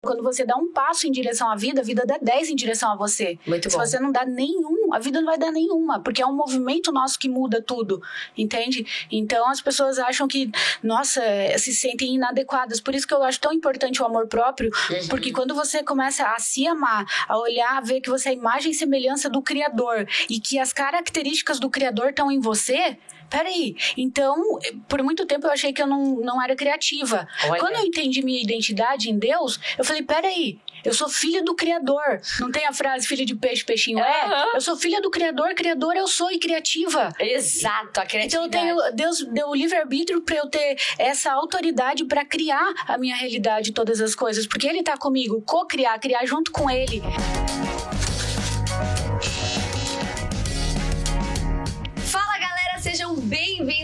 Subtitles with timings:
[0.00, 2.92] Quando você dá um passo em direção à vida, a vida dá 10 em direção
[2.92, 3.36] a você.
[3.44, 3.84] Muito Se bom.
[3.84, 7.18] você não dá nenhum, a vida não vai dar nenhuma, porque é um movimento nosso
[7.18, 8.02] que muda tudo,
[8.36, 8.86] entende?
[9.10, 10.50] Então as pessoas acham que,
[10.82, 11.20] nossa,
[11.58, 12.80] se sentem inadequadas.
[12.80, 15.08] Por isso que eu acho tão importante o amor próprio, Uhum.
[15.08, 18.34] porque quando você começa a se amar, a olhar, a ver que você é a
[18.34, 22.96] imagem e semelhança do Criador e que as características do Criador estão em você.
[23.30, 24.58] Peraí, então,
[24.88, 27.28] por muito tempo eu achei que eu não, não era criativa.
[27.44, 27.60] Olha.
[27.60, 32.20] Quando eu entendi minha identidade em Deus, eu falei: peraí, eu sou filha do Criador.
[32.40, 34.24] Não tem a frase filha de peixe, peixinho é?
[34.24, 34.46] Aham.
[34.54, 37.12] Eu sou filha do Criador, Criador eu sou e criativa.
[37.18, 38.50] Exato, a Então eu criatividade.
[38.50, 43.72] tenho, Deus deu o livre-arbítrio para eu ter essa autoridade para criar a minha realidade,
[43.72, 47.02] todas as coisas, porque Ele tá comigo, co-criar, criar junto com Ele.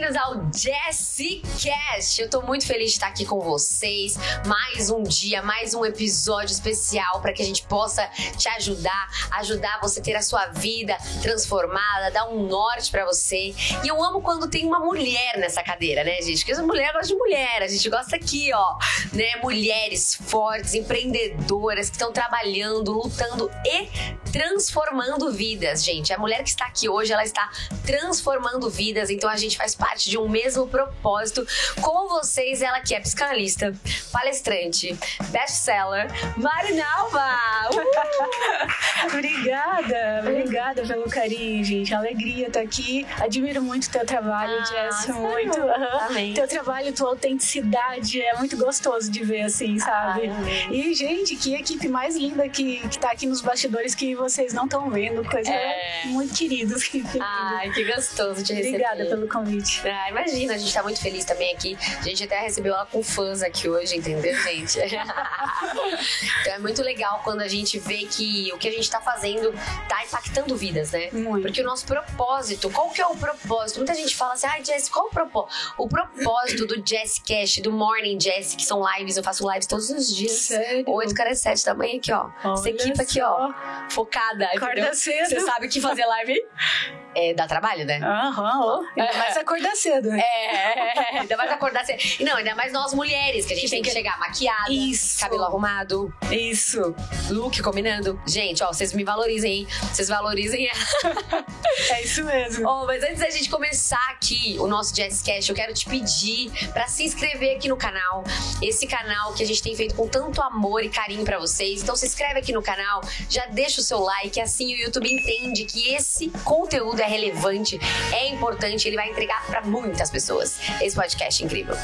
[0.05, 2.21] Bem-vindos ao Jessicast.
[2.21, 4.17] Eu tô muito feliz de estar aqui com vocês.
[4.47, 9.09] Mais um dia, mais um episódio especial para que a gente possa te ajudar,
[9.39, 13.55] ajudar você a ter a sua vida transformada, dar um norte para você.
[13.83, 16.41] E eu amo quando tem uma mulher nessa cadeira, né, gente?
[16.41, 18.77] Porque as mulheres gostam de mulher, a gente gosta aqui, ó,
[19.13, 19.37] né?
[19.43, 23.89] Mulheres fortes, empreendedoras que estão trabalhando, lutando e
[24.31, 26.13] transformando vidas, gente.
[26.13, 27.51] A mulher que está aqui hoje, ela está
[27.87, 31.47] transformando vidas, então a gente faz parte de um mesmo propósito
[31.81, 32.63] com vocês.
[32.63, 33.73] Ela que é psicanalista,
[34.13, 34.97] palestrante,
[35.31, 37.25] best-seller, Marinalva!
[37.73, 39.07] Uh!
[39.15, 41.95] Obrigada, obrigada pelo carinho, gente.
[41.95, 43.07] Alegria estar aqui.
[43.21, 45.09] Admiro muito o teu trabalho, Ah, Jess.
[45.09, 45.61] Muito.
[46.09, 46.35] Amém.
[46.35, 50.29] Teu trabalho, tua autenticidade é muito gostoso de ver, assim, sabe?
[50.29, 50.69] Amém.
[50.73, 54.65] e, gente, que equipe mais linda que, que tá aqui nos bastidores que vocês não
[54.65, 55.25] estão vendo.
[55.29, 56.03] Coisa É.
[56.07, 56.75] muito querida.
[57.21, 58.77] Ai, que gostoso de receber.
[58.85, 59.74] Obrigada pelo convite.
[59.85, 61.77] Ah, imagina, a gente tá muito feliz também aqui.
[61.99, 64.79] A gente até recebeu ela com fãs aqui hoje, entendeu, gente?
[66.41, 69.53] então é muito legal quando a gente vê que o que a gente tá fazendo
[69.89, 71.09] tá impactando vidas, né?
[71.13, 71.43] Muito.
[71.43, 73.79] Porque o nosso propósito, qual que é o propósito?
[73.79, 75.75] Muita gente fala assim, ai, Jess, qual o propósito?
[75.79, 79.91] O propósito do Jess Cash, do Morning Jess, que são lives, eu faço lives todos
[79.91, 80.33] os dias.
[80.33, 80.85] Sério?
[80.87, 82.29] 8, cara, 7 da manhã aqui, ó.
[82.39, 83.55] Essa Olha equipe aqui, ó, só.
[83.91, 84.47] focada.
[84.47, 84.95] Acorda entendeu?
[84.95, 85.29] cedo.
[85.29, 86.35] Você sabe que fazer live
[87.15, 88.01] é, dá trabalho, né?
[88.03, 88.83] Aham, ó.
[88.97, 90.21] Ainda mais acordar cedo, né?
[90.21, 91.99] É, ainda mais acordar cedo.
[92.21, 95.21] Não, ainda mais nós mulheres, que a gente tem que chegar maquiada, Isso.
[95.21, 96.95] cabelo arrumado, Isso.
[97.31, 98.21] look combinando.
[98.27, 99.67] Gente, ó, vocês me valorizem, hein?
[99.93, 100.69] Vocês valorizem.
[101.91, 102.69] É isso mesmo.
[102.69, 106.87] Ó, mas antes da gente começar aqui o nosso Jazzcast, eu quero te pedir pra
[106.87, 108.23] se inscrever aqui no canal.
[108.63, 111.83] Esse canal que a gente tem feito com tanto amor e carinho pra vocês.
[111.83, 115.65] Então se inscreve aqui no canal, já deixa o seu like, assim o YouTube entende
[115.65, 117.79] que esse conteúdo é relevante,
[118.13, 120.59] é importante, ele vai entregar pra muitas pessoas.
[120.81, 121.75] Esse podcast é incrível,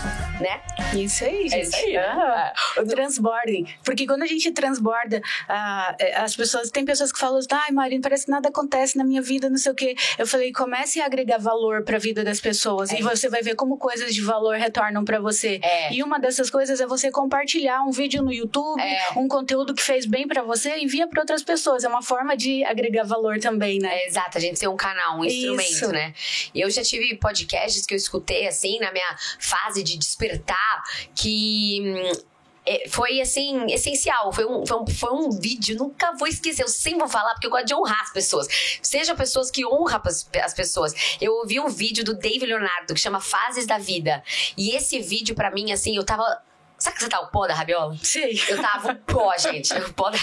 [0.41, 0.61] né?
[0.95, 1.55] Isso aí, gente.
[1.55, 2.01] É isso aí, né?
[2.07, 3.67] Ah, o transbordem.
[3.85, 6.71] Porque quando a gente transborda, ah, é, as pessoas.
[6.71, 9.73] Tem pessoas que falam, ai, Marina, parece que nada acontece na minha vida, não sei
[9.73, 9.95] o quê.
[10.19, 12.91] Eu falei, comece a agregar valor pra vida das pessoas.
[12.93, 15.61] É e você vai ver como coisas de valor retornam pra você.
[15.63, 15.93] É.
[15.93, 19.19] E uma dessas coisas é você compartilhar um vídeo no YouTube, É.
[19.19, 21.85] um conteúdo que fez bem pra você, envia pra outras pessoas.
[21.85, 23.89] É uma forma de agregar valor também, né?
[23.93, 25.93] É, exato, a gente tem um canal, um instrumento, Isso.
[25.93, 26.15] né?
[26.55, 30.83] Eu já tive podcasts que eu escutei, assim, na minha fase de despertar,
[31.15, 31.81] que.
[31.81, 32.31] hum,
[32.67, 34.33] é, foi assim, essencial.
[34.33, 36.63] Foi um, foi, um, foi um vídeo, nunca vou esquecer.
[36.63, 38.47] Eu sempre vou falar porque eu gosto de honrar as pessoas.
[38.83, 40.95] Sejam pessoas que honram as, as pessoas.
[41.21, 44.23] Eu ouvi um vídeo do Dave Leonardo que chama Fases da Vida.
[44.57, 46.43] E esse vídeo, pra mim, assim, eu tava.
[46.81, 47.95] Sabe que você tá o pó da rabiola?
[48.03, 48.43] Sei.
[48.49, 49.73] Eu tava o pó, gente.
[49.75, 50.19] O pó da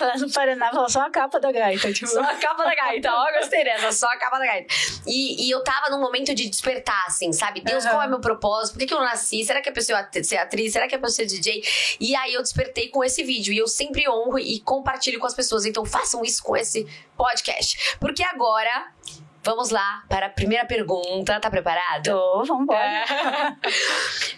[0.00, 1.92] Lá no Paraná, fala só a capa da gaita.
[1.92, 3.10] Tipo, Só a capa da gaita.
[3.12, 3.90] Ó, gostei dessa.
[3.92, 4.72] Só a capa da gaita.
[5.06, 7.60] E, e eu tava num momento de despertar, assim, sabe?
[7.60, 7.92] Deus, Aham.
[7.94, 8.74] qual é meu propósito?
[8.74, 9.44] Por que, que eu nasci?
[9.44, 10.72] Será que é pra eu ser at- ser atriz?
[10.72, 11.62] Será que é pra eu ser DJ?
[12.00, 13.52] E aí eu despertei com esse vídeo.
[13.52, 15.64] E eu sempre honro e compartilho com as pessoas.
[15.66, 16.86] Então façam isso com esse
[17.16, 17.96] podcast.
[17.98, 18.92] Porque agora...
[19.44, 21.40] Vamos lá para a primeira pergunta.
[21.40, 22.04] Tá preparado?
[22.04, 23.04] Tô, vambora.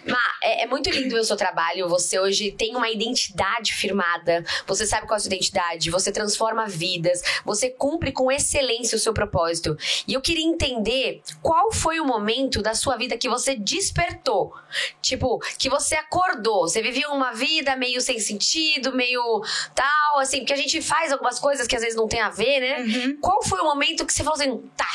[0.05, 1.87] Má, é, é muito lindo o seu trabalho.
[1.89, 4.43] Você hoje tem uma identidade firmada.
[4.65, 5.91] Você sabe qual é a sua identidade.
[5.91, 7.21] Você transforma vidas.
[7.45, 9.77] Você cumpre com excelência o seu propósito.
[10.07, 14.53] E eu queria entender qual foi o momento da sua vida que você despertou.
[15.01, 16.67] Tipo, que você acordou.
[16.67, 19.43] Você vivia uma vida meio sem sentido, meio
[19.75, 22.59] tal, assim, porque a gente faz algumas coisas que às vezes não tem a ver,
[22.59, 22.79] né?
[22.79, 23.17] Uhum.
[23.21, 24.94] Qual foi o momento que você falou assim, tá.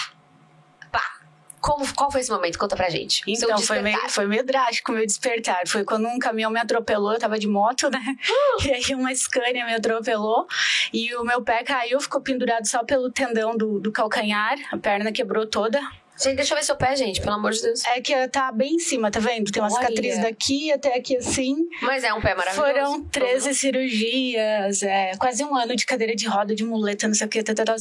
[1.60, 2.58] Como, qual foi esse momento?
[2.58, 3.22] Conta pra gente.
[3.26, 5.62] Então, foi meio, foi meio drástico o meu despertar.
[5.66, 8.00] Foi quando um caminhão me atropelou, eu tava de moto, né?
[8.28, 8.50] Uh!
[8.70, 10.46] E aí uma Scania me atropelou
[10.92, 15.10] e o meu pé caiu, ficou pendurado só pelo tendão do, do calcanhar, a perna
[15.10, 15.80] quebrou toda.
[16.22, 17.82] Gente, deixa eu ver seu pé, gente, pelo amor de Deus.
[17.86, 19.50] É que tá bem em cima, tá vendo?
[19.50, 19.86] Tem uma Olha.
[19.86, 21.56] cicatriz daqui até aqui assim.
[21.80, 22.72] Mas é um pé maravilhoso.
[22.72, 27.26] Foram 13 cirurgias, é, quase um ano de cadeira de roda, de muleta, não sei
[27.26, 27.74] o que, tá, tá, tá.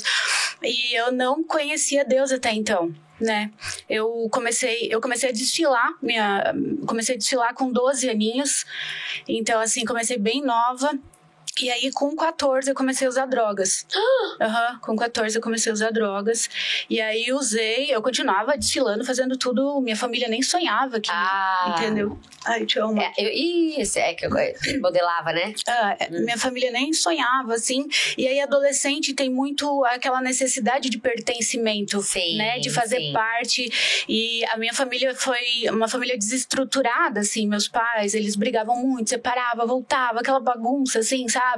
[0.63, 2.95] e eu não conhecia Deus até então.
[3.19, 3.51] Né?
[3.89, 6.53] Eu comecei, eu comecei a desfilar, minha,
[6.87, 8.65] comecei a desfilar com 12 aninhos.
[9.27, 10.97] Então assim, comecei bem nova.
[11.61, 13.85] E aí, com 14, eu comecei a usar drogas.
[14.39, 16.49] Aham, com 14 eu comecei a usar drogas.
[16.89, 19.81] E aí usei, eu continuava desfilando, fazendo tudo.
[19.81, 21.09] Minha família nem sonhava que.
[21.11, 21.75] Ah.
[21.77, 22.17] Entendeu?
[22.45, 23.01] Ai, te amo.
[23.01, 24.31] É, eu, ih, esse é que eu
[24.81, 25.53] modelava, né?
[25.67, 27.85] Ah, é, minha família nem sonhava, assim.
[28.17, 32.59] E aí, adolescente tem muito aquela necessidade de pertencimento, Sim, né?
[32.59, 33.13] De fazer sim.
[33.13, 34.05] parte.
[34.07, 37.47] E a minha família foi uma família desestruturada, assim.
[37.47, 41.48] Meus pais, eles brigavam muito, separava, voltava, aquela bagunça, assim, sabe?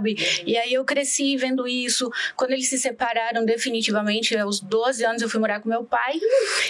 [0.46, 2.10] E aí eu cresci vendo isso.
[2.36, 6.20] Quando eles se separaram definitivamente, aos 12 anos eu fui morar com meu pai.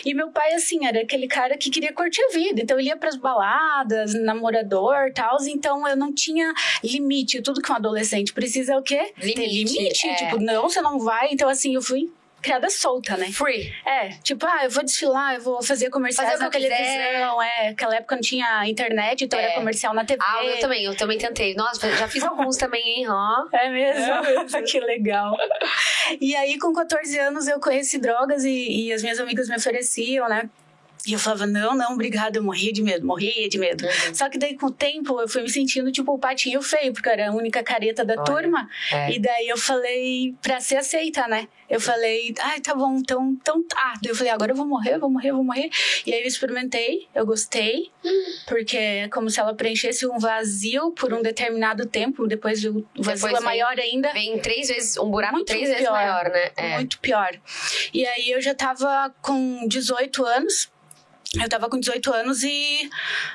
[0.05, 2.61] E meu pai, assim, era aquele cara que queria curtir a vida.
[2.61, 5.37] Então ele ia pras baladas, namorador e tal.
[5.47, 6.53] Então eu não tinha
[6.83, 7.41] limite.
[7.41, 9.13] Tudo que um adolescente precisa é o quê?
[9.19, 10.07] Ter Limite, limite.
[10.07, 10.15] é.
[10.15, 11.29] Tipo, não, você não vai.
[11.31, 12.09] Então, assim, eu fui
[12.41, 13.31] criada solta, né?
[13.31, 13.71] Free.
[13.85, 17.41] É, tipo, ah, eu vou desfilar, eu vou fazer comerciais Fazer na televisão.
[17.41, 19.43] É, aquela época não tinha internet, então É.
[19.43, 20.19] era comercial na TV.
[20.25, 21.53] Ah, eu também, eu também tentei.
[21.55, 23.07] Nossa, já fiz alguns também, hein?
[23.09, 23.47] Ó.
[23.53, 24.63] É mesmo?
[24.65, 25.35] que legal.
[26.19, 30.27] E aí, com 14 anos, eu conheci drogas e, e as minhas amigas me ofereciam,
[30.27, 30.49] né?
[31.07, 33.83] E eu falava, não, não, obrigada, eu morria de medo, morria de medo.
[33.85, 34.13] Uhum.
[34.13, 37.09] Só que daí, com o tempo, eu fui me sentindo tipo o patinho feio, porque
[37.09, 38.69] eu era a única careta da Olha, turma.
[38.91, 39.11] é.
[39.13, 41.47] E daí eu falei, pra ser aceita, né?
[41.67, 43.93] Eu falei, ai, tá bom, então, então tá.
[44.01, 45.69] Daí eu falei, agora eu vou morrer, vou morrer, vou morrer.
[46.05, 47.89] E aí eu experimentei, eu gostei,
[48.47, 53.15] porque é como se ela preenchesse um vazio por um determinado tempo, depois o vazio
[53.15, 54.11] Depois é vem- maior ainda.
[54.13, 55.91] Vem três vezes, um buraco Muito três vezes pior.
[55.93, 56.51] maior, né?
[56.55, 56.75] É.
[56.75, 57.31] Muito pior.
[57.93, 60.69] E aí eu já tava com 18 anos.
[61.39, 62.89] Eu tava com 18 anos e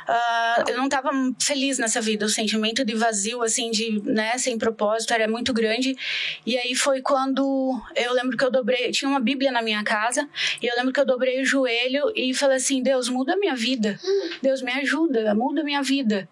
[0.06, 1.10] ah, eu não tava
[1.40, 2.26] feliz nessa vida.
[2.26, 5.96] O sentimento de vazio, assim, de, né, sem propósito, era muito grande.
[6.44, 10.28] E aí foi quando eu lembro que eu dobrei, tinha uma Bíblia na minha casa,
[10.60, 13.56] e eu lembro que eu dobrei o joelho e falei assim: Deus, muda a minha
[13.56, 13.98] vida.
[14.42, 16.28] Deus, me ajuda, muda a minha vida.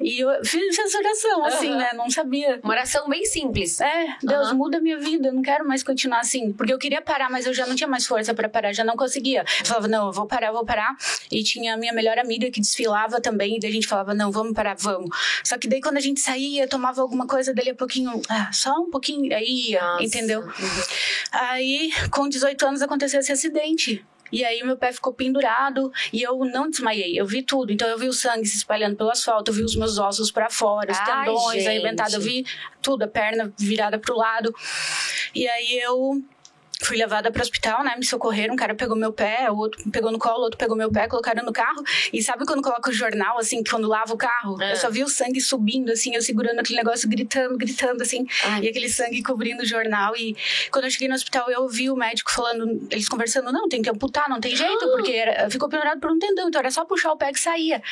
[0.00, 1.78] E eu fiz essa oração, assim, Aham.
[1.78, 1.90] né?
[1.94, 2.60] Não sabia.
[2.62, 3.80] Uma oração bem simples.
[3.80, 4.54] É, Deus Aham.
[4.54, 6.52] muda a minha vida, eu não quero mais continuar assim.
[6.52, 8.96] Porque eu queria parar, mas eu já não tinha mais força pra parar, já não
[8.96, 9.44] conseguia.
[9.60, 10.94] Eu falava, não, eu vou parar, eu vou parar.
[11.30, 14.30] E tinha a minha melhor amiga que desfilava também, e daí a gente falava, não,
[14.30, 15.08] vamos parar, vamos.
[15.42, 18.74] Só que daí quando a gente saía, tomava alguma coisa, dali a pouquinho, ah, só
[18.78, 20.04] um pouquinho, aí ia, Nossa.
[20.04, 20.40] entendeu?
[20.42, 20.82] Uhum.
[21.32, 24.04] Aí, com 18 anos, aconteceu esse acidente.
[24.32, 27.18] E aí, meu pé ficou pendurado e eu não desmaiei.
[27.18, 27.72] Eu vi tudo.
[27.72, 30.50] Então, eu vi o sangue se espalhando pelo asfalto, eu vi os meus ossos pra
[30.50, 31.68] fora, os Ai, tendões gente.
[31.68, 32.44] arrebentados, eu vi
[32.82, 34.54] tudo, a perna virada pro lado.
[35.34, 36.22] E aí, eu
[36.82, 37.94] fui levada para o hospital, né?
[37.96, 40.76] Me socorreram, um cara pegou meu pé, o outro pegou no colo, o outro pegou
[40.76, 41.82] meu pé, colocaram no carro.
[42.12, 44.60] E sabe quando coloca o jornal, assim, quando lava o carro?
[44.62, 44.72] É.
[44.72, 48.26] Eu só vi o sangue subindo, assim, eu segurando aquele negócio, gritando, gritando, assim.
[48.44, 48.64] Ai.
[48.64, 50.14] E aquele sangue cobrindo o jornal.
[50.16, 50.36] E
[50.70, 53.88] quando eu cheguei no hospital, eu ouvi o médico falando, eles conversando, não, tem que
[53.90, 57.10] amputar, não tem jeito, porque era- ficou pendurado por um tendão, então era só puxar
[57.12, 57.82] o pé que saía.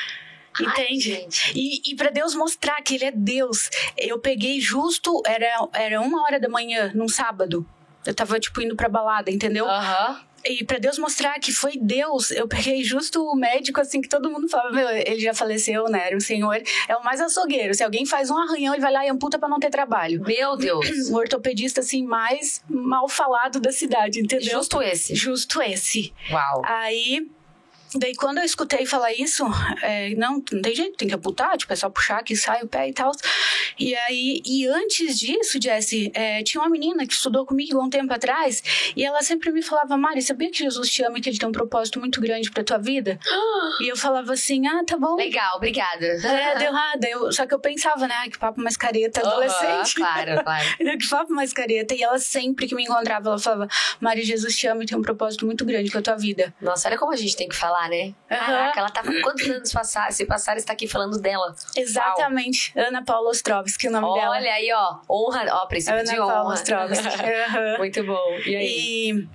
[0.57, 1.01] Ai, Entende?
[1.01, 1.53] gente.
[1.55, 6.23] E, e para Deus mostrar que Ele é Deus, eu peguei justo, era, era uma
[6.23, 7.67] hora da manhã, num sábado.
[8.07, 9.67] Eu tava, tipo, indo pra balada, entendeu?
[9.69, 10.21] Aham.
[10.47, 14.31] E pra Deus mostrar que foi Deus, eu peguei justo o médico, assim, que todo
[14.31, 16.07] mundo falava, meu, ele já faleceu, né?
[16.07, 17.73] Era um senhor, é o mais açougueiro.
[17.75, 20.23] Se alguém faz um arranhão, ele vai lá e amputa pra não ter trabalho.
[20.23, 20.87] Meu Deus.
[21.09, 24.51] O ortopedista, assim, mais mal falado da cidade, entendeu?
[24.59, 25.15] Justo esse.
[25.15, 26.13] Justo esse.
[26.31, 26.63] Uau.
[26.67, 27.27] Aí,
[27.95, 29.45] daí quando eu escutei falar isso,
[29.83, 32.69] é, não, não tem jeito, tem que amputar, tipo, é só puxar que sai o
[32.69, 33.13] pé e tal.
[33.79, 37.91] E aí, e antes disso, Jessie, é, tinha uma menina que estudou comigo há um
[37.91, 38.63] tempo atrás,
[38.97, 41.49] e ela sempre me falava, Mari, sabia que Jesus te ama e que ele tem
[41.49, 43.19] um propósito muito grande pra tua vida?
[43.81, 45.17] E eu falava assim, ah, tá bom.
[45.17, 46.07] Legal, obrigada.
[46.07, 47.09] É, deu nada.
[47.09, 50.01] Eu, só que eu pensava, né, que papo mais careta, adolescente.
[50.01, 50.65] Aham, claro, claro.
[50.99, 51.95] Que papo mais careta.
[51.95, 53.69] E ela sempre que me encontrava, ela falava,
[54.01, 56.55] Mari, Jesus te ama e tem um propósito muito grande com a tua vida.
[56.61, 58.15] Nossa, olha como a gente tem que falar, né?
[58.29, 60.13] Caraca, ela tá com quantos anos passar?
[60.13, 61.55] Se passar, está aqui falando dela.
[61.77, 62.73] Exatamente.
[62.77, 64.37] Ana Paula Ostrovski, o nome dela.
[64.37, 64.99] Olha aí, ó.
[65.09, 66.55] Honra, ó, princípio Ana de Paula honra.
[66.55, 67.09] Ostrovski.
[67.49, 67.79] Aham.
[67.79, 68.39] Muito bom.
[68.47, 69.29] E aí?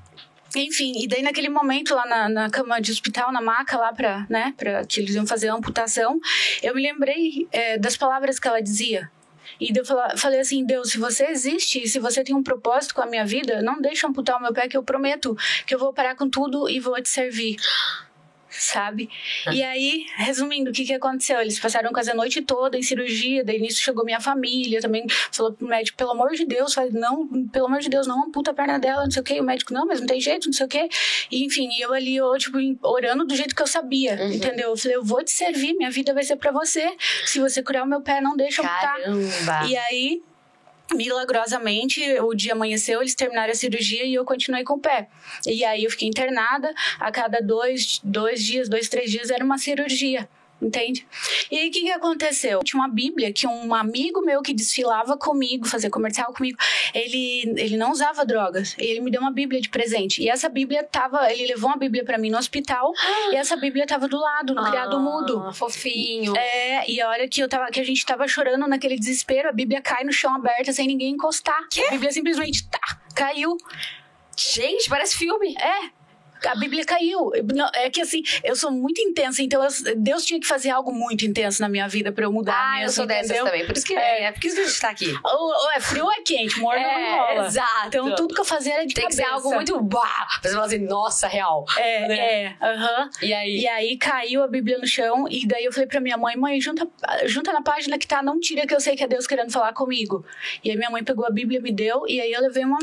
[0.55, 3.93] E, enfim, e daí naquele momento lá na, na cama de hospital, na maca lá
[3.93, 6.19] pra, né, pra que eles iam fazer a amputação,
[6.63, 9.09] eu me lembrei é, das palavras que ela dizia.
[9.59, 9.83] E eu
[10.17, 13.61] falei assim, Deus, se você existe, se você tem um propósito com a minha vida,
[13.61, 16.69] não deixa amputar o meu pé que eu prometo que eu vou parar com tudo
[16.69, 17.57] e vou te servir.
[18.59, 19.09] Sabe?
[19.51, 21.39] E aí, resumindo, o que, que aconteceu?
[21.39, 25.53] Eles passaram quase a noite toda em cirurgia, daí nisso chegou minha família também, falou
[25.53, 28.53] pro médico, pelo amor de Deus, faz, não, pelo amor de Deus, não amputa a
[28.53, 29.39] perna dela, não sei o quê.
[29.39, 30.89] O médico, não, mas não tem jeito, não sei o quê.
[31.31, 34.33] E, enfim, eu ali, eu, tipo, orando do jeito que eu sabia, uhum.
[34.33, 34.69] entendeu?
[34.69, 36.89] Eu falei, eu vou te servir, minha vida vai ser para você.
[37.25, 39.67] Se você curar o meu pé, não deixa eu amputar.
[39.69, 40.21] E aí,
[40.93, 45.07] milagrosamente, o dia amanheceu, eles terminaram a cirurgia e eu continuei com o pé.
[45.45, 49.57] E aí eu fiquei internada, a cada dois, dois dias, dois, três dias era uma
[49.57, 50.27] cirurgia
[50.61, 51.05] entende?
[51.49, 52.59] E aí o que, que aconteceu?
[52.63, 56.57] Tinha uma Bíblia que um amigo meu que desfilava comigo, fazia comercial comigo,
[56.93, 58.75] ele, ele não usava drogas.
[58.77, 60.21] E ele me deu uma Bíblia de presente.
[60.21, 62.91] E essa Bíblia tava, ele levou uma Bíblia para mim no hospital
[63.31, 65.51] e essa Bíblia tava do lado, no ah, criado mudo.
[65.53, 66.35] Fofinho.
[66.35, 69.51] É, e a hora que eu tava que a gente tava chorando naquele desespero, a
[69.51, 71.59] Bíblia cai no chão aberta sem ninguém encostar.
[71.87, 73.57] A Bíblia simplesmente tá, caiu.
[74.37, 75.53] Gente, parece filme.
[75.57, 75.98] É,
[76.45, 77.31] a Bíblia caiu.
[77.75, 81.25] É que assim, eu sou muito intensa, então eu, Deus tinha que fazer algo muito
[81.25, 83.27] intenso na minha vida pra eu mudar ah, mesmo, eu sou entendeu?
[83.27, 83.65] dessas também.
[83.65, 85.13] Por isso que é, é por isso que a gente tá aqui.
[85.23, 87.47] Ou, ou é frio ou é quente, morno é, não rola.
[87.47, 87.87] Exato.
[87.87, 89.21] Então tudo que eu fazia era de Tem cabeça.
[89.21, 91.65] que ser algo muito bah, pra você falar assim, nossa, real.
[91.77, 92.17] É, né?
[92.17, 93.03] é, aham.
[93.03, 93.09] Uh -huh.
[93.21, 93.59] E aí?
[93.59, 96.59] E aí caiu a Bíblia no chão, e daí eu falei pra minha mãe, mãe,
[96.59, 96.87] junta,
[97.25, 99.73] junta na página que tá, não tira que eu sei que é Deus querendo falar
[99.73, 100.25] comigo.
[100.63, 102.79] E aí minha mãe pegou a Bíblia, me deu, e aí eu levei uma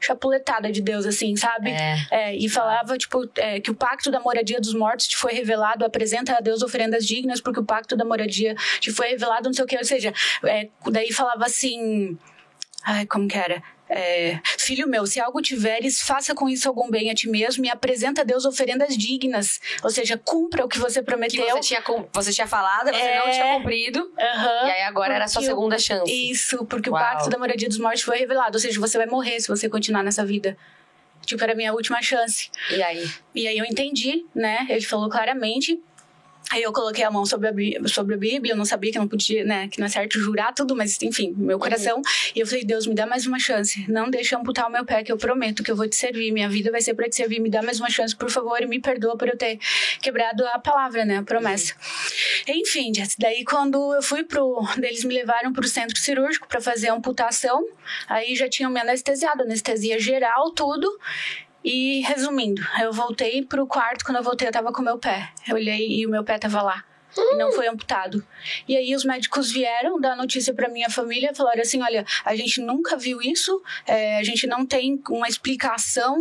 [0.00, 1.70] chapuletada de Deus, assim, sabe?
[1.70, 2.06] É.
[2.10, 5.84] é e falava, tipo, é, que o pacto da moradia dos mortos te foi revelado,
[5.84, 9.64] apresenta a Deus oferendas dignas, porque o pacto da moradia te foi revelado, não sei
[9.64, 10.12] o que, ou seja,
[10.44, 12.18] é, daí falava assim.
[12.84, 13.62] Ai, como que era?
[13.88, 17.70] É, filho meu, se algo tiveres, faça com isso algum bem a ti mesmo e
[17.70, 19.60] apresenta a Deus oferendas dignas.
[19.82, 21.44] Ou seja, cumpra o que você prometeu.
[21.44, 23.18] Que você tinha, você tinha falado, você é...
[23.18, 24.00] não tinha cumprido.
[24.00, 26.10] Uhum, e aí agora era a sua segunda chance.
[26.10, 27.00] Isso, porque Uau.
[27.00, 28.56] o pacto da moradia dos mortos foi revelado.
[28.56, 30.56] Ou seja, você vai morrer se você continuar nessa vida.
[31.24, 32.50] Tipo, era a minha última chance.
[32.70, 33.10] E aí?
[33.34, 34.66] E aí eu entendi, né?
[34.68, 35.78] Ele falou claramente
[36.50, 38.98] Aí eu coloquei a mão sobre a, Bíblia, sobre a Bíblia, eu não sabia que
[38.98, 41.98] não podia, né, que não é certo jurar tudo, mas enfim, meu coração.
[41.98, 42.02] Uhum.
[42.34, 43.84] E eu falei, Deus, me dá mais uma chance.
[43.90, 46.32] Não deixa amputar o meu pé, que eu prometo que eu vou te servir.
[46.32, 47.38] Minha vida vai ser para te servir.
[47.38, 49.58] Me dá mais uma chance, por favor, e me perdoa por eu ter
[50.00, 51.74] quebrado a palavra, né, a promessa.
[51.74, 52.54] Uhum.
[52.56, 54.62] Enfim, daí quando eu fui pro.
[54.78, 57.62] Eles me levaram pro centro cirúrgico para fazer a amputação.
[58.08, 60.88] Aí já tinham me anestesiado, anestesia geral, tudo.
[61.70, 65.30] E resumindo, eu voltei pro quarto, quando eu voltei eu tava com o meu pé.
[65.46, 66.82] Eu olhei e o meu pé tava lá.
[67.14, 68.26] E não foi amputado.
[68.66, 72.62] E aí os médicos vieram dar notícia para minha família, falaram assim, olha, a gente
[72.62, 76.16] nunca viu isso, é, a gente não tem uma explicação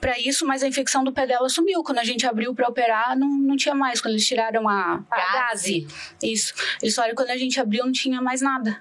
[0.00, 1.82] para isso, mas a infecção do pé dela sumiu.
[1.82, 4.00] Quando a gente abriu para operar, não, não tinha mais.
[4.00, 5.84] Quando eles tiraram a, a gase.
[6.22, 6.54] Isso.
[6.80, 8.80] Eles falaram quando a gente abriu não tinha mais nada.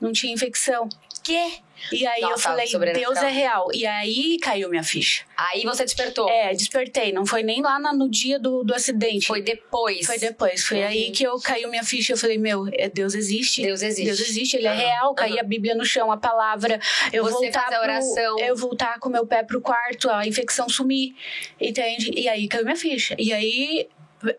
[0.00, 0.88] Não tinha infecção.
[1.24, 1.65] Que?
[1.92, 3.68] E aí Nossa, eu falei, Deus é real.
[3.72, 5.24] E aí caiu minha ficha.
[5.36, 6.28] Aí você despertou?
[6.28, 7.12] É, despertei.
[7.12, 9.26] Não foi nem lá no dia do, do acidente.
[9.26, 10.06] Foi depois.
[10.06, 10.64] Foi depois.
[10.64, 10.86] Foi uhum.
[10.86, 12.12] aí que eu caiu minha ficha.
[12.12, 13.62] Eu falei, meu, é, Deus existe.
[13.62, 14.04] Deus existe.
[14.04, 15.14] Deus existe, ele é real.
[15.14, 16.80] Cair a Bíblia no chão, a palavra.
[17.12, 18.36] Eu você voltar a oração.
[18.36, 21.14] Pro, eu voltar com meu pé pro quarto, a infecção sumir.
[21.60, 22.10] Entende?
[22.14, 23.14] E aí caiu minha ficha.
[23.18, 23.88] E aí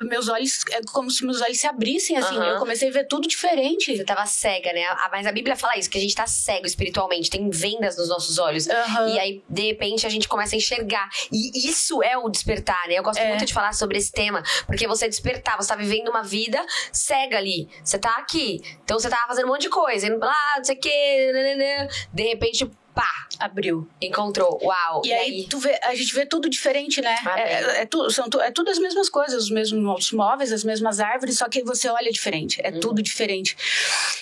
[0.01, 2.35] meus olhos, é como se meus olhos se abrissem, assim.
[2.35, 2.43] Uhum.
[2.43, 3.95] Eu comecei a ver tudo diferente.
[3.95, 4.83] Você tava cega, né?
[5.11, 8.37] Mas a Bíblia fala isso, que a gente tá cego espiritualmente, tem vendas nos nossos
[8.37, 8.67] olhos.
[8.67, 9.09] Uhum.
[9.09, 11.09] E aí, de repente, a gente começa a enxergar.
[11.31, 12.95] E isso é o despertar, né?
[12.95, 13.29] Eu gosto é.
[13.29, 17.37] muito de falar sobre esse tema, porque você despertar, você tá vivendo uma vida cega
[17.37, 17.67] ali.
[17.83, 18.61] Você tá aqui.
[18.83, 21.31] Então você tava fazendo um monte de coisa, indo lá, não sei o quê,
[22.13, 23.87] de repente pá, abriu.
[24.01, 24.59] Encontrou.
[24.63, 25.03] Uau.
[25.05, 25.47] E, e aí, aí?
[25.47, 27.15] Tu vê, a gente vê tudo diferente, né?
[27.35, 30.63] É, é, é, tudo, são tu, é tudo as mesmas coisas, os mesmos móveis, as
[30.63, 32.59] mesmas árvores, só que você olha diferente.
[32.63, 32.79] É hum.
[32.79, 33.55] tudo diferente.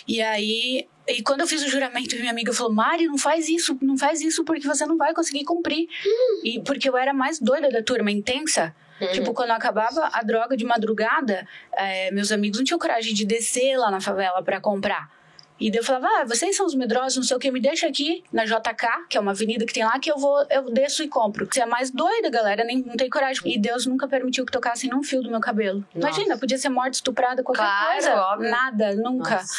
[0.05, 3.77] E aí, e quando eu fiz o juramento, minha amiga falou: Mari, não faz isso,
[3.81, 5.87] não faz isso porque você não vai conseguir cumprir.
[6.05, 6.41] Hum.
[6.43, 8.75] E porque eu era mais doida da turma, intensa.
[8.99, 9.11] Uhum.
[9.11, 13.77] Tipo, quando acabava a droga de madrugada, é, meus amigos não tinham coragem de descer
[13.77, 15.14] lá na favela para comprar.
[15.59, 17.87] E daí eu falava, ah, vocês são os medrosos, não sei o que, me deixa
[17.87, 21.01] aqui na JK, que é uma avenida que tem lá, que eu vou, eu desço
[21.01, 21.47] e compro.
[21.49, 23.41] Você é mais doida, galera, nem não tem coragem.
[23.45, 25.85] E Deus nunca permitiu que tocassem num fio do meu cabelo.
[25.95, 26.07] Nossa.
[26.07, 28.15] Imagina, podia ser morta, estuprada, qualquer claro, coisa.
[28.15, 28.51] Óbvio.
[28.51, 29.35] Nada, nunca.
[29.35, 29.55] Nossa.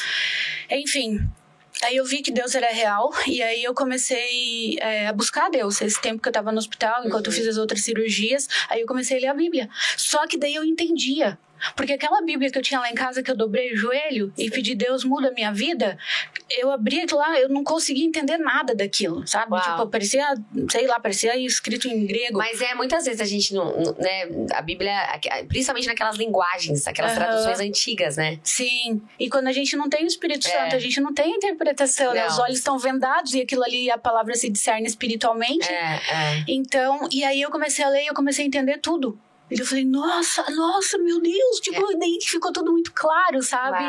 [0.70, 1.18] Enfim,
[1.82, 5.80] Aí eu vi que Deus era real e aí eu comecei é, a buscar Deus.
[5.82, 7.32] Esse tempo que eu tava no hospital, enquanto uhum.
[7.32, 9.68] eu fiz as outras cirurgias, aí eu comecei a ler a Bíblia.
[9.96, 11.38] Só que daí eu entendia
[11.74, 14.50] porque aquela Bíblia que eu tinha lá em casa, que eu dobrei o joelho e
[14.50, 15.98] pedi Deus muda a minha vida,
[16.50, 19.52] eu abri aquilo lá, eu não conseguia entender nada daquilo, sabe?
[19.52, 19.62] Uau.
[19.62, 20.26] Tipo, parecia,
[20.70, 22.38] sei lá, parecia escrito em grego.
[22.38, 24.94] Mas é, muitas vezes a gente não, né, a Bíblia,
[25.48, 27.18] principalmente naquelas linguagens, aquelas uhum.
[27.18, 28.38] traduções antigas, né?
[28.42, 29.02] Sim.
[29.18, 30.50] E quando a gente não tem o Espírito é.
[30.50, 32.26] Santo, a gente não tem interpretação, né?
[32.26, 35.68] Os olhos estão vendados e aquilo ali, a palavra se discerne espiritualmente.
[35.70, 36.44] É, é.
[36.48, 39.18] Então, e aí eu comecei a ler e eu comecei a entender tudo
[39.50, 41.96] eu falei, nossa, nossa, meu Deus, tipo, é.
[41.96, 43.84] daí ficou tudo muito claro, sabe?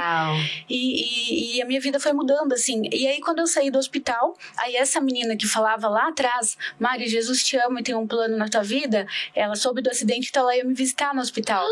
[0.70, 2.84] E, e, e, a minha vida foi mudando, assim.
[2.92, 7.08] E aí, quando eu saí do hospital, aí essa menina que falava lá atrás, Mari,
[7.08, 10.44] Jesus te ama e tem um plano na tua vida, ela soube do acidente, então
[10.44, 11.66] ela ia me visitar no hospital.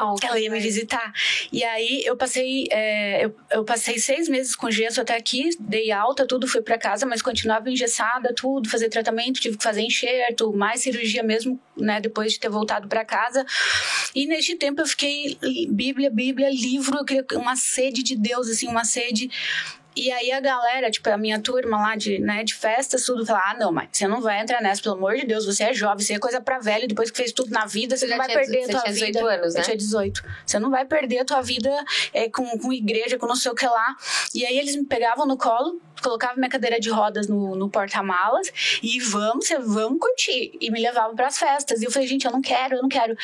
[0.00, 1.12] Oh, ela ia me visitar.
[1.52, 5.92] E aí eu passei, é, eu, eu, passei seis meses com gesso até aqui, dei
[5.92, 10.52] alta, tudo, fui para casa, mas continuava engessada, tudo, fazer tratamento, tive que fazer enxerto,
[10.52, 13.44] mais cirurgia mesmo, né, depois de ter voltado para casa.
[14.14, 18.68] E neste tempo eu fiquei Bíblia, Bíblia, livro, eu queria uma sede de Deus, assim,
[18.68, 19.30] uma sede
[19.94, 23.42] e aí a galera, tipo, a minha turma lá de, né, de festas, tudo, fala:
[23.46, 26.04] ah, não, mas você não vai entrar nessa, pelo amor de Deus, você é jovem,
[26.04, 28.32] você é coisa pra velho, depois que fez tudo na vida, você, você não vai
[28.32, 29.34] perder a tua tinha 18 vida.
[29.34, 29.60] anos, né?
[29.60, 30.24] Eu tinha 18.
[30.46, 31.70] Você não vai perder a tua vida
[32.12, 33.96] é, com, com igreja, com não sei o que lá.
[34.34, 38.52] E aí eles me pegavam no colo, colocava minha cadeira de rodas no, no porta-malas
[38.82, 40.52] e vamos, vamos curtir.
[40.60, 41.80] E me levavam para as festas.
[41.80, 43.16] E eu falei, gente, eu não quero, eu não quero.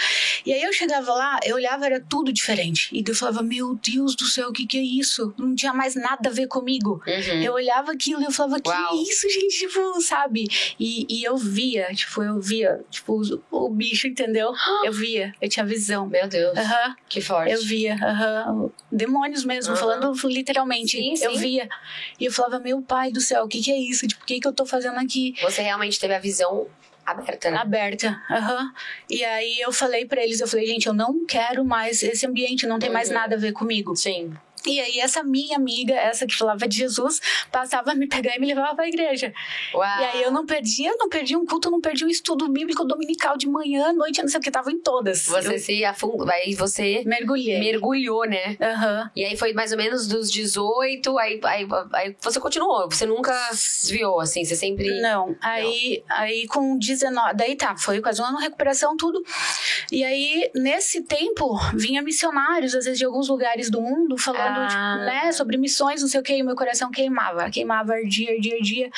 [0.45, 2.89] E aí eu chegava lá, eu olhava, era tudo diferente.
[2.93, 5.35] E eu falava, meu Deus do céu, o que, que é isso?
[5.37, 7.03] Não tinha mais nada a ver comigo.
[7.07, 7.43] Uhum.
[7.43, 9.03] Eu olhava aquilo e eu falava, que Uau.
[9.03, 9.59] isso, gente?
[9.59, 10.49] Tipo, sabe?
[10.79, 13.21] E, e eu via, tipo, eu via, tipo,
[13.51, 14.53] o, o bicho, entendeu?
[14.85, 16.07] Eu via, eu tinha visão.
[16.07, 16.57] Meu Deus.
[16.57, 16.95] Uhum.
[17.09, 17.53] Que forte.
[17.53, 18.71] Eu via, uhum.
[18.91, 20.97] demônios mesmo, falando literalmente.
[20.97, 21.25] Sim, sim.
[21.25, 21.69] Eu via.
[22.19, 24.07] E eu falava, meu pai do céu, o que, que é isso?
[24.07, 25.35] Tipo, o que, que eu tô fazendo aqui?
[25.41, 26.67] Você realmente teve a visão
[27.05, 27.57] aberta, né?
[27.57, 28.63] Aberta, aham.
[28.63, 28.73] Uhum.
[29.09, 32.67] E aí eu falei para eles, eu falei, gente, eu não quero mais esse ambiente,
[32.67, 32.95] não tem uhum.
[32.95, 33.97] mais nada a ver comigo.
[33.97, 34.35] Sim.
[34.67, 38.41] E aí, essa minha amiga, essa que falava de Jesus, passava a me pegar e
[38.41, 39.33] me levava pra igreja.
[39.75, 40.01] Uau.
[40.01, 43.37] E aí eu não perdia, não perdia um culto, não perdia um estudo bíblico dominical
[43.37, 45.27] de manhã, noite, não sei o que, tava em todas.
[45.27, 45.59] Você eu...
[45.59, 47.59] se afundou, aí você Mergulhei.
[47.59, 48.57] mergulhou, né?
[48.61, 49.11] Uhum.
[49.15, 53.33] E aí foi mais ou menos dos 18, aí, aí, aí você continuou, você nunca
[53.51, 55.01] desviou, assim, você sempre.
[55.01, 56.17] Não, aí, não.
[56.17, 59.23] aí com 19, daí tá, foi quase um ano recuperação, tudo.
[59.91, 64.69] E aí, nesse tempo, vinha missionários, às vezes de alguns lugares do mundo, falando falando,
[64.69, 64.97] tipo, ah.
[65.05, 68.91] né, sobre missões, não sei o que, e meu coração queimava, queimava, ardia, ardia, ardia.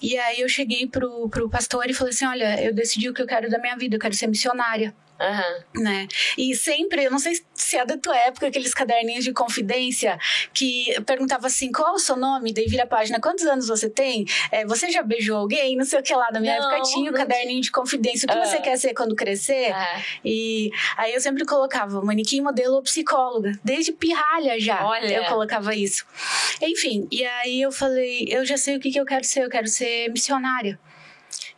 [0.00, 3.22] E aí eu cheguei pro, pro pastor e falei assim: olha, eu decidi o que
[3.22, 4.94] eu quero da minha vida, eu quero ser missionária.
[5.20, 5.82] Uhum.
[5.82, 6.08] Né?
[6.36, 10.18] E sempre, eu não sei se é da tua época, aqueles caderninhos de confidência
[10.52, 12.52] que perguntava assim: qual é o seu nome?
[12.52, 14.24] Daí vira a página, quantos anos você tem?
[14.50, 15.76] É, você já beijou alguém?
[15.76, 16.30] Não sei o que lá.
[16.32, 18.26] Na minha não, época tinha o caderninho de confidência.
[18.28, 19.72] O que você quer ser quando crescer?
[20.24, 23.52] E aí eu sempre colocava manequim, modelo ou psicóloga.
[23.62, 25.14] Desde pirralha já Olha.
[25.14, 26.04] eu colocava isso.
[26.60, 29.50] Enfim, e aí eu falei: eu já sei o que, que eu quero ser, eu
[29.50, 30.78] quero ser missionária.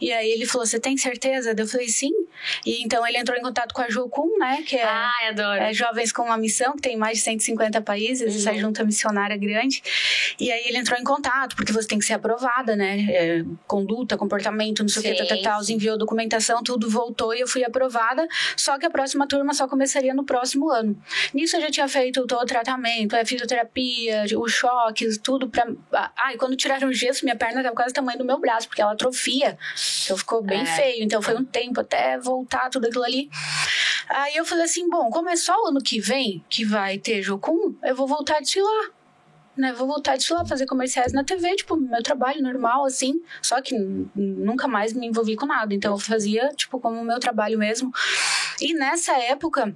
[0.01, 1.55] E aí ele falou: Você tem certeza?
[1.57, 2.13] Eu falei: Sim.
[2.65, 4.63] E então ele entrou em contato com a Jocum, né?
[4.67, 5.61] Que é, Ai, adoro.
[5.61, 8.41] é Jovens com uma Missão, que tem mais de 150 países, uhum.
[8.41, 9.83] essa junta missionária grande.
[10.39, 13.07] E aí ele entrou em contato, porque você tem que ser aprovada, né?
[13.09, 17.49] É, conduta, comportamento, não sei o que, tal, tal, enviou documentação, tudo voltou e eu
[17.49, 18.27] fui aprovada.
[18.57, 20.97] Só que a próxima turma só começaria no próximo ano.
[21.33, 25.67] Nisso eu já tinha feito todo o tratamento, a fisioterapia, o choque, tudo pra.
[25.93, 28.69] Ah, e quando tiraram o gesso, minha perna tava quase o tamanho do meu braço,
[28.69, 29.57] porque ela atrofia.
[30.05, 30.67] Então ficou bem é.
[30.67, 31.05] feio.
[31.05, 33.29] Então foi um tempo até voltar tudo aquilo ali.
[34.09, 37.23] Aí eu falei assim: bom, como é só o ano que vem que vai ter
[37.23, 38.91] Jocum, eu vou voltar a desfilar.
[39.57, 43.23] Né, vou voltar a desfilar, fazer comerciais na TV, tipo, meu trabalho normal, assim.
[43.41, 43.75] Só que
[44.15, 45.73] nunca mais me envolvi com nada.
[45.73, 47.91] Então eu fazia, tipo, como meu trabalho mesmo.
[48.61, 49.75] E nessa época,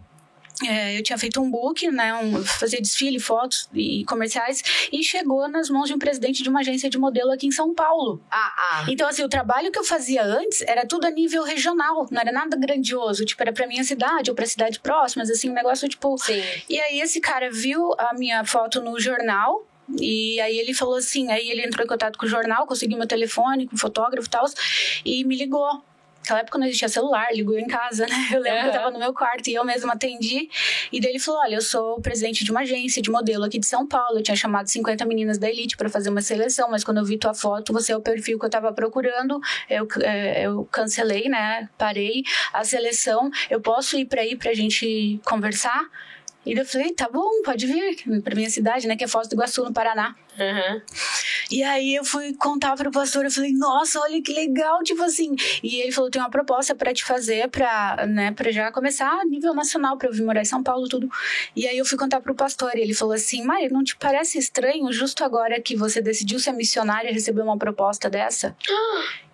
[0.66, 5.49] é, eu tinha feito um book, né, um, fazer desfile, fotos e comerciais, e chegou
[5.49, 8.23] nas mãos de um presidente de uma agência de modelo aqui em São Paulo.
[8.31, 8.87] Ah, ah.
[8.88, 12.33] Então, assim, o trabalho que eu fazia antes era tudo a nível regional, não era
[12.33, 16.16] nada grandioso, tipo, era pra minha cidade ou pra cidades próximas, assim, um negócio tipo.
[16.18, 16.42] Sim.
[16.68, 19.66] E aí esse cara viu a minha foto no jornal,
[19.99, 23.07] e aí ele falou assim, aí ele entrou em contato com o jornal, conseguiu meu
[23.07, 24.46] telefone, com o fotógrafo e tal,
[25.05, 25.83] e me ligou.
[26.30, 28.28] Naquela época não existia celular, ligou em casa, né?
[28.32, 28.62] Eu lembro uhum.
[28.62, 30.48] que eu tava no meu quarto e eu mesma atendi.
[30.92, 33.58] E daí ele falou: Olha, eu sou o presidente de uma agência de modelo aqui
[33.58, 34.18] de São Paulo.
[34.18, 37.18] Eu tinha chamado 50 meninas da Elite para fazer uma seleção, mas quando eu vi
[37.18, 39.40] tua foto, você é o perfil que eu tava procurando.
[39.68, 41.68] Eu, é, eu cancelei, né?
[41.76, 43.30] Parei a seleção.
[43.48, 45.88] Eu posso ir para aí pra gente conversar?
[46.44, 48.96] E eu falei, tá bom, pode vir pra minha cidade, né?
[48.96, 50.16] Que é Foz do Iguaçu, no Paraná.
[50.38, 50.81] Uhum.
[51.50, 55.35] E aí eu fui contar pro pastor, eu falei, nossa, olha que legal, tipo assim.
[55.62, 59.24] E ele falou, tem uma proposta para te fazer, pra, né, pra já começar a
[59.24, 61.11] nível nacional, pra eu vir morar em São Paulo, tudo.
[61.55, 64.38] E aí eu fui contar pro pastor, e ele falou assim, Mari, não te parece
[64.38, 68.57] estranho, justo agora que você decidiu ser missionária, receber uma proposta dessa?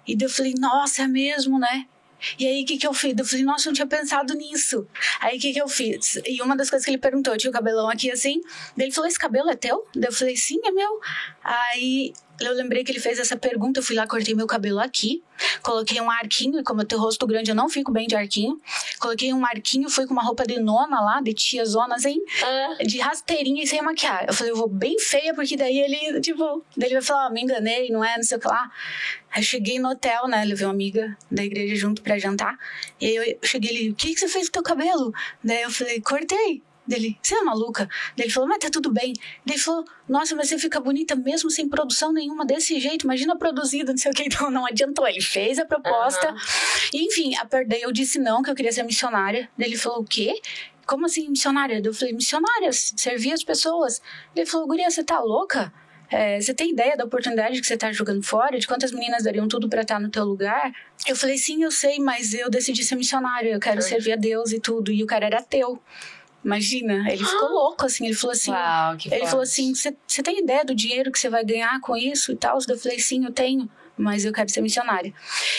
[0.09, 1.87] E eu falei, nossa, é mesmo, né?
[2.39, 3.15] E aí, o que, que eu fiz?
[3.17, 4.87] Eu falei, nossa, eu não tinha pensado nisso.
[5.21, 6.21] Aí, o que, que eu fiz?
[6.27, 8.41] E uma das coisas que ele perguntou, eu tinha o cabelão aqui assim.
[8.77, 9.87] Daí ele falou, esse cabelo é teu?
[9.95, 11.01] Daí eu falei, sim, é meu.
[11.43, 15.23] Aí, eu lembrei que ele fez essa pergunta, eu fui lá, cortei meu cabelo aqui,
[15.63, 18.61] coloquei um arquinho, e como eu tenho rosto grande, eu não fico bem de arquinho.
[18.99, 22.79] Coloquei um arquinho, fui com uma roupa de nona lá, de tia zona, assim, Ah.
[22.85, 24.27] de rasteirinha e sem maquiar.
[24.29, 27.31] Eu falei, eu vou bem feia, porque daí ele, tipo, daí ele vai falar, ah,
[27.31, 28.71] me enganei, não é, não sei o que lá.
[29.31, 32.59] Aí eu cheguei no hotel, né, levei uma amiga da igreja junto pra jantar.
[33.01, 35.13] E aí eu cheguei ali, o que, que você fez com teu cabelo?
[35.45, 36.63] Daí eu falei, cortei.
[36.87, 37.89] Dele, você é maluca?
[38.17, 39.13] Ele falou, mas tá tudo bem.
[39.47, 43.05] Ele falou, nossa, mas você fica bonita mesmo sem produção nenhuma desse jeito.
[43.05, 44.23] Imagina produzida, não sei o que.
[44.37, 45.07] Então não adiantou.
[45.09, 46.29] Ele fez a proposta.
[46.29, 46.39] Aham.
[46.93, 49.49] E, enfim, a, daí eu disse não, que eu queria ser missionária.
[49.59, 50.41] Ele falou, o quê?
[50.87, 51.81] Como assim missionária?
[51.85, 54.01] Eu falei, missionária, servir as pessoas.
[54.35, 55.73] Ele falou, guria, você tá louca?
[56.09, 58.59] É, você tem ideia da oportunidade que você tá jogando fora?
[58.61, 60.73] De quantas meninas dariam tudo pra estar no teu lugar?
[61.05, 63.51] Eu falei, sim, eu sei, mas eu decidi ser missionária.
[63.51, 63.83] Eu quero Uhum.
[63.83, 64.93] servir a Deus e tudo.
[64.93, 65.83] E o cara era ateu.
[66.47, 68.07] Imagina, ele ficou louco, assim.
[68.07, 69.27] Ele falou assim, Uau, ele forte.
[69.27, 72.57] falou assim: você tem ideia do dinheiro que você vai ganhar com isso e tal?
[72.69, 73.69] Eu falei: sim, eu tenho.
[73.97, 75.13] Mas eu quero ser missionária.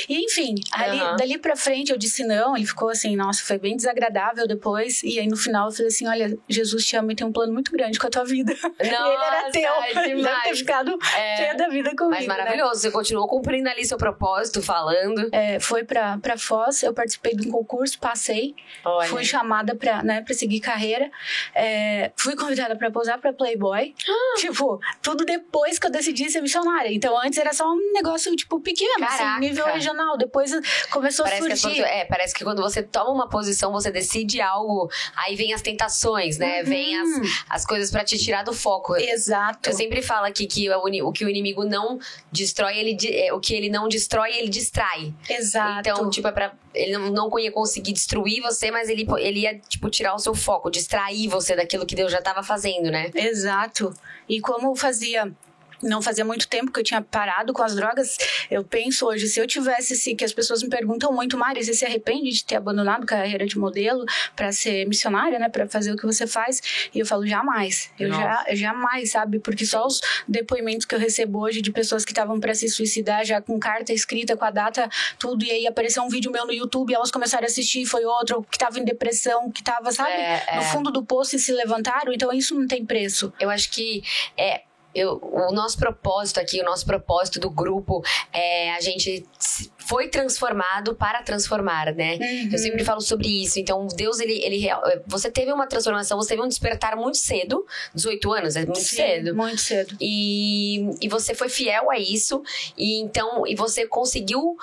[0.08, 1.15] E enfim, ali, Aham.
[1.15, 2.56] dali pra frente eu disse não.
[2.56, 5.02] Ele ficou assim, nossa, foi bem desagradável depois.
[5.04, 7.52] E aí no final eu falei assim: olha, Jesus te ama e tem um plano
[7.54, 8.54] muito grande com a tua vida.
[8.80, 9.73] e ele era teu.
[10.04, 11.56] Ele deve ter ficado É.
[11.56, 12.10] da vida comigo.
[12.12, 12.28] Mas né?
[12.28, 15.30] maravilhoso, você continuou cumprindo ali seu propósito, falando.
[15.32, 18.56] É, foi pra, pra Foz, eu participei de um concurso, passei.
[18.86, 19.08] Olha.
[19.10, 21.10] Fui chamada pra, né, pra seguir carreira.
[21.56, 23.95] É, fui convidada pra posar pra Playboy.
[24.08, 24.39] Ah!
[24.39, 26.93] Tipo, tudo depois que eu decidi ser missionária.
[26.93, 29.32] Então, antes era só um negócio, tipo, pequeno, Caraca.
[29.32, 30.18] assim, nível regional.
[30.18, 30.52] Depois
[30.90, 31.78] começou Parece a que, surgir.
[31.82, 35.62] quando, é, parece que quando você toma uma posição, você decide algo, aí vem as
[35.62, 36.63] tentações, né?
[36.63, 37.22] Vem as, Uhum.
[37.50, 38.96] as coisas pra te tirar do foco.
[38.96, 39.70] Exato.
[39.70, 42.00] Eu sempre falo aqui que o, o que o inimigo não
[42.32, 45.13] destrói, ele é, o que ele não destrói, ele distrai.
[45.30, 45.80] Exato.
[45.90, 46.54] Então, tipo, é pra.
[46.74, 50.36] Ele não, não ia conseguir destruir você, mas ele, ele ia, tipo, tirar o seu
[50.36, 53.10] foco, distrair você daquilo que Deus já tava fazendo, né?
[53.16, 53.92] Exato.
[54.30, 55.32] E como fazia.
[55.82, 58.18] Não fazia muito tempo que eu tinha parado com as drogas.
[58.50, 61.74] Eu penso hoje, se eu tivesse, se que as pessoas me perguntam muito, Mari, você
[61.74, 65.92] se arrepende de ter abandonado a carreira de modelo para ser missionária, né, para fazer
[65.92, 66.90] o que você faz?
[66.94, 67.92] E eu falo jamais.
[68.00, 69.40] Eu já, jamais, sabe?
[69.40, 73.26] Porque só os depoimentos que eu recebo hoje de pessoas que estavam para se suicidar
[73.26, 76.54] já com carta escrita, com a data, tudo e aí apareceu um vídeo meu no
[76.54, 80.12] YouTube, e elas começaram a assistir, foi outro que tava em depressão, que tava, sabe,
[80.12, 80.56] É, é.
[80.58, 82.12] no fundo do poço e se levantaram.
[82.13, 83.34] Então isso não tem preço.
[83.40, 84.04] Eu acho que
[84.38, 84.62] é.
[84.98, 89.26] Eu, o nosso propósito aqui, o nosso propósito do grupo é a gente
[89.78, 92.16] foi transformado para transformar, né?
[92.16, 92.50] Uhum.
[92.52, 93.60] Eu sempre falo sobre isso.
[93.60, 97.66] Então, Deus, ele, ele real- você teve uma transformação, você teve um despertar muito cedo,
[97.94, 99.36] 18 anos, é muito Sim, cedo.
[99.36, 99.96] Muito cedo.
[100.02, 102.42] E, e você foi fiel a isso,
[102.78, 104.58] e então e você conseguiu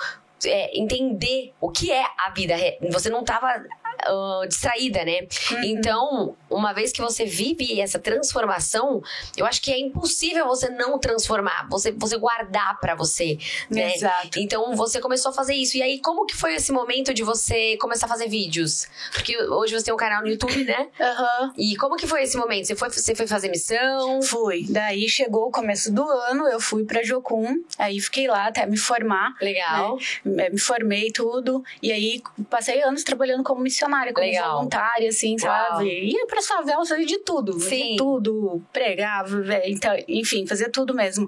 [0.45, 2.55] é, entender o que é a vida.
[2.91, 3.47] Você não estava
[4.47, 5.27] distraída, né?
[5.51, 5.63] Uhum.
[5.63, 9.01] Então, uma vez que você vive essa transformação,
[9.35, 13.37] eu acho que é impossível você não transformar, você, você guardar pra você,
[13.69, 13.95] né?
[13.95, 14.39] Exato.
[14.39, 15.77] Então você começou a fazer isso.
[15.77, 18.87] E aí, como que foi esse momento de você começar a fazer vídeos?
[19.11, 20.87] Porque hoje você tem um canal no YouTube, né?
[20.99, 21.53] Aham.
[21.57, 22.65] E como que foi esse momento?
[22.67, 24.21] Você foi, você foi fazer missão?
[24.21, 24.65] Fui.
[24.69, 28.77] Daí chegou o começo do ano, eu fui pra Jocum, aí fiquei lá até me
[28.77, 29.35] formar.
[29.41, 29.97] Legal.
[30.23, 30.49] né?
[30.49, 31.63] Me formei tudo.
[31.81, 34.55] E aí passei anos trabalhando como missionária, como Legal.
[34.57, 35.69] voluntária, assim, Uau.
[35.69, 36.05] sabe?
[36.05, 37.59] Ia pra favelas, fazia de tudo.
[37.59, 37.95] Sim.
[37.97, 41.27] tudo, pregava, então, enfim, fazia tudo mesmo.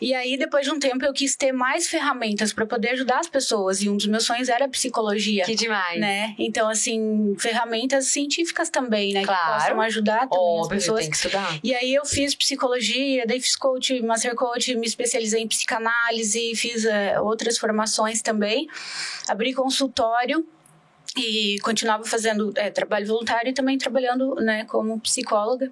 [0.00, 3.28] E aí, depois de um tempo, eu quis ter mais ferramentas pra poder ajudar as
[3.28, 3.80] pessoas.
[3.82, 5.44] E um dos meus sonhos era a psicologia.
[5.44, 5.98] Que demais.
[5.98, 6.34] Né?
[6.38, 9.24] Então, assim, ferramentas científicas também, né?
[9.24, 9.54] Claro.
[9.54, 11.00] Que possam ajudar também as Óbvio, pessoas.
[11.00, 11.58] tem que estudar.
[11.62, 16.84] E aí eu fiz psicologia, daí fiz coach, master coach, me especializei em psicanálise, fiz
[16.84, 18.66] eh, outras formações também,
[19.28, 20.46] abri consultório
[21.16, 25.70] e continuava fazendo eh, trabalho voluntário e também trabalhando, né, como psicóloga.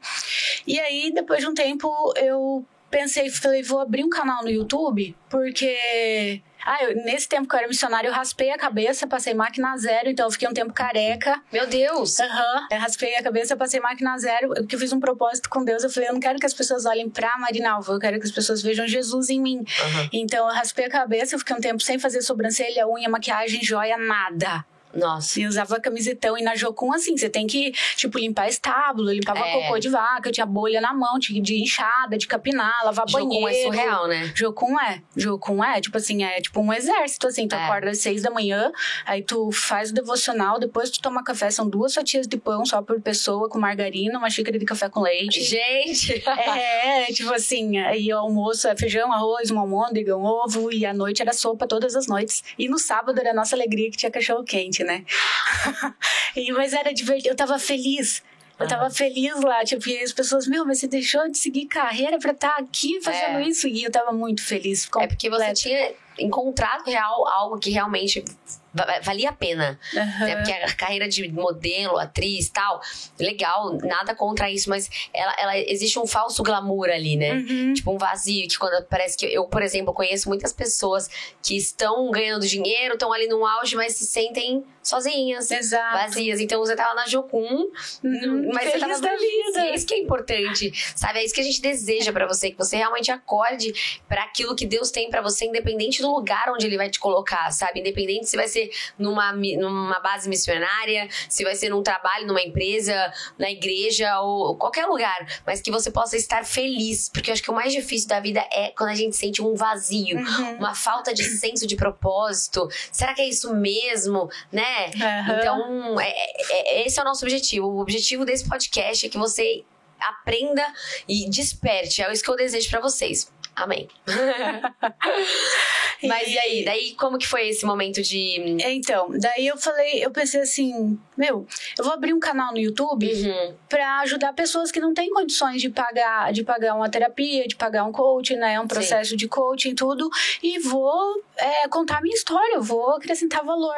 [0.66, 5.16] E aí depois de um tempo eu pensei, falei, vou abrir um canal no YouTube,
[5.28, 9.76] porque ah, eu- nesse tempo que eu era missionária, eu raspei a cabeça, passei máquina
[9.76, 11.42] zero, então eu fiquei um tempo careca.
[11.52, 12.18] Meu Deus!
[12.20, 12.68] Aham.
[12.70, 15.83] Eu raspei a cabeça, passei máquina zero, porque eu fiz um propósito com Deus.
[15.83, 18.33] Eu falei, eu não quero que as pessoas olhem pra Marinalva, eu quero que as
[18.33, 19.64] pessoas vejam Jesus em mim.
[19.83, 20.09] Aham.
[20.12, 23.98] Então eu raspei a cabeça, eu fiquei um tempo sem fazer sobrancelha, unha, maquiagem, joia,
[23.98, 24.64] nada.
[24.94, 25.40] Nossa.
[25.40, 29.52] E usava camisetão e na Jocum, assim, você tem que, tipo, limpar estábulo, limpava É.
[29.62, 33.48] cocô de vaca, tinha bolha na mão, tinha de inchada, de capinar, lavar Jocum banheiro.
[33.48, 34.33] é surreal, né?
[34.35, 35.02] Jocum é.
[35.16, 37.48] Jocum é, tipo assim, é tipo um exército, assim.
[37.48, 37.64] Tu É.
[37.64, 38.70] acorda às seis da manhã,
[39.04, 42.80] aí tu faz o devocional, depois tu toma café, são duas fatias de pão só
[42.83, 45.42] por pessoa, com margarina, uma xícara de café com leite.
[45.42, 46.22] Gente!
[46.26, 50.92] É, tipo assim, aí o almoço é feijão, arroz, uma almôndega, um ovo, e à
[50.94, 52.42] noite era sopa todas as noites.
[52.59, 55.05] E no sábado era a nossa alegria que tinha cachorro quente, né?
[56.37, 58.23] e, mas era divertido, eu tava feliz.
[58.57, 62.18] Eu tava feliz lá, tipo, e as pessoas, meu, mas você deixou de seguir carreira
[62.20, 63.49] pra estar tá aqui fazendo É.
[63.49, 63.66] isso?
[63.66, 64.88] E eu tava muito feliz.
[65.01, 68.25] É porque você tinha encontrado real algo que realmente
[68.73, 69.77] va- valia a pena.
[69.97, 70.25] Aham.
[70.25, 70.37] né?
[70.37, 72.81] Porque a carreira de modelo, atriz tal,
[73.18, 77.33] legal, nada contra isso, mas ela, ela existe um falso glamour ali, né?
[77.33, 77.75] Uhum.
[77.75, 81.11] Tipo, um vazio que quando parece que eu, por exemplo, conheço muitas pessoas
[81.42, 85.51] que estão ganhando dinheiro, estão ali no auge, mas se sentem sozinhas.
[85.51, 85.97] Exato.
[85.99, 86.40] Vazias.
[86.40, 87.70] Então você tava na Jocum,
[88.05, 88.51] Uhum.
[88.53, 89.61] mas você Feliz tava da vida.
[89.70, 91.18] É isso que é importante, sabe?
[91.20, 93.73] É isso que a gente deseja pra você, que você realmente acorde
[94.09, 97.51] pra aquilo que Deus tem pra você, independente do lugar onde Ele vai te colocar,
[97.51, 97.81] sabe?
[97.81, 103.12] Independente se vai ser numa, numa base missionária, se vai ser num trabalho, numa empresa,
[103.38, 107.51] na igreja ou qualquer lugar, mas que você possa estar feliz, porque eu acho que
[107.51, 110.57] o mais difícil da vida é quando a gente sente um vazio, Uhum.
[110.59, 112.68] uma falta de senso de propósito.
[112.92, 114.73] Será que é isso mesmo, né?
[115.00, 115.38] Aham.
[115.38, 117.66] Então, é- é- é- esse é o nosso objetivo.
[117.66, 119.64] O objetivo desse podcast é que você
[120.00, 120.64] aprenda
[121.08, 122.02] e desperte.
[122.02, 123.32] É isso que eu desejo pra vocês.
[123.56, 123.88] Amém.
[126.02, 126.64] Mas e aí?
[126.64, 128.56] Daí, como que foi esse momento de.
[128.60, 131.46] Então, daí eu falei, eu pensei assim, meu,
[131.78, 133.54] eu vou abrir um canal no YouTube Uhum.
[133.68, 137.84] pra ajudar pessoas que não têm condições de pagar, de pagar uma terapia, de pagar
[137.84, 140.10] um coaching, né, um processo de coaching e tudo,
[140.42, 143.74] e vou é, contar minha história, eu vou acrescentar valor.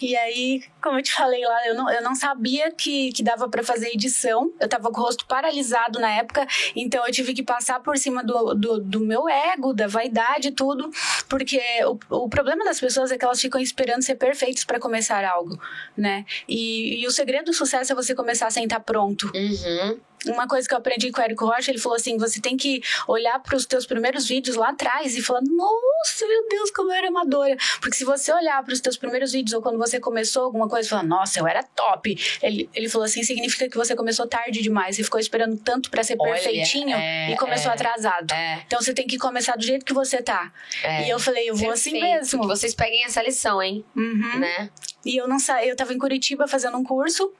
[0.00, 3.48] E aí, como eu te falei lá, eu não, eu não sabia que, que dava
[3.48, 7.42] pra fazer edição, eu tava com o rosto paralisado na época, então eu tive que
[7.42, 10.90] passar por cima do, do, do meu ego, da vaidade tudo,
[11.28, 15.24] porque o, o problema das pessoas é que elas ficam esperando ser perfeitas pra começar
[15.24, 15.58] algo,
[15.96, 16.24] né?
[16.48, 19.30] E, e o segredo do sucesso é você começar sem estar pronto.
[19.34, 20.00] Uhum.
[20.26, 22.82] Uma coisa que eu aprendi com o Érico Rocha, ele falou assim: você tem que
[23.08, 26.96] olhar para os teus primeiros vídeos lá atrás e falar, nossa, meu Deus, como eu
[26.96, 27.56] era amadora.
[27.80, 30.86] Porque se você olhar para os teus primeiros vídeos ou quando você começou alguma coisa
[30.86, 32.16] e falar, nossa, eu era top.
[32.42, 36.02] Ele, ele falou assim: significa que você começou tarde demais e ficou esperando tanto para
[36.02, 37.74] ser Olha, perfeitinho é, e começou é.
[37.74, 38.32] atrasado.
[38.32, 40.52] É, Então você tem que começar do jeito que você tá.
[40.82, 41.06] é.
[41.06, 42.42] E eu falei, eu vou assim mesmo.
[42.42, 43.84] Que vocês peguem essa lição, hein?
[43.96, 44.38] Uhum.
[44.38, 44.70] Né?
[45.04, 47.32] E eu não saí, eu tava em Curitiba fazendo um curso.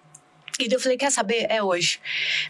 [0.58, 1.46] E daí eu falei, quer saber?
[1.48, 2.00] É hoje.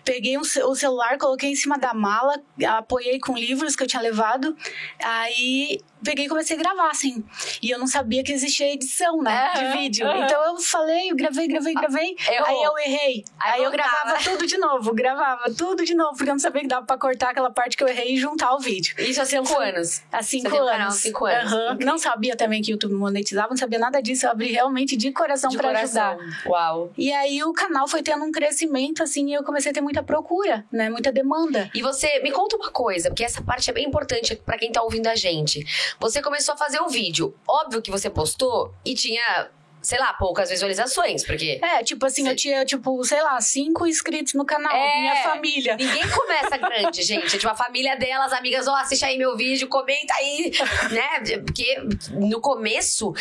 [0.05, 4.03] Peguei um o celular, coloquei em cima da mala, apoiei com livros que eu tinha
[4.03, 4.57] levado.
[5.03, 7.25] Aí peguei e comecei a gravar, assim.
[7.63, 9.51] E eu não sabia que existia edição, né?
[9.55, 10.07] Aham, de vídeo.
[10.07, 10.25] aham.
[10.25, 12.17] Então eu falei, eu gravei, gravei, gravei.
[12.29, 12.47] Errou.
[12.47, 13.25] Aí eu errei.
[13.39, 16.63] Aí Aí, eu gravava tudo de novo, gravava tudo de novo, porque eu não sabia
[16.63, 18.95] que dava pra cortar aquela parte que eu errei e juntar o vídeo.
[18.99, 20.03] Isso há cinco anos.
[20.13, 20.71] Há cinco um anos.
[20.71, 21.53] canal cinco anos.
[21.53, 21.65] Aham.
[21.73, 21.87] Incrível.
[21.87, 24.27] Não sabia também que o YouTube monetizava, não sabia nada disso.
[24.27, 26.11] Eu abri realmente de coração De pra coração.
[26.19, 26.43] ajudar.
[26.47, 26.93] Uau.
[26.97, 30.03] E aí o canal foi tendo um crescimento, assim, e eu comecei a ter muita
[30.03, 30.89] procura, né?
[30.91, 31.71] Muita demanda.
[31.75, 34.83] E você, me conta uma coisa, porque essa parte é bem importante pra quem tá
[34.83, 35.65] ouvindo a gente.
[35.99, 37.35] Você começou a fazer o vídeo.
[37.47, 39.51] Óbvio que você postou e tinha,
[39.83, 44.35] sei lá, poucas visualizações, porque É, tipo assim, eu tinha, tipo, sei lá, cinco inscritos
[44.35, 45.01] no canal, É.
[45.01, 45.77] minha família.
[45.77, 47.31] Ninguém começa grande, gente.
[47.39, 50.53] Tipo, a família dela, as amigas, ó, assiste aí meu vídeo, comenta aí,
[50.91, 51.39] né?
[51.45, 51.77] Porque
[52.13, 53.13] no começo,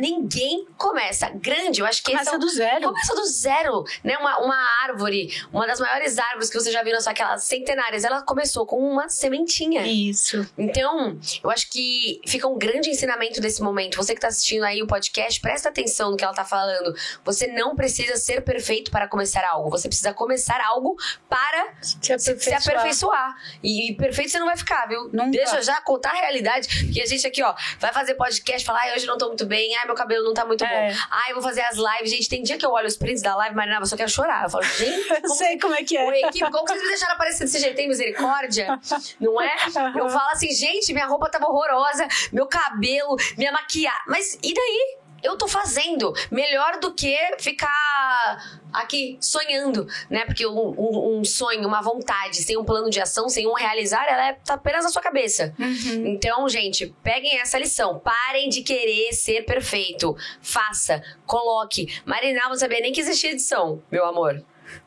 [0.00, 1.80] ninguém começa grande.
[1.80, 2.82] Eu acho que esse Começa é o- do zero.
[2.88, 4.16] Começa do zero, né?
[4.18, 8.04] Uma, uma árvore, uma das maiores árvores que você já viu na sua aquelas centenárias,
[8.04, 9.86] ela começou com uma sementinha.
[9.86, 10.46] Isso.
[10.58, 13.96] Então, eu acho que fica um grande ensinamento desse momento.
[13.96, 16.94] Você que tá assistindo aí o podcast, presta atenção no que ela tá falando.
[17.24, 19.70] Você não precisa ser perfeito para começar algo.
[19.70, 20.96] Você precisa começar algo
[21.28, 23.36] para Se se, se aperfeiçoar.
[23.62, 25.04] E perfeito você não vai ficar, viu?
[25.12, 25.30] Nunca.
[25.30, 26.68] Deixa eu já contar a realidade.
[26.92, 29.76] Que a gente aqui, ó, vai fazer podcast, falar, ai, hoje não tô muito bem,
[29.76, 30.68] ai, meu cabelo não tá muito É.
[30.90, 30.96] bom.
[31.10, 32.10] Ai, eu vou fazer as lives.
[32.10, 34.44] Gente, tem dia que eu olho os prints da live, Marina, eu só quero chorar.
[34.44, 36.20] Eu falo, gente, Eu sei como é que é.
[36.28, 37.76] equipe, como vocês me deixaram aparecer desse jeito?
[37.76, 38.78] Tem misericórdia?
[39.20, 39.54] Não é?
[39.96, 44.00] Eu falo assim, gente, minha roupa tava horrorosa, meu cabelo, minha maquiagem.
[44.06, 44.96] Mas e daí?
[45.22, 50.24] Eu tô fazendo melhor do que ficar aqui sonhando, né?
[50.24, 54.06] Porque um, um- um sonho, uma vontade, sem um plano de ação, sem um realizar,
[54.08, 55.54] ela é, tá apenas na sua cabeça.
[55.58, 56.06] Uhum.
[56.06, 57.98] Então, gente, peguem essa lição.
[57.98, 60.16] Parem de querer ser perfeito.
[60.40, 62.00] Faça, coloque.
[62.04, 64.42] Marina não sabia nem que existia edição, meu amor.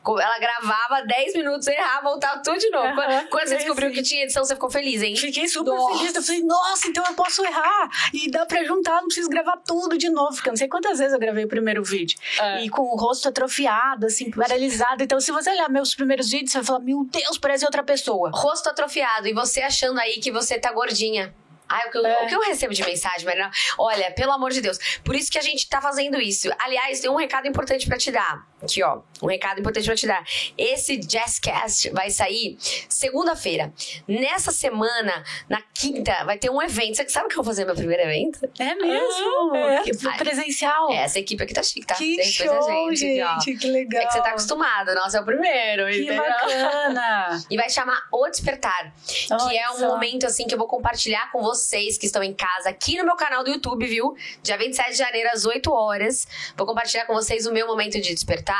[0.06, 2.86] Ela gravava 10 minutos, errava, voltava tudo de novo.
[2.88, 5.16] Aham, Quando, quando você é descobriu que tinha edição, você ficou feliz, hein?
[5.16, 5.98] Fiquei super Nossa.
[5.98, 6.14] feliz.
[6.14, 7.90] Eu falei, nossa, então eu posso errar.
[8.12, 10.34] E dá pra juntar, não preciso gravar tudo de novo.
[10.34, 12.18] Porque eu não sei quantas vezes eu gravei o primeiro vídeo.
[12.38, 12.62] É.
[12.64, 15.02] E com o rosto atrofiado, assim, paralisado.
[15.02, 18.30] Então, se você olhar meus primeiros vídeos, você vai falar, meu Deus, parece outra pessoa.
[18.32, 21.34] Rosto atrofiado e você achando aí que você tá gordinha.
[21.68, 22.24] Ai, o que, eu, É.
[22.24, 23.50] o que eu recebo de mensagem, Marina?
[23.78, 24.78] Olha, pelo amor de Deus.
[25.02, 26.50] Por isso que a gente tá fazendo isso.
[26.58, 28.46] Aliás, tem um recado importante pra te dar.
[28.62, 30.24] Aqui, ó, um recado importante pra te dar.
[30.56, 32.56] Esse Jazzcast vai sair
[32.88, 33.72] segunda-feira.
[34.06, 36.96] Nessa semana, na quinta, vai ter um evento.
[36.96, 38.38] Você sabe que eu vou fazer meu primeiro evento?
[38.58, 39.56] É mesmo?
[39.56, 39.82] é.
[39.82, 40.90] Que presencial.
[40.92, 41.94] É, essa equipe aqui tá chique, tá?
[41.94, 43.38] Que Tem show, gente, ó.
[43.58, 44.02] que legal.
[44.02, 46.22] É que você tá acostumado, nossa, é o primeiro, Que entendeu?
[46.22, 47.42] bacana.
[47.50, 51.30] E vai chamar O Despertar, que Olha é um momento assim que eu vou compartilhar
[51.32, 54.14] com vocês que estão em casa aqui no meu canal do YouTube, viu?
[54.42, 56.26] Dia 27 de janeiro às 8 horas.
[56.56, 58.51] Vou compartilhar com vocês o meu momento de despertar,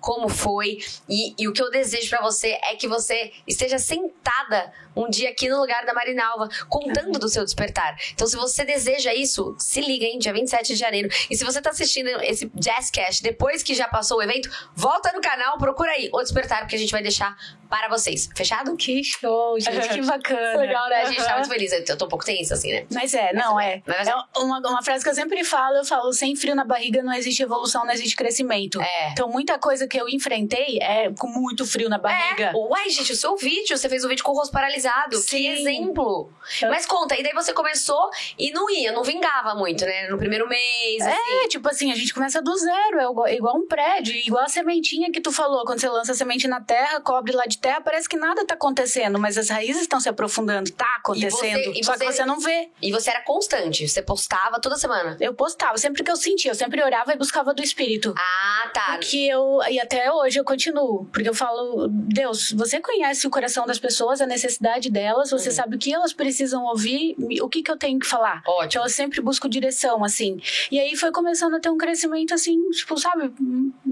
[0.00, 0.78] como foi.
[1.08, 5.30] E, e o que eu desejo pra você é que você esteja sentada um dia
[5.30, 7.96] aqui no lugar da Marinalva, contando do seu despertar.
[8.12, 10.18] Então, se você deseja isso, se liga, hein?
[10.18, 11.08] Dia 27 de janeiro.
[11.30, 15.20] E se você tá assistindo esse Jazzcast depois que já passou o evento, volta no
[15.20, 17.36] canal, procura aí o despertar, porque a gente vai deixar
[17.68, 18.28] para vocês.
[18.36, 18.76] Fechado?
[18.76, 20.58] Que show, gente, que bacana.
[20.60, 21.02] Legal, né?
[21.02, 21.72] A gente tá muito feliz.
[21.72, 22.86] Eu tô um pouco tensa, assim, né?
[22.92, 23.82] Mas é, não é.
[23.86, 27.02] Mas- É uma, uma frase que eu sempre falo, eu falo, sem frio na barriga
[27.02, 28.80] não existe evolução, não existe crescimento.
[28.80, 29.12] É.
[29.12, 32.46] Então, muita coisa que eu enfrentei é com muito frio na barriga.
[32.46, 32.52] É.
[32.54, 34.89] Uai, gente, o seu vídeo, você fez um vídeo com o rosto paralisado.
[35.10, 35.48] Que Sim.
[35.48, 36.32] exemplo.
[36.62, 40.08] Mas conta, e daí você começou e não ia, não vingava muito, né?
[40.08, 41.44] No primeiro mês, assim.
[41.44, 44.48] É, tipo assim, a gente começa do zero, é igual, igual um prédio, igual a
[44.48, 45.64] sementinha que tu falou.
[45.64, 48.54] Quando você lança a semente na terra, cobre lá de terra, parece que nada tá
[48.54, 51.72] acontecendo, mas as raízes estão se aprofundando, tá acontecendo.
[51.74, 52.70] e só que você- você não vê.
[52.82, 55.16] E você era constante, você postava toda semana.
[55.20, 58.14] Eu postava, sempre que eu sentia, eu sempre orava e buscava do espírito.
[58.16, 58.86] Ah, tá.
[58.92, 63.66] Porque eu, e até hoje eu continuo, porque eu falo, Deus, você conhece o coração
[63.66, 65.54] das pessoas, a necessidade delas, você Uhum.
[65.54, 68.42] sabe o que elas precisam ouvir, o que que eu tenho que falar.
[68.46, 68.66] Ótimo.
[68.66, 70.38] Então eu sempre busco direção, assim.
[70.70, 73.32] E aí foi começando a ter um crescimento, assim, tipo, sabe?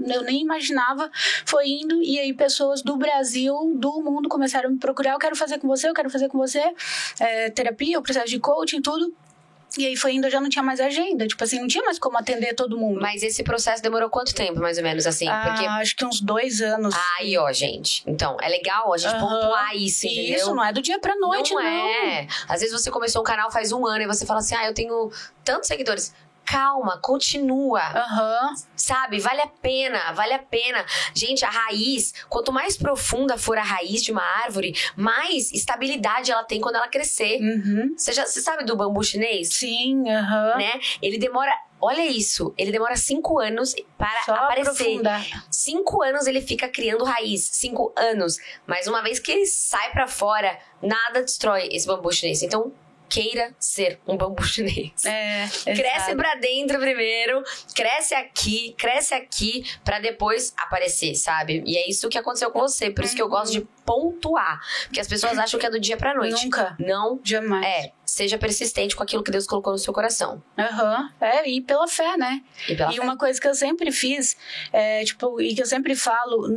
[0.07, 1.11] Eu nem imaginava.
[1.45, 5.13] Foi indo, e aí pessoas do Brasil, do mundo, começaram a me procurar.
[5.13, 6.61] Eu quero fazer com você, eu quero fazer com você.
[7.19, 9.13] É, terapia, o processo de coaching, tudo.
[9.77, 11.27] E aí foi indo, eu já não tinha mais agenda.
[11.27, 12.99] Tipo assim, não tinha mais como atender todo mundo.
[12.99, 15.27] Mas esse processo demorou quanto tempo, mais ou menos, assim?
[15.27, 15.65] Ah, Porque.
[15.65, 16.95] acho que uns dois anos.
[17.19, 18.03] Aí, ó, gente.
[18.07, 19.19] Então, é legal a gente Aham.
[19.19, 20.35] pontuar isso, entendeu?
[20.37, 21.61] Isso, não é do dia pra noite, não.
[21.61, 22.27] não é.
[22.47, 24.73] Às vezes você começou um canal faz um ano e você fala assim: ah, eu
[24.73, 25.11] tenho
[25.43, 26.13] tantos seguidores.
[26.49, 27.79] Calma, continua.
[27.79, 28.55] Aham.
[28.75, 29.19] Sabe?
[29.19, 30.83] Vale a pena, vale a pena.
[31.13, 36.43] Gente, a raiz, quanto mais profunda for a raiz de uma árvore, mais estabilidade ela
[36.43, 37.39] tem quando ela crescer.
[37.39, 37.93] Uhum.
[37.95, 39.49] Você já você sabe do bambu chinês?
[39.49, 40.57] Sim, aham.
[40.57, 40.79] Né?
[41.01, 41.53] Ele demora.
[41.81, 44.69] Olha isso, ele demora cinco anos para Só aparecer.
[44.69, 45.45] aprofundar.
[45.49, 47.47] Cinco anos ele fica criando raiz.
[47.53, 48.37] Cinco anos.
[48.67, 52.43] Mas uma vez que ele sai pra fora, nada destrói esse bambu chinês.
[52.43, 52.73] Então,
[53.09, 55.05] queira ser um bambu chinês.
[55.05, 57.43] É, Cresce pra dentro primeiro,
[57.75, 61.63] cresce aqui, cresce aqui, pra depois aparecer, sabe?
[61.65, 62.91] E é isso que aconteceu com você.
[62.91, 64.61] Por isso que eu gosto de pontuar.
[64.85, 66.43] Porque as pessoas acham que é do dia pra noite.
[66.45, 66.75] Nunca.
[66.79, 67.65] Não Jamais.
[67.65, 67.91] é.
[68.05, 70.41] Seja persistente com aquilo que Deus colocou no seu coração.
[70.57, 71.11] Aham.
[71.21, 72.41] É, e pela fé, né?
[72.67, 73.01] E pela E fé.
[73.01, 74.35] uma coisa que eu sempre fiz,
[74.73, 76.47] é, tipo, e que eu sempre falo,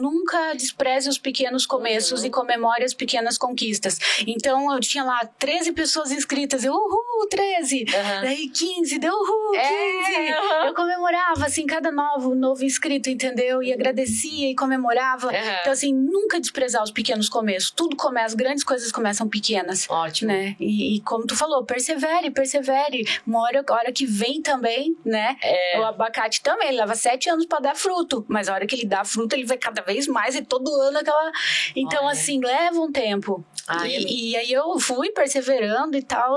[0.00, 2.26] nunca despreze os pequenos começos Uhum.
[2.26, 3.98] e comemore as pequenas conquistas.
[4.26, 7.84] Então, eu tinha lá 13 pessoas inscritas, eu, uhul, 13.
[7.94, 8.20] Aham.
[8.22, 9.62] Daí 15, deu uhul, 15.
[9.62, 10.66] É, aham.
[10.68, 13.62] Eu comemorava, assim, cada novo, novo inscrito, entendeu?
[13.62, 15.30] E agradecia e comemorava.
[15.60, 16.40] Então, assim, nunca
[16.74, 17.70] desprezar os pequenos começos.
[17.70, 19.86] Tudo começa, as grandes coisas começam pequenas.
[19.88, 20.32] Ótimo.
[20.32, 20.56] Né?
[20.58, 23.04] E, e como tu falou, persevere, persevere.
[23.26, 25.36] Uma hora, hora que vem também, né?
[25.42, 25.78] É.
[25.78, 28.24] O abacate também, ele leva sete anos pra dar fruto.
[28.28, 30.98] Mas a hora que ele dá fruto, ele vai cada vez mais, e todo ano
[30.98, 31.32] aquela.
[31.76, 32.12] Então, Olha.
[32.12, 33.44] assim, leva um tempo.
[33.66, 34.10] Ai, e, amiga.
[34.12, 36.36] e aí eu fui perseverando e tal.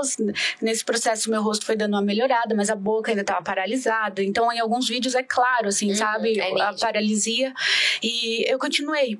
[0.62, 4.22] Nesse processo, meu rosto foi dando uma melhorada, mas a boca ainda tava paralisada.
[4.22, 6.38] Então, em alguns vídeos é claro, assim, Uhum, sabe?
[6.38, 7.52] é a paralisia.
[8.02, 9.18] E eu continuei.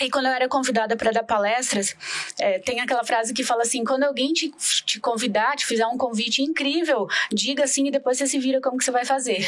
[0.00, 1.94] E quando eu era convidada para dar palestras,
[2.40, 4.52] é, tem aquela frase que fala assim: quando alguém te,
[4.84, 8.76] te convidar, te fizer um convite incrível, diga assim e depois você se vira como
[8.76, 9.38] que você vai fazer.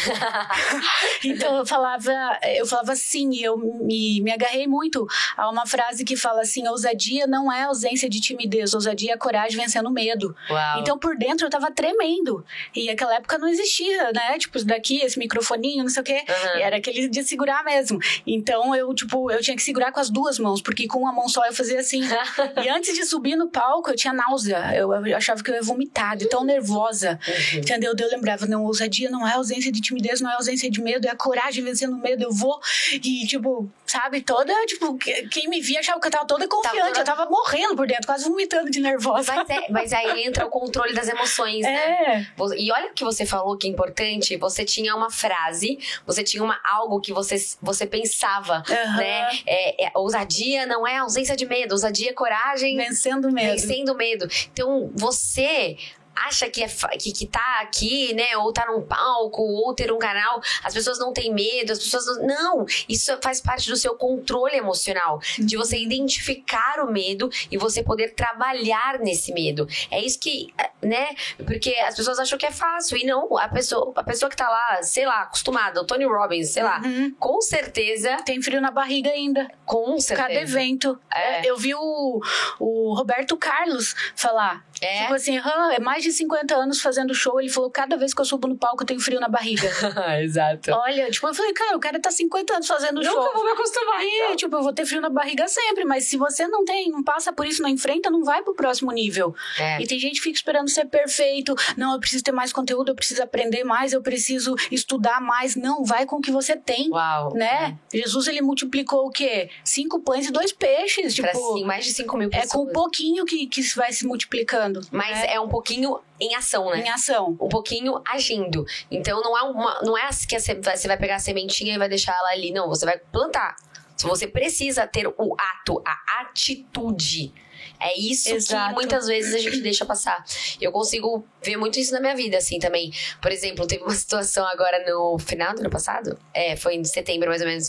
[1.25, 2.13] então eu falava,
[2.55, 5.05] eu falava sim, e eu me, me agarrei muito
[5.37, 9.61] a uma frase que fala assim: ousadia não é ausência de timidez, ousadia é coragem
[9.61, 10.35] vencendo o medo.
[10.49, 10.79] Uau.
[10.79, 12.45] Então, por dentro, eu tava tremendo.
[12.73, 14.39] E naquela época não existia, né?
[14.39, 16.25] Tipo, daqui, esse microfoninho, não sei o quê.
[16.57, 17.99] E era aquele de segurar mesmo.
[18.25, 21.29] Então, eu, tipo, eu tinha que segurar com as duas mãos, porque com uma mão
[21.29, 22.01] só eu fazia assim.
[22.64, 24.72] e antes de subir no palco, eu tinha náusea.
[24.75, 27.18] Eu, eu achava que eu ia vomitar, de tão nervosa.
[27.27, 27.59] Uhum.
[27.61, 27.94] Entendeu?
[27.99, 31.11] Eu lembrava, não, ousadia não é ausência de timidez, não é ausência de medo, é
[31.11, 32.22] a coragem vencendo o medo.
[32.25, 32.61] Eu vou.
[32.92, 36.77] E, tipo, sabe, toda, tipo, que- quem me via achava que eu tava toda confiante.
[36.88, 39.35] toda- Eu tava morrendo por dentro, quase vomitando de nervosa.
[39.35, 41.75] Mas, é- mas aí entra o controle das emoções, né?
[41.75, 42.27] É.
[42.37, 44.37] Vo- E olha o que você falou que é importante.
[44.37, 48.96] Você tinha uma frase, você tinha uma, algo que você, você pensava, Aham.
[48.96, 49.29] né?
[49.46, 50.26] É, é, ousadia
[50.67, 53.53] não é ausência de medo, ousadia é coragem Vencendo o medo.
[53.53, 54.29] vencendo o medo.
[54.53, 55.77] Então, você
[56.16, 58.37] acha que, é, que, que tá aqui, né?
[58.38, 62.07] Ou tá num palco, ou ter um canal, as pessoas não têm medo, as pessoas
[62.18, 62.37] não.
[62.46, 62.66] Não!
[62.88, 68.14] Isso faz parte do seu controle emocional, de você identificar o medo e você poder
[68.14, 69.67] trabalhar nesse medo.
[69.90, 70.52] É isso que,
[70.83, 71.08] né?
[71.44, 72.96] Porque as pessoas acham que é fácil.
[72.98, 76.50] E não, a pessoa, a pessoa que tá lá, sei lá, acostumada, o Tony Robbins,
[76.50, 77.14] sei lá, Uhum.
[77.19, 78.17] com certeza.
[78.25, 79.50] Tem frio na barriga ainda.
[79.64, 80.29] Com certeza.
[80.29, 80.98] Cada evento.
[81.12, 81.48] É.
[81.48, 82.21] Eu vi o,
[82.60, 84.64] o Roberto Carlos falar.
[84.81, 85.02] É?
[85.02, 87.40] Tipo assim, "Hã, é mais de 50 anos fazendo show.
[87.40, 89.68] Ele falou: cada vez que eu subo no palco, eu tenho frio na barriga.
[90.20, 90.70] Exato.
[90.72, 93.14] Olha, tipo, eu falei, cara, o cara tá 50 anos fazendo show.
[93.14, 94.00] Nunca vou me acostumar.
[94.31, 97.02] É, tipo, eu vou ter frio na barriga sempre, mas se você não tem, não
[97.02, 99.35] passa por isso, não enfrenta, não vai pro próximo nível.
[99.58, 99.81] É.
[99.81, 101.54] E tem gente que fica esperando ser perfeito.
[101.77, 105.56] Não, eu preciso ter mais conteúdo, eu preciso aprender mais, eu preciso estudar mais.
[105.56, 106.90] Não, vai com o que você tem.
[106.90, 107.35] Uau.
[107.35, 107.77] Né?
[107.92, 109.48] Jesus, ele multiplicou o quê?
[109.64, 111.14] Cinco pães e dois peixes.
[111.18, 112.52] Pra Tipo, sim, mais de 5 mil é pessoas.
[112.52, 114.75] com um pouquinho que, que vai se multiplicando.
[114.90, 115.35] Mas né?
[115.35, 116.81] é um pouquinho em ação, né?
[116.81, 117.37] em ação.
[117.40, 118.64] um pouquinho agindo.
[118.90, 121.74] Então não é uma, não é assim que você vai- você vai pegar a sementinha
[121.74, 123.56] e vai deixar ela ali, não, você vai plantar.
[123.98, 127.33] Você precisa ter o ato, a atitude.
[127.81, 128.68] É isso Exato.
[128.68, 130.24] que muitas vezes a gente deixa passar.
[130.60, 132.92] Eu consigo ver muito isso na minha vida, assim, também.
[133.20, 136.18] Por exemplo, teve uma situação agora no final do ano passado.
[136.35, 137.68] É, foi em setembro, mais ou menos.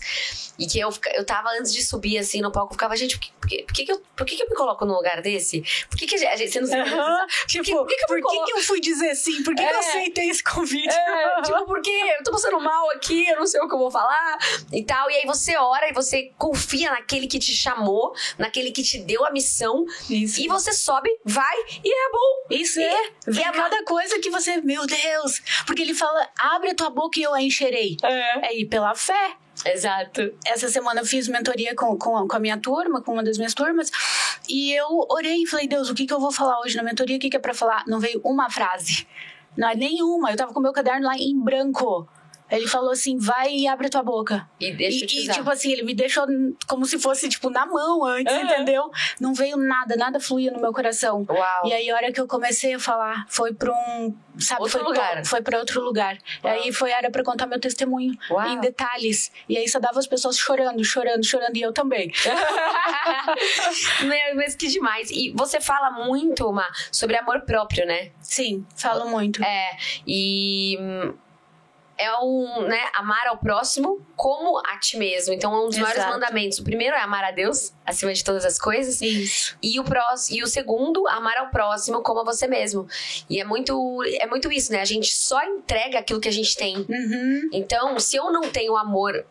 [0.59, 2.73] E que eu, eu tava antes de subir, assim, no palco.
[2.73, 4.85] Eu ficava, gente, por que, por que, que, eu, por que, que eu me coloco
[4.85, 5.63] num lugar desse?
[5.89, 6.51] Por que, que a gente.
[6.51, 6.89] Você não sabe.
[7.47, 9.43] Tipo, por que que eu por que, fui dizer sim?
[9.43, 9.79] Por que, que eu É.
[9.79, 10.93] aceitei esse convite?
[10.93, 13.91] É, tipo, porque eu tô passando mal aqui, eu não sei o que eu vou
[13.91, 14.37] falar
[14.71, 15.09] e tal.
[15.11, 19.25] E aí você ora e você confia naquele que te chamou, naquele que te deu
[19.25, 19.85] a missão.
[20.09, 20.39] Isso.
[20.41, 22.55] E você sobe, vai e é bom.
[22.55, 23.11] Isso E- é.
[23.27, 25.41] Vem e a- cada coisa que você, meu Deus.
[25.65, 27.97] Porque ele fala, abre a tua boca e eu a encherei.
[28.03, 28.47] É.
[28.47, 29.33] É ir pela fé.
[29.65, 30.33] Exato.
[30.45, 33.37] Essa semana eu fiz mentoria com, com, a, com a minha turma, com uma das
[33.37, 33.91] minhas turmas.
[34.47, 37.17] E eu orei e falei, Deus, o que, que eu vou falar hoje na mentoria?
[37.17, 37.83] O que, que é pra falar?
[37.87, 39.07] Não veio uma frase.
[39.57, 40.29] Não é nenhuma.
[40.31, 42.07] Eu tava com meu caderno lá em branco.
[42.49, 44.47] Ele falou assim, vai e abre a tua boca.
[44.59, 46.25] E deixa E, e, tipo assim, ele me deixou
[46.67, 48.43] como se fosse, tipo, na mão antes, Aham.
[48.43, 48.89] entendeu?
[49.19, 51.25] Não veio nada, nada fluía no meu coração.
[51.29, 51.67] Uau.
[51.67, 54.15] E aí, a hora que eu comecei a falar, foi pra um.
[54.39, 55.11] Sabe, Outro foi lugar.
[55.13, 56.17] Pra, foi pra outro lugar.
[56.43, 58.47] E aí foi a hora pra contar meu testemunho Uau.
[58.47, 59.31] em detalhes.
[59.49, 62.11] E aí só dava as pessoas chorando, chorando, chorando, e eu também.
[64.03, 65.09] Meu, mas que demais.
[65.11, 68.11] E você fala muito, Ma, sobre amor próprio, né?
[68.21, 69.43] Sim, falo muito.
[69.43, 71.13] É, e hum,
[71.97, 75.33] é um, né, amar ao próximo como a ti mesmo.
[75.33, 76.13] Então, é um dos maiores Exato.
[76.13, 76.59] mandamentos.
[76.59, 79.01] O primeiro é amar a Deus acima de todas as coisas.
[79.01, 79.57] Isso.
[79.61, 82.87] E o, próximo, e o segundo, amar ao próximo como a você mesmo.
[83.29, 84.81] E é muito, é muito isso, né?
[84.81, 86.77] A gente só entrega aquilo que a gente tem.
[86.77, 87.49] Uhum.
[87.51, 89.25] Então, se eu não tenho amor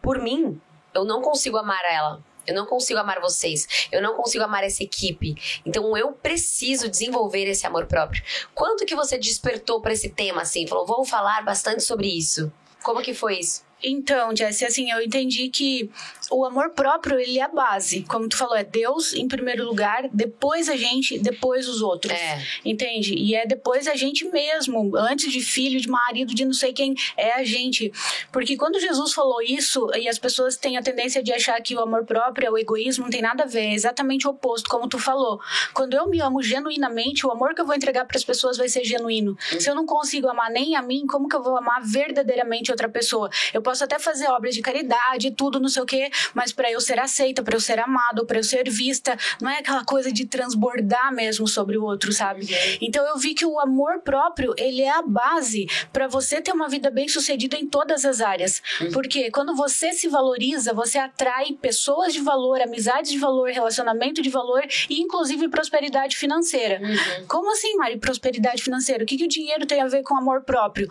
[0.00, 0.60] por mim,
[0.94, 2.20] eu não consigo amar ela.
[2.46, 3.88] Eu não consigo amar vocês.
[3.90, 5.34] Eu não consigo amar essa equipe.
[5.64, 8.22] Então eu preciso desenvolver esse amor próprio.
[8.54, 10.66] Quanto que você despertou para esse tema assim?
[10.66, 12.52] Falou, vou falar bastante sobre isso.
[12.82, 13.62] Como que foi isso?
[13.82, 15.90] Então, Jess, assim, eu entendi que
[16.30, 18.02] o amor próprio, ele é a base.
[18.02, 22.12] Como tu falou, é Deus em primeiro lugar, depois a gente, depois os outros.
[22.12, 22.42] É.
[22.64, 23.14] Entende?
[23.14, 26.94] E é depois a gente mesmo, antes de filho, de marido, de não sei quem,
[27.16, 27.92] é a gente.
[28.30, 31.80] Porque quando Jesus falou isso, e as pessoas têm a tendência de achar que o
[31.80, 34.88] amor próprio é o egoísmo, não tem nada a ver, é exatamente o oposto, como
[34.88, 35.40] tu falou.
[35.74, 38.68] Quando eu me amo genuinamente, o amor que eu vou entregar para as pessoas vai
[38.68, 39.36] ser genuíno.
[39.58, 42.88] Se eu não consigo amar nem a mim, como que eu vou amar verdadeiramente outra
[42.88, 43.28] pessoa?
[43.52, 46.80] Eu posso até fazer obras de caridade, tudo, não sei o quê, mas para eu
[46.80, 50.26] ser aceita, para eu ser amado, para eu ser vista, não é aquela coisa de
[50.26, 52.46] transbordar mesmo sobre o outro, sabe?
[52.80, 56.68] Então eu vi que o amor próprio, ele é a base para você ter uma
[56.68, 58.62] vida bem-sucedida em todas as áreas.
[58.92, 64.30] Porque quando você se valoriza, você atrai pessoas de valor, amizades de valor, relacionamento de
[64.30, 66.80] valor e inclusive prosperidade financeira.
[67.28, 69.04] Como assim, Mari, prosperidade financeira?
[69.04, 70.88] O que, que o dinheiro tem a ver com amor próprio?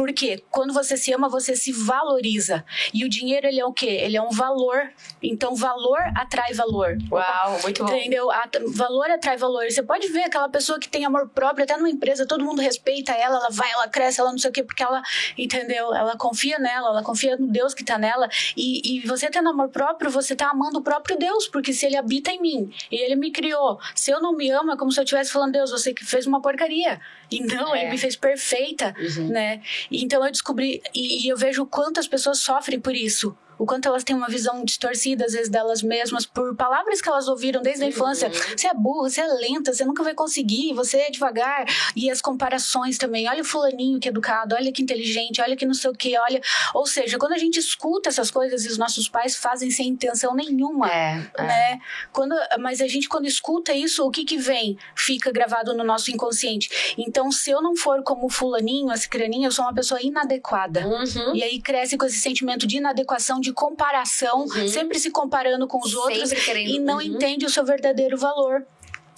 [0.00, 2.64] Porque quando você se ama, você se valoriza.
[2.94, 3.84] E o dinheiro, ele é o quê?
[4.00, 4.90] Ele é um valor.
[5.22, 6.96] Então, valor atrai valor.
[7.12, 7.94] Uau, muito bom.
[7.94, 8.28] Entendeu?
[8.68, 9.70] Valor atrai valor.
[9.70, 13.12] Você pode ver aquela pessoa que tem amor próprio, até numa empresa, todo mundo respeita
[13.12, 15.02] ela, ela vai, ela cresce, ela não sei o quê, porque ela,
[15.36, 15.94] entendeu?
[15.94, 18.26] Ela confia nela, ela confia no Deus que tá nela.
[18.56, 21.96] E, e você tendo amor próprio, você tá amando o próprio Deus, porque se ele
[21.98, 24.98] habita em mim e ele me criou, se eu não me amo, é como se
[24.98, 26.98] eu estivesse falando, Deus, você que fez uma porcaria.
[27.30, 27.82] E não, É.
[27.82, 29.28] ele me fez perfeita, Uhum.
[29.28, 29.60] né?
[29.90, 33.36] Então eu descobri, e eu vejo quantas pessoas sofrem por isso.
[33.60, 37.28] O quanto elas têm uma visão distorcida, às vezes, delas mesmas, por palavras que elas
[37.28, 37.90] ouviram desde a Uhum.
[37.92, 38.30] infância.
[38.56, 41.66] Você é burro, você é lenta, você nunca vai conseguir, você é devagar.
[41.94, 43.28] E as comparações também.
[43.28, 46.16] Olha o fulaninho que é educado, olha que inteligente, olha que não sei o que,
[46.18, 46.40] olha.
[46.74, 50.34] Ou seja, quando a gente escuta essas coisas e os nossos pais fazem sem intenção
[50.34, 50.90] nenhuma.
[50.90, 51.42] É, é.
[51.42, 51.80] Né?
[52.12, 54.78] Quando, mas a gente, quando escuta isso, o que que vem?
[54.96, 56.94] Fica gravado no nosso inconsciente.
[56.96, 60.86] Então, se eu não for como o fulaninho, a cicraninha, eu sou uma pessoa inadequada.
[60.86, 61.34] Uhum.
[61.34, 64.68] E aí cresce com esse sentimento de inadequação, de comparação, Uhum.
[64.68, 66.70] sempre se comparando com os outros Sempre querendo.
[66.70, 67.02] e não Uhum.
[67.02, 68.64] entende o seu verdadeiro valor.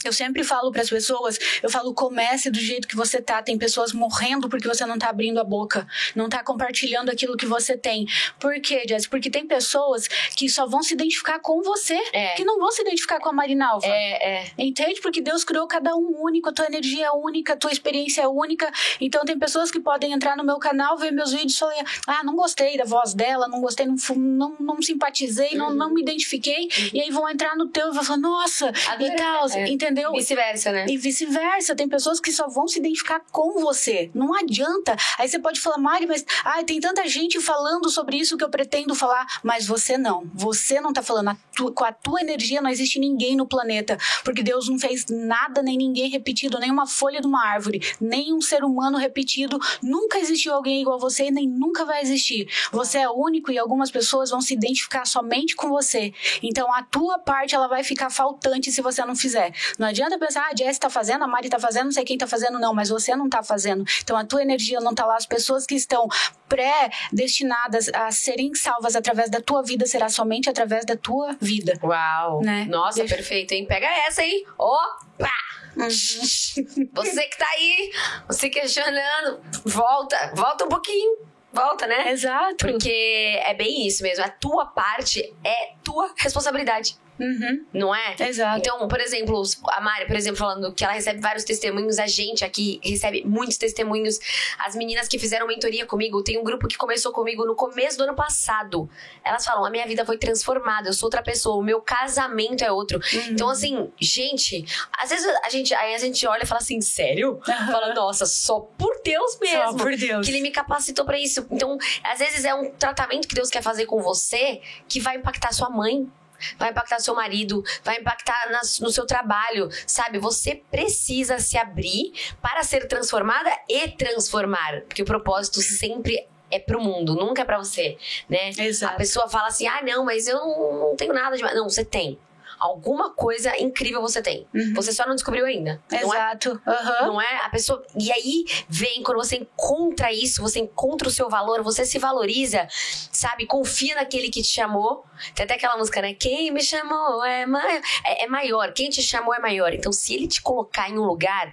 [0.04, 3.42] Eu sempre falo para as pessoas, eu falo, comece do jeito que você tá.
[3.42, 7.46] Tem pessoas morrendo porque você não tá abrindo a boca, não tá compartilhando aquilo que
[7.46, 8.06] você tem.
[8.40, 9.06] Por quê, Jess?
[9.06, 12.34] Porque tem pessoas que só vão se identificar com você, É.
[12.34, 13.86] que não vão se identificar com a Marinalva.
[13.86, 14.50] É, é.
[14.58, 15.00] Entende?
[15.00, 18.28] Porque Deus criou cada um único, a tua energia é única, a tua experiência é
[18.28, 18.70] única.
[19.00, 21.74] Então tem pessoas que podem entrar no meu canal, ver meus vídeos e falar:
[22.06, 26.00] ah, não gostei da voz dela, não gostei, não, não, não simpatizei, não, não me
[26.02, 26.68] identifiquei.
[26.92, 29.68] E aí vão entrar no teu e vão falar, nossa, e tal, É.
[29.68, 29.91] entendeu?
[30.12, 30.86] Vice-versa, né?
[30.88, 34.10] E vice-versa, tem pessoas que só vão se identificar com você.
[34.14, 34.96] Não adianta.
[35.18, 38.50] Aí você pode falar, Mari, mas ai, tem tanta gente falando sobre isso que eu
[38.50, 40.28] pretendo falar, mas você não.
[40.34, 41.28] Você não tá falando.
[41.30, 43.98] A tu- com a tua energia não existe ninguém no planeta.
[44.24, 48.32] Porque Deus não fez nada, nem ninguém repetido, nem uma folha de uma árvore, nem
[48.32, 49.58] um ser humano repetido.
[49.82, 52.48] Nunca existiu alguém igual a você e nem nunca vai existir.
[52.72, 56.12] Você é único e algumas pessoas vão se identificar somente com você.
[56.42, 59.52] Então a tua parte ela vai ficar faltante se você não fizer.
[59.82, 62.16] Não adianta pensar, ah, a Jess tá fazendo, a Mari tá fazendo, não sei quem
[62.16, 63.84] tá fazendo, não, mas você não tá fazendo.
[64.00, 66.06] Então a tua energia não tá lá, as pessoas que estão
[66.48, 71.76] pré-destinadas a serem salvas através da tua vida será somente através da tua vida.
[71.82, 72.42] Uau.
[72.42, 72.64] Né?
[72.70, 73.66] Nossa, Deixa- perfeito, hein?
[73.66, 74.46] Pega essa, hein?
[74.56, 75.32] Opa!
[75.74, 77.90] Você que tá aí,
[78.28, 81.16] você questionando, volta, volta um pouquinho.
[81.52, 82.12] Volta, né?
[82.12, 82.66] Exato.
[82.66, 84.24] Porque é bem isso mesmo.
[84.24, 87.64] A tua parte é tua responsabilidade, Uhum.
[87.72, 88.16] não é?
[88.18, 88.58] Exato.
[88.58, 92.44] Então, por exemplo, a Mari, por exemplo, falando que ela recebe vários testemunhos, a gente
[92.44, 94.18] aqui recebe muitos testemunhos.
[94.58, 98.04] As meninas que fizeram mentoria comigo, tem um grupo que começou comigo no começo do
[98.04, 98.88] ano passado.
[99.24, 102.72] Elas falam: a minha vida foi transformada, eu sou outra pessoa, o meu casamento é
[102.72, 102.98] outro.
[102.98, 103.22] Uhum.
[103.30, 104.64] Então, assim, gente,
[104.98, 107.40] às vezes a gente, aí a gente olha e fala assim: sério?
[107.44, 109.72] Fala, nossa, só por Deus mesmo.
[109.72, 110.26] Só por Deus.
[110.26, 111.46] Que ele me capacitou pra isso.
[111.50, 115.52] Então, às vezes é um tratamento que Deus quer fazer com você que vai impactar
[115.52, 116.10] sua mãe.
[116.58, 120.18] Vai impactar seu marido, vai impactar nas- no seu trabalho, sabe?
[120.18, 126.80] Você precisa se abrir para ser transformada e transformar, porque o propósito sempre é pro
[126.80, 127.96] mundo, nunca é pra você,
[128.28, 128.52] né?
[128.58, 128.96] A Exato.
[128.98, 131.54] pessoa fala assim: ah, não, mas eu não, não tenho nada demais.
[131.56, 132.18] Não, você tem.
[132.62, 134.46] Alguma coisa incrível você tem.
[134.54, 134.72] Uhum.
[134.74, 135.82] Você só não descobriu ainda.
[135.90, 136.62] Não é Exato.
[136.64, 137.06] Aham.
[137.08, 137.36] não é?
[137.44, 137.84] A pessoa.
[137.98, 142.68] E aí vem, quando você encontra isso, você encontra o seu valor, você se valoriza,
[143.10, 143.46] sabe?
[143.46, 145.04] Confia naquele que te chamou.
[145.34, 146.14] Tem até aquela música, né?
[146.14, 147.80] Quem me chamou é maior.
[148.04, 148.72] É, é maior.
[148.72, 149.72] Quem te chamou é maior.
[149.72, 151.52] Então, se ele te colocar em um lugar.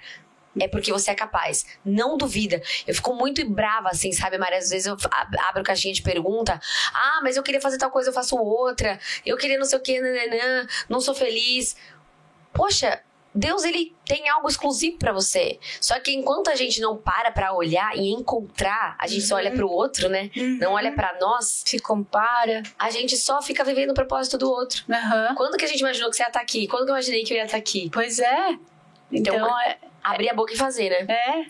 [0.60, 1.66] É porque você é capaz.
[1.86, 2.62] Não duvida.
[2.88, 4.58] Eu fico muito brava, assim, sabe, Maria?
[4.58, 6.60] Às vezes eu ab- abro caixinha de pergunta.
[6.94, 9.00] Ah, mas eu queria fazer tal coisa, eu faço outra.
[9.26, 11.76] Eu queria não sei o quê, nananã, não sou feliz.
[12.52, 13.00] Poxa,
[13.34, 15.60] Deus ele tem algo exclusivo pra você.
[15.80, 19.52] Só que enquanto a gente não para pra olhar e encontrar, a gente só olha
[19.52, 20.32] pro outro, né?
[20.60, 22.64] Não olha pra nós, Se compara.
[22.78, 24.84] a gente só fica vivendo o propósito do outro.
[24.92, 25.36] Aham.
[25.36, 26.68] Quando que a gente imaginou que você ia estar aqui?
[26.68, 27.90] Quando que eu imaginei que eu ia estar aqui?
[27.94, 28.58] Pois é.
[29.12, 31.06] Então, Então, é, Abrir a boca e fazer, né?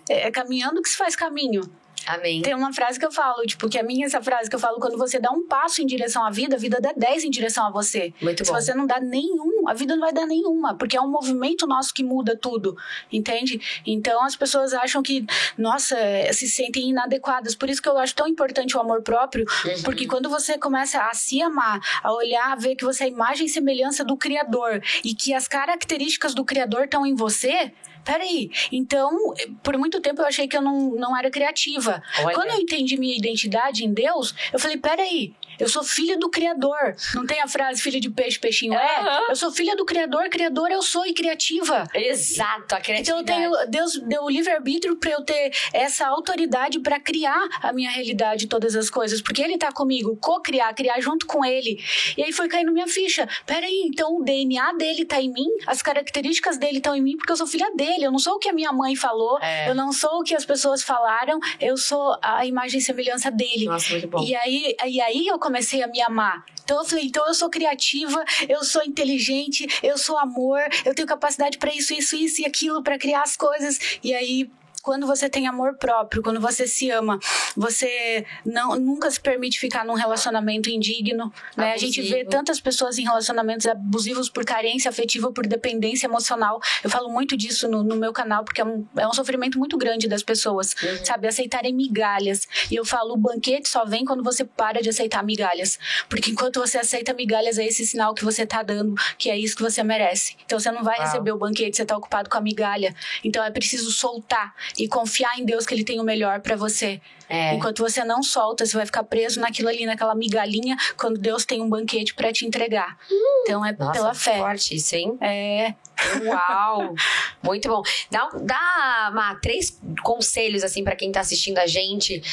[0.10, 1.62] é, é caminhando que se faz caminho.
[2.08, 2.42] Amém.
[2.42, 4.80] Tem uma frase que eu falo, tipo, que a minha essa frase que eu falo,
[4.80, 7.68] quando você dá um passo em direção à vida, a vida dá 10 em direção
[7.68, 8.14] a você.
[8.22, 8.60] Muito Se bom.
[8.60, 11.94] você não dá nenhum, a vida não vai dar nenhuma, porque é um movimento nosso
[11.94, 12.76] que muda tudo,
[13.12, 13.82] entende?
[13.86, 15.26] Então as pessoas acham que,
[15.58, 17.54] nossa, eh, se sentem inadequadas.
[17.54, 19.84] Por isso que eu acho tão importante o amor próprio, Uhum.
[19.84, 23.10] porque quando você começa a se amar, a olhar, a ver que você é a
[23.10, 27.72] imagem e semelhança do Criador e que as características do Criador estão em você.
[28.04, 32.02] Peraí, então, por muito tempo eu achei que eu não, não era criativa.
[32.24, 32.36] Olha.
[32.36, 36.96] Quando eu entendi minha identidade em Deus, eu falei: peraí, eu sou filha do Criador.
[37.16, 39.00] Não tem a frase filha de peixe, peixinho é?
[39.00, 39.26] Aham.
[39.30, 41.88] Eu sou filha do Criador, Criador eu sou e criativa.
[41.94, 43.44] Exato, a Então criatividade.
[43.44, 47.90] eu tenho, Deus deu o livre-arbítrio pra eu ter essa autoridade pra criar a minha
[47.92, 51.80] realidade, todas as coisas, porque ele tá comigo, co-criar, criar junto com ele.
[52.18, 53.28] E aí foi caindo minha ficha.
[53.46, 57.32] Peraí, então o DNA dele tá em mim, as características dele estão em mim, porque
[57.32, 58.04] eu sou filha dele.
[58.06, 59.70] Eu não sou o que a minha mãe falou, É.
[59.70, 63.66] eu não sou o que as pessoas falaram, eu sou a imagem e semelhança dele.
[63.66, 64.24] Nossa, muito bom.
[64.24, 66.46] E aí, e aí eu comecei a me amar.
[66.64, 71.08] Então eu falei, então eu sou criativa, eu sou inteligente, eu sou amor, eu tenho
[71.08, 74.00] capacidade pra isso, isso, isso e aquilo, pra criar as coisas.
[74.04, 74.50] E aí
[74.90, 77.20] quando você tem amor próprio, quando você se ama,
[77.56, 81.74] você não, nunca se permite ficar num relacionamento indigno, né?
[81.74, 86.60] A gente vê tantas pessoas em relacionamentos abusivos por carência afetiva, por dependência emocional.
[86.84, 89.78] Eu falo muito disso no, no meu canal, porque é um, é um sofrimento muito
[89.78, 91.06] grande das pessoas, uhum.
[91.06, 91.28] sabe?
[91.28, 92.48] Aceitarem migalhas.
[92.72, 95.78] E eu falo, o banquete só vem quando você para de aceitar migalhas.
[96.10, 99.56] Porque enquanto você aceita migalhas, é esse sinal que você tá dando, que é isso
[99.56, 100.36] que você merece.
[100.48, 101.06] Então você não vai Uau.
[101.06, 102.96] receber o banquete, você tá ocupado com a migalha.
[103.24, 107.02] Então é preciso soltar e confiar em Deus que Ele tem o melhor para você.
[107.28, 107.54] É.
[107.54, 111.62] Enquanto você não solta, você vai ficar preso naquilo ali, naquela migalhinha, quando Deus tem
[111.62, 112.98] um banquete para te entregar.
[113.12, 113.44] Hum.
[113.44, 114.38] Então é Nossa, pela fé.
[114.38, 115.18] Forte isso, hein?
[115.22, 115.76] É.
[116.24, 116.96] Uau!
[117.44, 117.84] Muito bom.
[118.10, 122.24] Dá, dá uma, três conselhos, assim, para quem tá assistindo a gente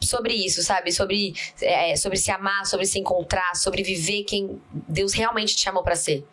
[0.00, 0.92] sobre isso, sabe?
[0.92, 5.82] Sobre, é, sobre se amar, sobre se encontrar, sobre viver quem Deus realmente te chamou
[5.82, 6.26] para ser.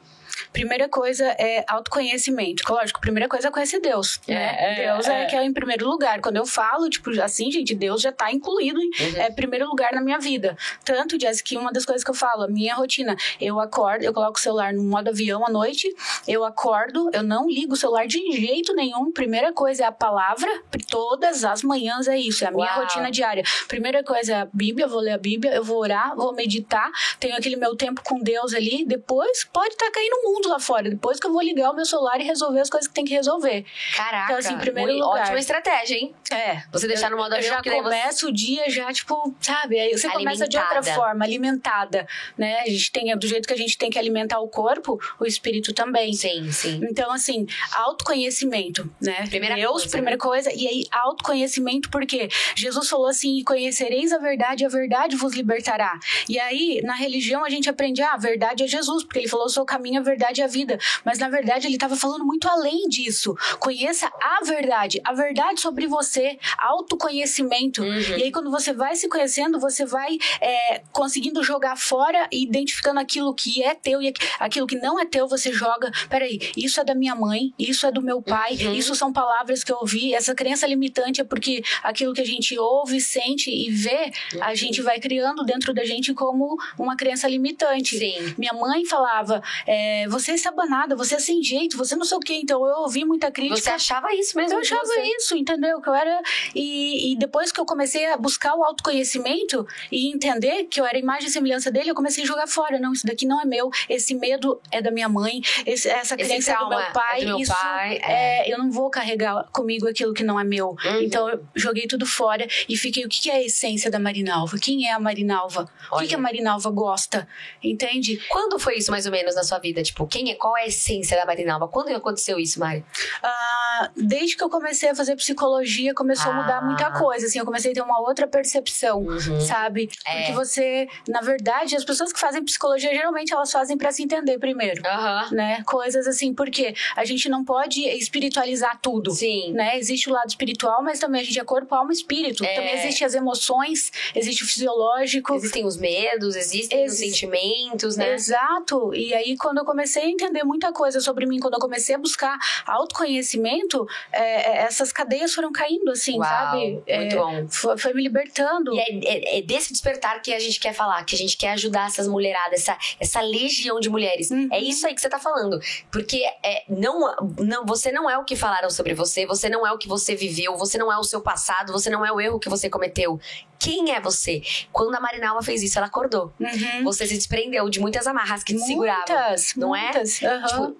[0.53, 2.63] Primeira coisa é autoconhecimento.
[2.69, 4.35] Lógico, primeira coisa é conhecer Deus, né?
[4.35, 6.19] É, é, Deus é, é, que é em primeiro lugar.
[6.19, 9.17] Quando eu falo, tipo, assim, gente, Deus já tá incluído em uhum.
[9.17, 10.57] é, primeiro lugar na minha vida.
[10.83, 14.13] Tanto, Jess, que uma das coisas que eu falo, a minha rotina, eu acordo, eu
[14.13, 15.87] coloco o celular no modo avião à noite,
[16.27, 19.11] eu acordo, eu não ligo o celular de jeito nenhum.
[19.11, 20.49] Primeira coisa é a palavra,
[20.89, 22.81] todas as manhãs é isso, é a minha Uau.
[22.81, 23.43] rotina diária.
[23.67, 26.91] Primeira coisa é a Bíblia, eu vou ler a Bíblia, eu vou orar, vou meditar,
[27.19, 30.59] tenho aquele meu tempo com Deus ali, depois pode estar tá caindo o mundo lá
[30.59, 30.89] fora.
[30.89, 33.13] Depois que eu vou ligar o meu celular e resolver as coisas que tem que
[33.13, 33.65] resolver.
[33.95, 34.25] Caraca.
[34.25, 35.21] Então, assim, primeiro muito, lugar.
[35.21, 36.13] Ótima estratégia, hein?
[36.31, 36.63] É.
[36.71, 37.61] Você deixar no modo avião.
[37.63, 38.25] Já começa você...
[38.25, 39.79] o dia já, tipo, sabe?
[39.79, 42.61] Aí você começa de outra forma, alimentada, né?
[42.61, 45.73] A gente tem, do jeito que a gente tem que alimentar o corpo, o espírito
[45.73, 46.13] também.
[46.13, 46.79] Sim, sim.
[46.83, 49.27] Então, assim, autoconhecimento, né?
[49.27, 50.21] Primeira Deus, coisa, primeira né?
[50.21, 50.51] coisa.
[50.53, 55.99] E aí, autoconhecimento, porque Jesus falou assim: conhecereis a verdade, e a verdade vos libertará.
[56.29, 59.49] E aí, na religião, a gente aprende, ah, a verdade é Jesus, porque ele falou:
[59.49, 60.77] sou o caminho, a verdade e a vida.
[61.05, 63.35] Mas na verdade ele estava falando muito além disso.
[63.59, 67.81] Conheça a verdade, a verdade sobre você, autoconhecimento.
[67.81, 68.17] Uhum.
[68.17, 72.99] E aí quando você vai se conhecendo, você vai é, conseguindo jogar fora e identificando
[72.99, 75.91] aquilo que é teu e aquilo que não é teu, você joga.
[76.09, 78.73] Peraí, isso é da minha mãe, isso é do meu pai, uhum.
[78.73, 80.13] isso são palavras que eu ouvi.
[80.13, 84.43] Essa crença limitante é porque aquilo que a gente ouve, sente e vê, uhum.
[84.43, 87.97] a gente vai criando dentro da gente como uma crença limitante.
[87.97, 88.35] Sim.
[88.37, 92.19] Minha mãe falava: é, você está nada, você é sem jeito, você não sei o
[92.19, 92.39] quê.
[92.41, 93.59] Então eu ouvi muita crítica.
[93.59, 94.53] Você achava isso mesmo?
[94.53, 95.01] Eu achava você.
[95.17, 95.81] isso, entendeu?
[95.81, 96.21] Que eu era.
[96.55, 100.97] E, e, depois que eu comecei a buscar o autoconhecimento e entender que eu era
[100.97, 102.79] imagem e semelhança dele, eu comecei a jogar fora.
[102.79, 103.69] Não, isso daqui não é meu.
[103.89, 105.41] Esse medo é da minha mãe.
[105.65, 107.21] Esse, essa crença é do meu pai.
[107.21, 108.49] É do meu isso pai, é.
[108.49, 108.53] é.
[108.53, 110.69] eu não vou carregar comigo aquilo que não é meu.
[110.83, 111.01] Uhum.
[111.01, 113.05] Então eu joguei tudo fora e fiquei.
[113.05, 114.57] O que é a essência da Marinalva?
[114.59, 115.69] Quem é a Marinalva?
[115.91, 117.27] O que, que a Marinalva gosta?
[117.63, 118.19] Entende?
[118.29, 119.81] Quando foi isso mais ou menos na sua vida?
[119.81, 120.35] Tipo, quem é?
[120.35, 121.67] Qual é a essência da Marinalva?
[121.69, 122.83] Quando aconteceu isso, Mari?
[123.23, 126.35] Ah, desde que eu comecei a fazer psicologia, começou ah.
[126.35, 127.25] a mudar muita coisa.
[127.25, 129.39] Assim, eu comecei a ter uma outra percepção, uhum.
[129.39, 129.89] sabe?
[130.05, 130.17] É.
[130.17, 134.37] Porque você, na verdade, as pessoas que fazem psicologia, geralmente elas fazem para se entender
[134.37, 134.83] primeiro.
[134.83, 135.35] Uhum.
[135.35, 135.63] Né?
[135.63, 139.11] Coisas assim, porque a gente não pode espiritualizar tudo.
[139.11, 139.53] Sim.
[139.53, 139.77] Né?
[139.77, 142.43] Existe o lado espiritual, mas também a gente é corpo, alma e espírito.
[142.43, 142.55] É.
[142.55, 145.33] Também existem as emoções, existe o fisiológico.
[145.35, 148.13] Existem os medos, existem Ex os sentimentos, né?
[148.13, 148.93] Exato.
[148.93, 151.97] E aí, quando eu comecei a entender muita coisa sobre mim, quando eu comecei a
[151.97, 156.71] buscar autoconhecimento, é, é essas cadeias foram caindo, assim, Uau, sabe?
[156.73, 157.47] Muito é, bom.
[157.49, 158.73] Foi, foi, me libertando.
[158.73, 161.87] E é, é, desse despertar que a gente quer falar, que a gente quer ajudar
[161.87, 164.31] essas mulheradas, essa, essa legião de mulheres.
[164.31, 164.49] Uhum.
[164.51, 165.59] É isso aí que você tá falando.
[165.91, 169.71] Porque é, não, não, você não é o que falaram sobre você, você não é
[169.71, 172.39] o que você viveu, você não é o seu passado, você não é o erro
[172.39, 173.19] que você cometeu
[173.61, 174.41] quem é você?
[174.71, 176.33] Quando a Marinalva fez isso, ela acordou.
[176.39, 176.83] Uhum.
[176.83, 179.45] Você se desprendeu de muitas amarras que te muitas, seguravam.
[179.55, 180.23] Não muitas.
[180.23, 180.35] é?
[180.35, 180.45] Uhum.
[180.47, 180.77] Tipo,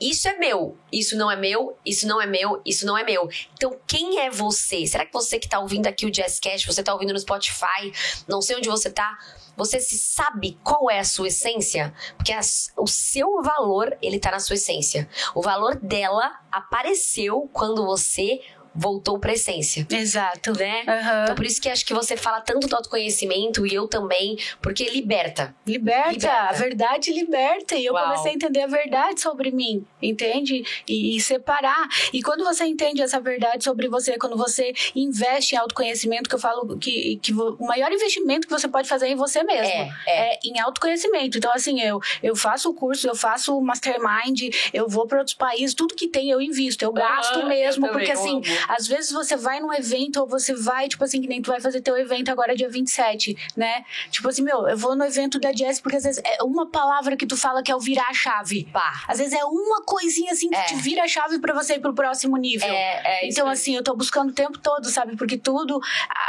[0.00, 3.28] isso é meu, isso não é meu, isso não é meu, isso não é meu.
[3.52, 4.86] Então, quem é você?
[4.86, 7.92] Será que você que tá ouvindo aqui o Jazzcast, você tá ouvindo no Spotify,
[8.26, 9.18] não sei onde você tá,
[9.54, 11.94] você se sabe qual é a sua essência?
[12.16, 12.32] Porque
[12.78, 15.08] o seu valor, ele tá na sua essência.
[15.34, 18.40] O valor dela apareceu quando você
[18.74, 19.86] voltou pra essência.
[19.90, 20.52] Exato.
[20.58, 20.82] Né?
[20.86, 21.22] Uhum.
[21.22, 24.84] Então, por isso que acho que você fala tanto do autoconhecimento e eu também, porque
[24.90, 25.54] liberta.
[25.66, 26.10] Liberta.
[26.10, 26.48] liberta.
[26.48, 27.76] A verdade liberta.
[27.76, 28.04] E eu Uau.
[28.04, 30.64] comecei a entender a verdade sobre mim, entende?
[30.88, 31.88] E, e, separar.
[32.12, 36.40] E quando você entende essa verdade sobre você, quando você investe em autoconhecimento, que eu
[36.40, 39.72] falo que, que o maior investimento que você pode fazer é em você mesmo.
[39.72, 40.34] É, é.
[40.34, 41.38] é em autoconhecimento.
[41.38, 45.36] Então, assim, eu, eu faço o curso, eu faço o mastermind, eu vou para outros
[45.36, 49.10] países, tudo que tem eu invisto, eu gasto uhum, mesmo, eu porque assim Às vezes
[49.12, 51.96] você vai num evento ou você vai, tipo assim, que nem tu vai fazer teu
[51.96, 53.84] evento agora dia 27, né?
[54.10, 57.16] Tipo assim, meu, eu vou no evento da Jess porque às vezes é uma palavra
[57.16, 58.68] que tu fala que é o virar a chave.
[58.72, 59.04] Pá.
[59.08, 60.62] Às vezes é uma coisinha assim que É.
[60.64, 62.68] te vira a chave pra você ir pro próximo nível.
[62.68, 65.16] É, é isso Então, assim, eu tô buscando o tempo todo, sabe?
[65.16, 65.80] Porque tudo,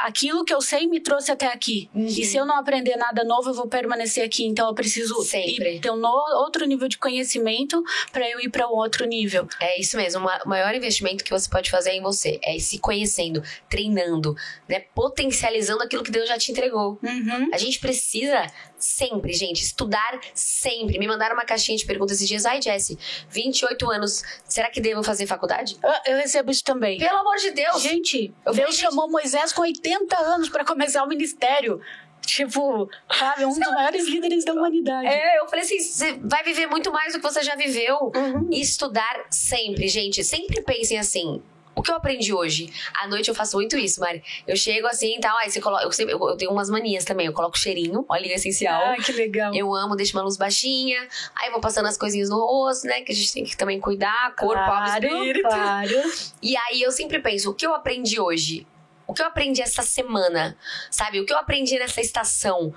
[0.04, 1.90] aquilo que eu sei me trouxe até aqui.
[1.94, 2.06] Uhum.
[2.06, 4.46] E se eu não aprender nada novo, eu vou permanecer aqui.
[4.46, 5.76] Então, eu preciso Sempre.
[5.76, 9.48] ir, ter um outro nível de conhecimento pra eu ir pra um outro nível.
[9.60, 10.28] É isso mesmo.
[10.46, 12.25] O maior investimento que você pode fazer é em você.
[12.44, 14.36] É ir se conhecendo, treinando,
[14.68, 14.80] né?
[14.94, 17.00] Potencializando aquilo que Deus já te entregou.
[17.04, 17.50] Uhum.
[17.54, 18.46] A gente precisa
[18.78, 20.98] sempre, gente, estudar sempre.
[21.00, 22.46] Me mandaram uma caixinha de perguntas esses dias.
[22.46, 22.98] Ai, Jessie,
[23.30, 25.78] 28 anos, será que devo fazer faculdade?
[26.06, 26.98] Eu, recebo isso também.
[26.98, 27.82] Pelo amor de Deus!
[27.82, 31.80] Gente, Eu falei, Deus gente- chamou Moisés com 80 anos pra começar o ministério.
[32.26, 33.46] Tipo, sabe?
[33.46, 35.06] Um dos maiores líderes da humanidade.
[35.08, 38.12] É, eu falei assim, você vai viver muito mais do que você já viveu.
[38.16, 38.50] Uhum.
[38.52, 40.24] E estudar sempre, gente.
[40.24, 41.42] Sempre pensem assim.
[41.76, 42.72] O que eu aprendi hoje?
[43.00, 44.24] À noite eu faço muito isso, Mari.
[44.48, 45.84] Eu chego assim e tal, aí você coloca.
[45.84, 47.26] Eu, sempre- eu- eu tenho umas manias também.
[47.26, 48.82] Eu coloco cheirinho, óleo essencial.
[48.82, 49.54] Ah, que legal.
[49.54, 51.06] Eu amo, deixo uma luz baixinha.
[51.36, 53.02] Aí vou passando as coisinhas no rosto, né?
[53.02, 55.50] Que a gente tem que também cuidar, corpo, alma e espírito.
[55.50, 56.04] claro.
[56.42, 58.66] E aí eu sempre penso, o que eu aprendi hoje?
[59.06, 60.58] O que eu aprendi essa semana?
[60.90, 61.20] Sabe?
[61.20, 62.74] O que eu aprendi nessa estação?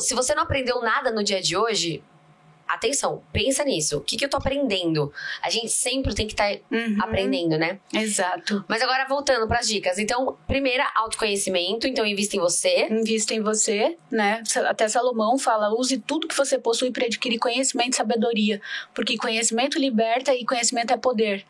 [0.00, 2.02] Se você não aprendeu nada no dia de hoje,
[2.74, 3.98] atenção, pensa nisso.
[3.98, 5.12] O que, que eu tô aprendendo?
[5.42, 6.96] A gente sempre tem que estar Uhum.
[7.00, 7.78] aprendendo, né?
[7.92, 8.64] Exato.
[8.68, 9.98] Mas agora voltando pras dicas.
[9.98, 11.86] Então, primeira, autoconhecimento.
[11.86, 12.86] Então, invista em você.
[12.90, 14.42] Invista em você, né?
[14.68, 18.60] Até Salomão fala: use tudo que você possui para adquirir conhecimento e sabedoria.
[18.94, 21.44] Porque conhecimento liberta e conhecimento é poder.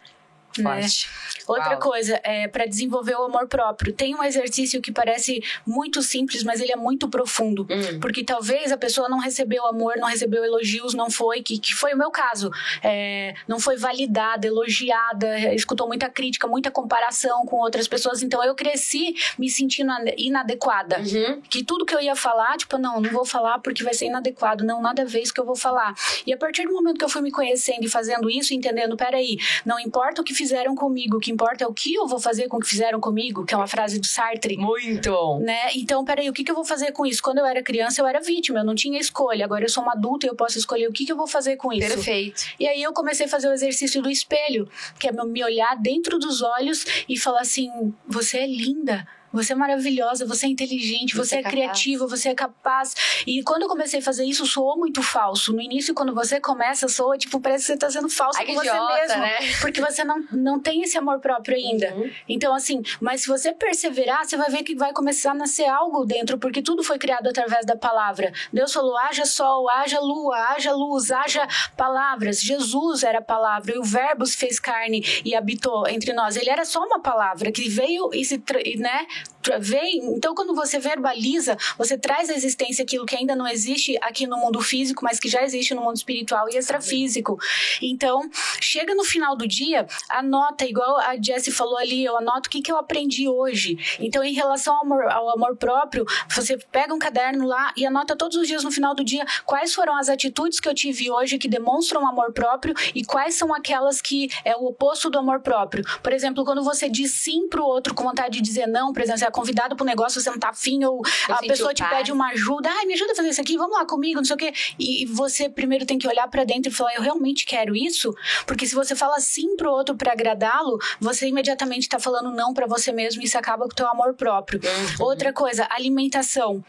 [0.62, 0.82] Né?
[0.82, 1.08] Forte.
[1.46, 1.80] Outra Uau.
[1.80, 3.92] coisa, é para desenvolver o amor próprio.
[3.92, 7.66] Tem um exercício que parece muito simples, mas ele é muito profundo.
[7.70, 8.00] Hum.
[8.00, 11.94] Porque talvez a pessoa não recebeu amor, não recebeu elogios, não foi, que, que foi
[11.94, 12.50] o meu caso.
[12.82, 18.22] É, não foi validada, elogiada, é, escutou muita crítica, muita comparação com outras pessoas.
[18.22, 20.98] Então eu cresci me sentindo inadequada.
[20.98, 21.40] Uhum.
[21.42, 24.64] Que tudo que eu ia falar, tipo, não, não vou falar porque vai ser inadequado.
[24.64, 25.94] Não, nada a ver isso que eu vou falar.
[26.26, 29.36] E a partir do momento que eu fui me conhecendo e fazendo isso, entendendo, peraí,
[29.64, 32.48] não importa o que fizeram comigo, o que importa é o que eu vou fazer
[32.48, 34.56] com o que fizeram comigo, que é uma frase do Sartre.
[34.56, 35.38] Muito.
[35.38, 35.70] Né?
[35.76, 37.22] Então, peraí, o que, que eu vou fazer com isso?
[37.22, 39.44] Quando eu era criança, eu era vítima, eu não tinha escolha.
[39.44, 41.56] Agora eu sou uma adulta e eu posso escolher o que, que eu vou fazer
[41.56, 41.86] com isso.
[41.86, 42.42] Perfeito.
[42.58, 46.18] E aí eu comecei a fazer o exercício do espelho, que é me olhar dentro
[46.18, 47.70] dos olhos e falar assim:
[48.06, 49.06] você é linda.
[49.32, 52.94] Você é maravilhosa, você é inteligente, Você você, é é, criativa, você é capaz.
[53.26, 55.52] E quando eu comecei a fazer isso, soou muito falso.
[55.52, 58.54] No início, quando você começa, soa, tipo, parece que você tá sendo falso Ai, com
[58.54, 59.20] você idiota, mesmo.
[59.20, 59.32] né?
[59.60, 61.94] Porque você não, não tem esse amor próprio ainda.
[61.94, 62.10] Uhum.
[62.28, 66.04] Então, assim, mas se você perseverar, você vai ver que vai começar a nascer algo
[66.04, 68.32] dentro, porque tudo foi criado através da palavra.
[68.52, 72.40] Deus falou: haja sol, haja lua, haja luz, haja palavras.
[72.40, 76.36] Jesus era a palavra, e o Verbo se fez carne e habitou entre nós.
[76.36, 78.42] Ele era só uma palavra que veio e se,
[78.78, 80.16] né, yeah veio.
[80.16, 84.36] Então, quando você verbaliza, você traz à existência aquilo que ainda não existe aqui no
[84.36, 87.38] mundo físico, mas que já existe no mundo espiritual e extrafísico.
[87.80, 88.28] Então,
[88.60, 92.60] chega no final do dia, anota, igual a Jessie falou ali, eu anoto o que,
[92.60, 93.78] que eu aprendi hoje.
[94.00, 98.16] Então, em relação ao amor, ao amor próprio, você pega um caderno lá e anota
[98.16, 101.38] todos os dias no final do dia quais foram as atitudes que eu tive hoje
[101.38, 105.84] que demonstram amor próprio e quais são aquelas que é o oposto do amor próprio.
[106.02, 109.20] Por exemplo, quando você diz sim pro outro com vontade de dizer não, por exemplo,
[109.30, 112.28] é convidado pro negócio, você não tá afim, ou a sentiu pessoa te pede uma
[112.30, 114.52] ajuda, ai, me ajuda a fazer isso aqui, vamos lá comigo, não sei o quê.
[114.78, 118.14] E você primeiro tem que olhar pra dentro e falar, eu realmente quero isso?
[118.46, 122.66] Porque se você fala sim pro outro pra agradá-lo, você imediatamente tá falando não pra
[122.66, 124.60] você mesmo e isso acaba com o teu amor próprio.
[124.62, 125.06] Uhum.
[125.06, 126.64] Outra coisa, alimentação.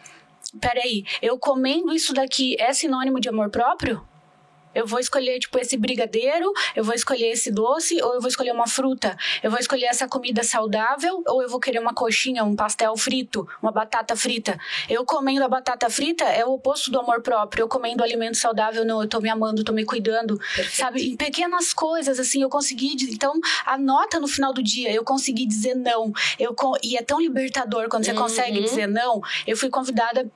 [0.60, 4.06] Peraí, eu comendo isso daqui é sinônimo de amor próprio?
[4.74, 8.52] Eu vou escolher, tipo, esse brigadeiro, eu vou escolher esse doce, ou eu vou escolher
[8.52, 9.18] uma fruta.
[9.44, 13.48] Eu vou escolher essa comida saudável, ou eu vou querer uma coxinha, um pastel frito,
[13.62, 14.58] uma batata frita.
[14.90, 17.64] Eu comendo a batata frita é o oposto do amor próprio.
[17.64, 20.40] Eu comendo alimento saudável, não, eu tô me amando, tô me cuidando.
[20.72, 21.10] Sabe?
[21.10, 22.96] Em pequenas coisas, assim, eu consegui.
[23.12, 23.34] Então,
[23.66, 26.12] anota no final do dia, eu consegui dizer não.
[26.40, 28.18] Eu, e é tão libertador quando você Uhum.
[28.18, 29.22] consegue dizer não.
[29.48, 30.30] Eu fui convidada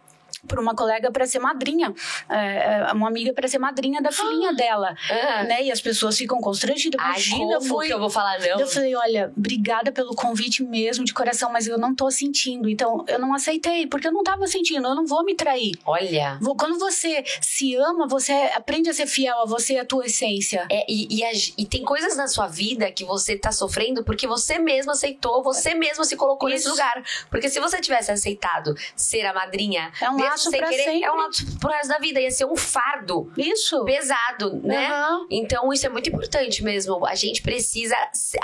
[0.48, 1.94] por uma colega para ser madrinha,
[2.30, 5.44] é, é, uma amiga para ser madrinha da filhinha dela, Ah.
[5.44, 5.64] né?
[5.64, 7.00] E as pessoas ficam constrangidas.
[7.02, 7.88] Ai, Imagina, como fui.
[7.88, 8.60] que eu vou falar não?
[8.60, 12.70] Eu falei, olha, obrigada pelo convite mesmo de coração, mas eu não tô sentindo.
[12.70, 15.74] Então, eu não aceitei, porque eu não tava sentindo, eu não vou me trair.
[15.86, 16.40] Olha.
[16.58, 20.66] Quando você se ama, você aprende a ser fiel a você e a tua essência.
[20.72, 24.26] É, e, e, a- e tem coisas na sua vida que você tá sofrendo porque
[24.28, 26.72] você mesmo aceitou, você mesmo se colocou nesse Isso.
[26.72, 27.04] lugar.
[27.30, 31.04] Porque se você tivesse aceitado ser a madrinha É um laço sem pra querer, sempre.
[31.04, 32.20] é um laço pro resto da vida.
[32.20, 33.84] Ia ser um fardo Isso.
[33.86, 34.88] pesado, né?
[34.88, 35.28] Aham.
[35.30, 37.06] Então isso é muito importante mesmo.
[37.06, 37.96] A gente precisa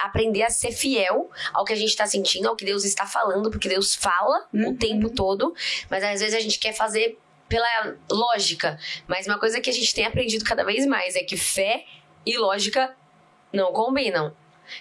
[0.04, 3.50] aprender a ser fiel ao que a gente tá sentindo, ao que Deus está falando,
[3.52, 4.76] porque Deus fala o Uhum.
[4.78, 5.54] tempo todo,
[5.90, 7.18] mas às vezes a gente quer fazer
[7.50, 7.68] pela
[8.10, 8.80] lógica.
[9.08, 11.86] Mas uma coisa que a gente tem aprendido cada vez mais é que fé
[12.26, 12.96] e lógica
[13.52, 14.34] não combinam.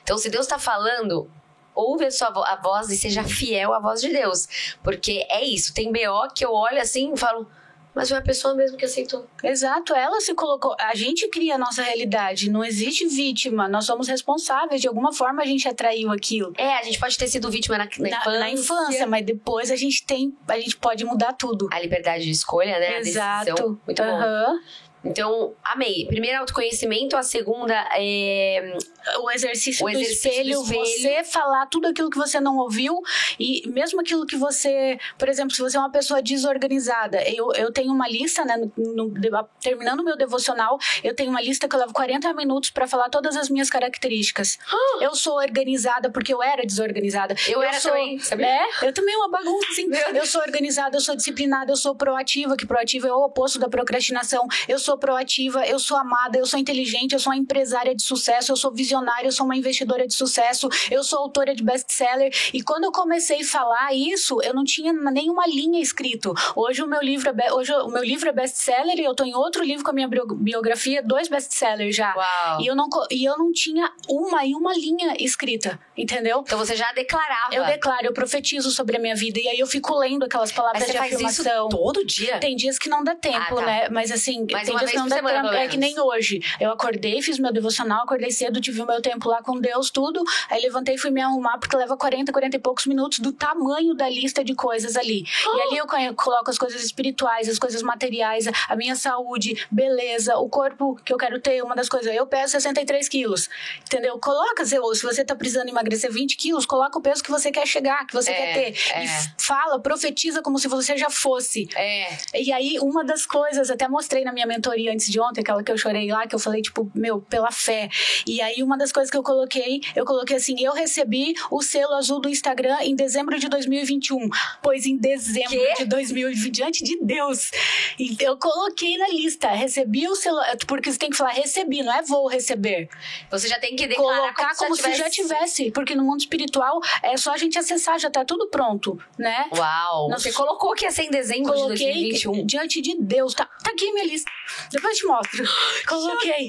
[0.02, 1.28] Então, se Deus tá falando,
[1.74, 4.76] ouve a sua vo- a voz e seja fiel à voz de Deus.
[4.82, 5.72] Porque é isso.
[5.74, 7.48] Tem BO que eu olho assim e falo,
[7.94, 9.26] mas foi a pessoa mesmo que aceitou.
[9.42, 10.76] Exato, ela se colocou.
[10.78, 15.42] A gente cria a nossa realidade, não existe vítima, nós somos responsáveis, de alguma forma
[15.42, 16.52] a gente atraiu aquilo.
[16.56, 18.38] É, a gente pode ter sido vítima na, na Na, infância.
[18.38, 21.68] na infância, mas depois a gente tem, a gente pode mudar tudo.
[21.72, 22.88] A liberdade de escolha, né?
[22.96, 23.44] A Exato.
[23.46, 23.80] decisão.
[23.84, 24.08] Muito bom.
[24.08, 24.60] Aham.
[25.02, 26.04] Então, amei.
[26.06, 27.16] Primeiro, autoconhecimento.
[27.16, 28.76] A segunda é.
[29.22, 30.84] O exercício, O do, exercício espelho, do espelho.
[30.86, 33.00] você falar tudo aquilo que você não ouviu
[33.38, 37.72] e mesmo aquilo que você, por exemplo, se você é uma pessoa desorganizada, eu, eu
[37.72, 38.72] tenho uma lista, né, no,
[39.08, 42.86] no- terminando o meu devocional, eu tenho uma lista que eu levo 40 minutos para
[42.86, 44.58] falar todas as minhas características.
[45.00, 47.34] Eu sou organizada porque eu era desorganizada.
[47.48, 48.46] Eu era sou, também, sabia?
[48.46, 49.88] É, eu também uma bagunça, assim.
[49.88, 50.14] Deus.
[50.14, 53.68] Eu sou organizada, eu sou disciplinada, eu sou proativa, que proativa é o oposto da
[53.68, 54.46] procrastinação.
[54.68, 58.52] Eu sou proativa, eu sou amada, eu sou inteligente, eu sou uma empresária de sucesso,
[58.52, 58.89] eu sou visionária,
[59.24, 62.32] eu sou uma investidora de sucesso, eu sou autora de best-seller.
[62.52, 66.32] E quando eu comecei a falar isso, eu não tinha nenhuma linha escrito.
[66.56, 69.34] Hoje o meu livro é, hoje o meu livro é best-seller e eu tô em
[69.34, 72.14] outro livro com a minha bio- biografia, dois best-sellers já.
[72.14, 72.60] Uau.
[72.60, 76.40] E eu, não, e eu não tinha uma e uma linha escrita, entendeu?
[76.46, 77.54] Então você já declarava.
[77.54, 79.38] Eu declaro, eu profetizo sobre a minha vida.
[79.40, 81.68] E aí eu fico lendo aquelas palavras Mas você de faz isso afirmação.
[81.68, 82.38] todo dia?
[82.38, 83.66] Tem dias que não dá tempo, Ah, tá.
[83.66, 83.88] né?
[83.90, 85.54] Mas assim, Mas tem dias que não dá semana, tempo.
[85.54, 86.40] É que nem hoje.
[86.60, 90.22] Eu acordei, fiz meu devocional, acordei cedo, tive o meu tempo lá com Deus, tudo.
[90.48, 93.94] Aí levantei e fui me arrumar, porque leva 40, 40 e poucos minutos do tamanho
[93.94, 95.24] da lista de coisas ali.
[95.56, 100.48] E ali eu coloco as coisas espirituais, as coisas materiais, a- minha saúde, beleza, o
[100.48, 102.14] corpo que eu quero ter, uma das coisas.
[102.14, 103.48] Eu peso 63 quilos,
[103.86, 104.18] entendeu?
[104.18, 107.66] Coloca, se se você tá precisando emagrecer 20 quilos, coloca o peso que você quer
[107.66, 108.92] chegar, que você É, quer ter.
[108.94, 109.04] é.
[109.04, 109.08] E
[109.38, 111.68] fala, profetiza como se você já fosse.
[111.76, 112.08] É.
[112.34, 115.70] E aí, uma das coisas, até mostrei na minha mentoria antes de ontem, aquela que
[115.70, 117.88] eu chorei lá, que eu falei, tipo, meu, pela fé.
[118.26, 121.94] E aí, uma das coisas que eu coloquei, eu coloquei assim: eu recebi o selo
[121.94, 124.28] azul do Instagram em dezembro de 2021.
[124.62, 125.74] Pois em dezembro Quê?
[125.78, 127.50] de 2020, diante de Deus.
[127.98, 131.92] Então, eu coloquei na lista, recebi o selo, porque você tem que falar recebi, não
[131.92, 132.88] é vou receber.
[133.30, 137.16] Você já tem que declarar Colocar como, se já tivesse, porque no mundo espiritual é
[137.16, 139.46] só a gente acessar, já tá tudo pronto, né?
[139.52, 140.10] Uau.
[140.10, 142.46] Você colocou que ia ser em dezembro de Coloquei 2021.
[142.46, 143.34] diante de Deus.
[143.34, 144.30] Tá, tá aqui minha lista.
[144.70, 145.44] Depois eu te mostro.
[145.88, 146.48] Coloquei.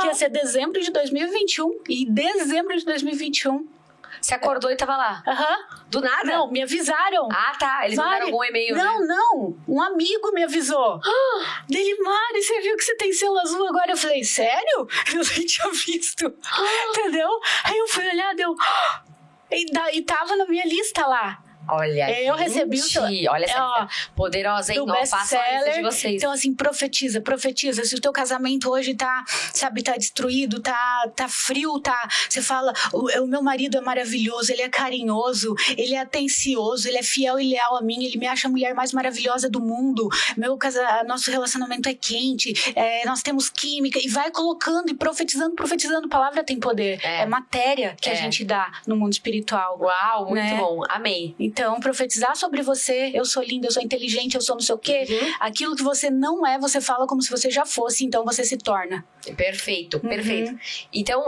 [0.00, 1.21] Que ia ser dezembro de 2021.
[1.88, 3.68] E dezembro de 2021.
[4.20, 5.22] Você acordou e tava lá.
[5.26, 5.56] Aham.
[5.88, 6.24] Do nada?
[6.24, 7.28] Não, me avisaram.
[7.32, 7.84] Ah, tá.
[7.86, 8.82] Eles Vários- mandaram algum e-mail, né?
[8.84, 9.56] Não, não.
[9.66, 11.00] Um amigo me avisou.
[11.68, 13.90] Dele, Mari, você viu que você tem selo azul agora?
[13.90, 14.86] Eu falei, sério?
[15.12, 16.26] Eu nem tinha visto.
[16.90, 17.28] Entendeu?
[17.64, 18.54] Aí eu fui olhar, deu.
[19.54, 19.66] E,
[19.98, 21.38] e tava na minha lista lá.
[21.68, 23.86] Olha, É, eu recebi o seu- Olha essa É, ó,
[24.16, 24.80] poderosa, hein?
[24.80, 26.14] do Não, façam a lista de vocês.
[26.16, 27.84] Então, assim, profetiza, profetiza.
[27.84, 32.08] Se o teu casamento hoje tá, sabe, tá destruído, tá, tá frio, tá.
[32.28, 36.98] Você fala, o, o meu marido é maravilhoso, ele é carinhoso, ele é atencioso, ele
[36.98, 40.08] é fiel e leal a mim, ele me acha a mulher mais maravilhosa do mundo.
[40.36, 45.54] Meu casa, nosso relacionamento é quente, é, nós temos química, e vai colocando e profetizando,
[45.54, 46.08] profetizando.
[46.08, 46.98] Palavra tem poder.
[47.02, 47.22] É.
[47.22, 48.12] É, matéria que É.
[48.12, 49.78] a gente dá no mundo espiritual.
[49.80, 50.56] Uau, muito né?
[50.56, 50.82] bom.
[50.88, 51.34] Amei.
[51.52, 54.78] Então, profetizar sobre você, eu sou linda, eu sou inteligente, eu sou não sei o
[54.78, 55.04] quê.
[55.06, 55.34] Uhum.
[55.38, 58.56] Aquilo que você não é, você fala como se você já fosse, então você se
[58.56, 59.04] torna.
[59.36, 60.08] Perfeito, Uhum.
[60.08, 60.58] perfeito.
[60.92, 61.24] Então,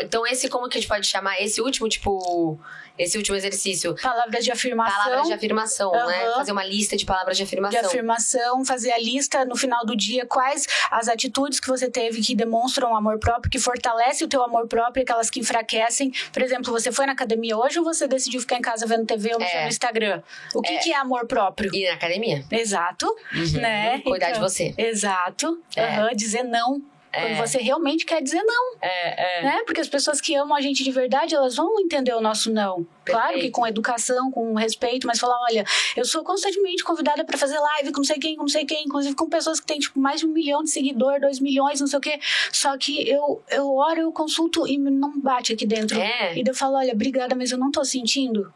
[0.00, 1.40] então, esse como que a gente pode chamar?
[1.42, 2.58] Esse último, tipo,
[2.98, 3.96] esse último exercício.
[4.00, 4.96] Palavras de afirmação.
[5.04, 6.24] Palavras de afirmação, né?
[6.26, 6.34] Aham.
[6.36, 7.80] Fazer uma lista de palavras de de afirmação.
[7.86, 12.34] afirmação, fazer a lista no final do dia, quais as atitudes que você teve que
[12.34, 16.12] demonstram amor próprio, que fortalece o teu amor próprio, aquelas que enfraquecem.
[16.32, 19.34] Por exemplo, você foi na academia hoje ou você decidiu ficar em casa vendo TV
[19.34, 19.62] ou É.
[19.62, 20.22] no Instagram?
[20.54, 21.74] O que é, que é amor próprio?
[21.74, 22.44] Ir na academia.
[22.50, 23.60] Exato, Uhum.
[23.60, 23.98] né?
[24.00, 24.74] Cuidar de Então, você.
[24.78, 25.60] Exato.
[25.74, 26.14] É.
[26.14, 26.80] Dizer não.
[27.12, 27.34] Quando É.
[27.46, 28.76] você realmente quer dizer não.
[28.80, 29.42] É, é.
[29.42, 29.62] né?
[29.66, 32.86] Porque as pessoas que amam a gente de verdade, elas vão entender o nosso não.
[33.04, 33.52] Claro que Perfeito.
[33.54, 35.64] com educação, com respeito, mas falar, olha,
[35.96, 38.84] eu sou constantemente convidada para fazer live com não sei quem, com não sei quem,
[38.84, 41.86] inclusive com pessoas que têm tipo mais de um milhão de seguidor, dois milhões, não
[41.86, 42.18] sei o quê.
[42.52, 46.00] Só que eu eu oro, eu consulto e não bate aqui dentro.
[46.00, 46.34] É.
[46.36, 48.52] E eu falo, olha, obrigada, mas eu não tô sentindo.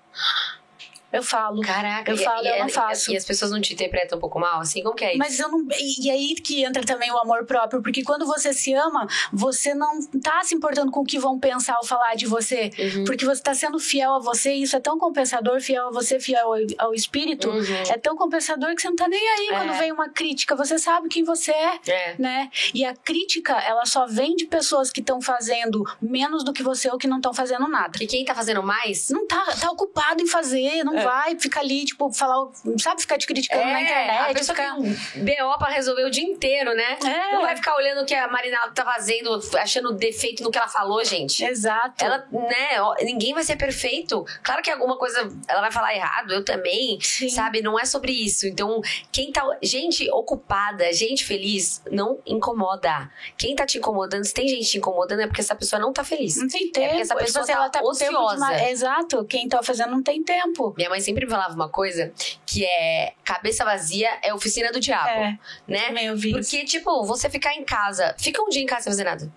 [1.16, 1.60] Eu falo.
[1.62, 3.12] Caraca, eu falo, e, eu não e- faço.
[3.12, 4.82] E as pessoas não te interpretam um pouco mal, assim?
[4.82, 5.18] Como que é isso?
[5.18, 5.66] Mas eu não.
[5.78, 9.74] E e aí que entra também o amor próprio, porque quando você se ama, você
[9.74, 12.70] não tá se importando com o que vão pensar ou falar de você.
[12.78, 13.04] Uhum.
[13.04, 16.20] Porque você tá sendo fiel a você, e isso é tão compensador, fiel a você,
[16.20, 17.48] fiel ao, ao espírito.
[17.48, 17.82] Uhum.
[17.88, 19.52] É tão compensador que você não tá nem aí É.
[19.58, 20.54] quando vem uma crítica.
[20.54, 21.78] Você sabe quem você é.
[21.86, 22.14] É.
[22.18, 22.50] Né?
[22.74, 26.90] E a crítica, ela só vem de pessoas que estão fazendo menos do que você
[26.90, 27.98] ou que não estão fazendo nada.
[28.00, 29.08] E quem tá fazendo mais?
[29.10, 31.02] Não tá, tá ocupado em fazer, não É.
[31.06, 32.48] vai ficar ali, tipo, falar,
[32.78, 34.30] sabe, ficar te criticando na internet.
[34.30, 34.74] a pessoa ficar...
[34.74, 36.98] tem um BO pra resolver o dia inteiro, né?
[37.04, 37.32] É.
[37.32, 40.68] Não vai ficar olhando o que a Marina tá fazendo, achando defeito no que ela
[40.68, 41.44] falou, gente.
[41.44, 42.04] Exato.
[42.04, 44.24] Ela, né, ninguém vai ser perfeito.
[44.42, 47.28] Claro que alguma coisa ela vai falar errado, eu também, Sim.
[47.28, 47.62] sabe?
[47.62, 48.46] Não é sobre isso.
[48.46, 48.80] Então,
[49.12, 49.42] quem tá.
[49.62, 53.10] Gente ocupada, gente feliz, não incomoda.
[53.36, 56.04] Quem tá te incomodando, se tem gente te incomodando, é porque essa pessoa não tá
[56.04, 56.36] feliz.
[56.36, 57.00] Não tem É porque tempo.
[57.00, 58.68] essa pessoa Tipo assim, tá ela tá tempo ociosa.
[58.70, 59.24] Exato.
[59.24, 60.74] Quem tá fazendo não tem tempo.
[60.76, 62.12] Minha mãe sempre me falava uma coisa
[62.44, 65.86] que é cabeça vazia é oficina do diabo, É, né?
[65.88, 66.38] também ouvi isso.
[66.38, 69.32] Porque, tipo, você ficar em casa, fica um dia em casa sem fazer nada.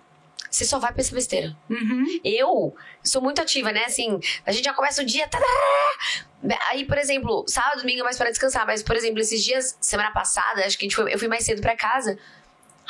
[0.50, 1.56] Você só vai pra essa besteira.
[1.68, 2.04] Uhum.
[2.24, 2.74] Eu
[3.04, 3.84] sou muito ativa, né?
[3.84, 5.28] Assim, a gente já começa o dia.
[5.28, 5.46] Tadá!
[6.70, 8.66] Aí, por exemplo, sábado, domingo é mais para descansar.
[8.66, 11.44] Mas, por exemplo, esses dias, semana passada, acho que a gente foi, eu fui mais
[11.44, 12.18] cedo pra casa.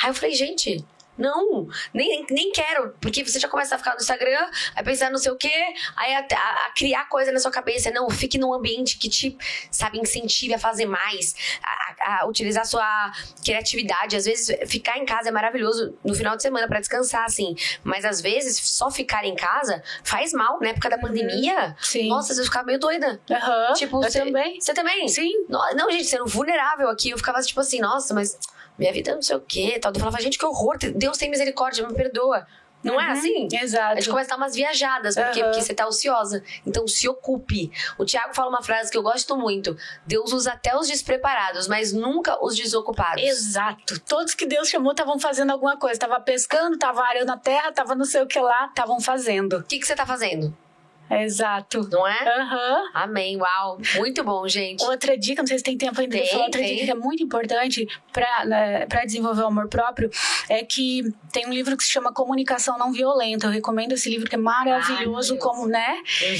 [0.03, 0.83] Aí eu falei, gente.
[1.21, 5.19] Não, nem, nem quero, porque você já começa a ficar no Instagram, a pensar não
[5.19, 5.53] sei o quê,
[5.97, 7.91] aí a, a- a criar coisa na sua cabeça.
[7.91, 9.37] Não, fique num ambiente que te,
[9.71, 11.71] sabe, incentive a fazer mais, a,
[12.19, 13.13] a- a utilizar sua
[13.45, 14.17] criatividade.
[14.17, 17.55] Às vezes, ficar em casa é maravilhoso no final de semana pra descansar, assim.
[17.85, 21.77] Mas às vezes, só ficar em casa faz mal, na época da pandemia.
[21.81, 22.09] Sim.
[22.09, 23.21] Nossa, você ficava meio doida.
[23.31, 23.73] Aham.
[23.75, 24.61] Tipo, eu você também.
[24.61, 25.09] Você também?
[25.09, 25.31] Sim.
[25.49, 28.39] No- Não, gente, sendo vulnerável aqui, eu ficava tipo assim, nossa, mas
[28.79, 29.93] minha vida não sei o quê, tal.
[29.93, 32.47] Eu falava, gente, que horror, Deus tem misericórdia, me perdoa.
[32.83, 33.13] Não é Uhum.
[33.13, 33.49] assim?
[33.53, 33.97] A Exato.
[33.97, 35.43] gente começa a dar umas viajadas, por quê?
[35.43, 35.51] Aham.
[35.51, 36.43] Porque você tá ociosa.
[36.67, 37.71] Então se ocupe.
[37.99, 41.93] O Tiago fala uma frase que eu gosto muito: Deus usa até os despreparados, mas
[41.93, 43.23] nunca os desocupados.
[43.23, 44.01] Exato.
[44.01, 46.01] Todos que Deus chamou estavam fazendo alguma coisa.
[46.01, 49.59] Tava pescando, tava arando a terra, tava não sei o que lá, estavam fazendo.
[49.59, 50.57] O que, que você tá fazendo?
[51.11, 51.89] Exato.
[51.91, 52.39] Não é?
[52.41, 52.91] Aham.
[52.95, 53.79] Amém, uau.
[53.97, 54.83] Muito bom, gente.
[54.85, 56.75] Outra dica, não sei se tem tempo ainda Tem, falar, outra tem.
[56.75, 60.11] dica que é muito importante para né, pra desenvolver o amor próprio
[60.49, 61.03] é que
[61.33, 63.47] tem um livro que se chama Comunicação Não Violenta.
[63.47, 65.39] Eu recomendo esse livro que é maravilhoso, Maravilhoso.
[65.39, 65.95] como, né?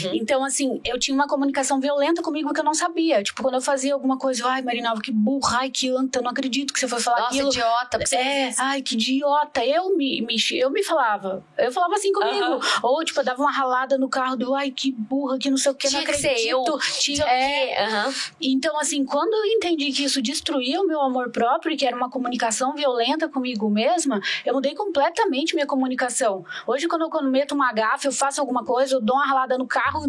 [0.05, 0.11] Uhum.
[0.15, 3.23] Então, assim, eu tinha uma comunicação violenta comigo que eu não sabia.
[3.23, 6.73] Tipo, quando eu fazia alguma coisa, ai, Marinalva, que burra, ai, que anta, não acredito
[6.73, 7.49] que você foi falar Nossa, aquilo.
[7.51, 7.99] idiota.
[7.99, 9.65] você É, ai, que idiota.
[9.65, 11.45] Eu me, me, eu me falava.
[11.59, 12.45] Eu falava assim comigo.
[12.45, 12.61] Aham.
[12.83, 15.73] Ou, tipo, eu dava uma ralada no carro do, ai, que burra, que não sei
[15.73, 16.39] o que, Tinha não que acredito.
[16.39, 16.65] ser eu.
[16.99, 18.09] Tinha, é,
[18.41, 22.11] então, assim, quando eu entendi que isso destruía o meu amor próprio, que era uma
[22.11, 26.45] comunicação violenta comigo mesma, eu mudei completamente minha comunicação.
[26.67, 29.67] Hoje, quando eu, meto uma gafa, eu faço alguma coisa, eu dou uma ralada no
[29.67, 30.07] carro,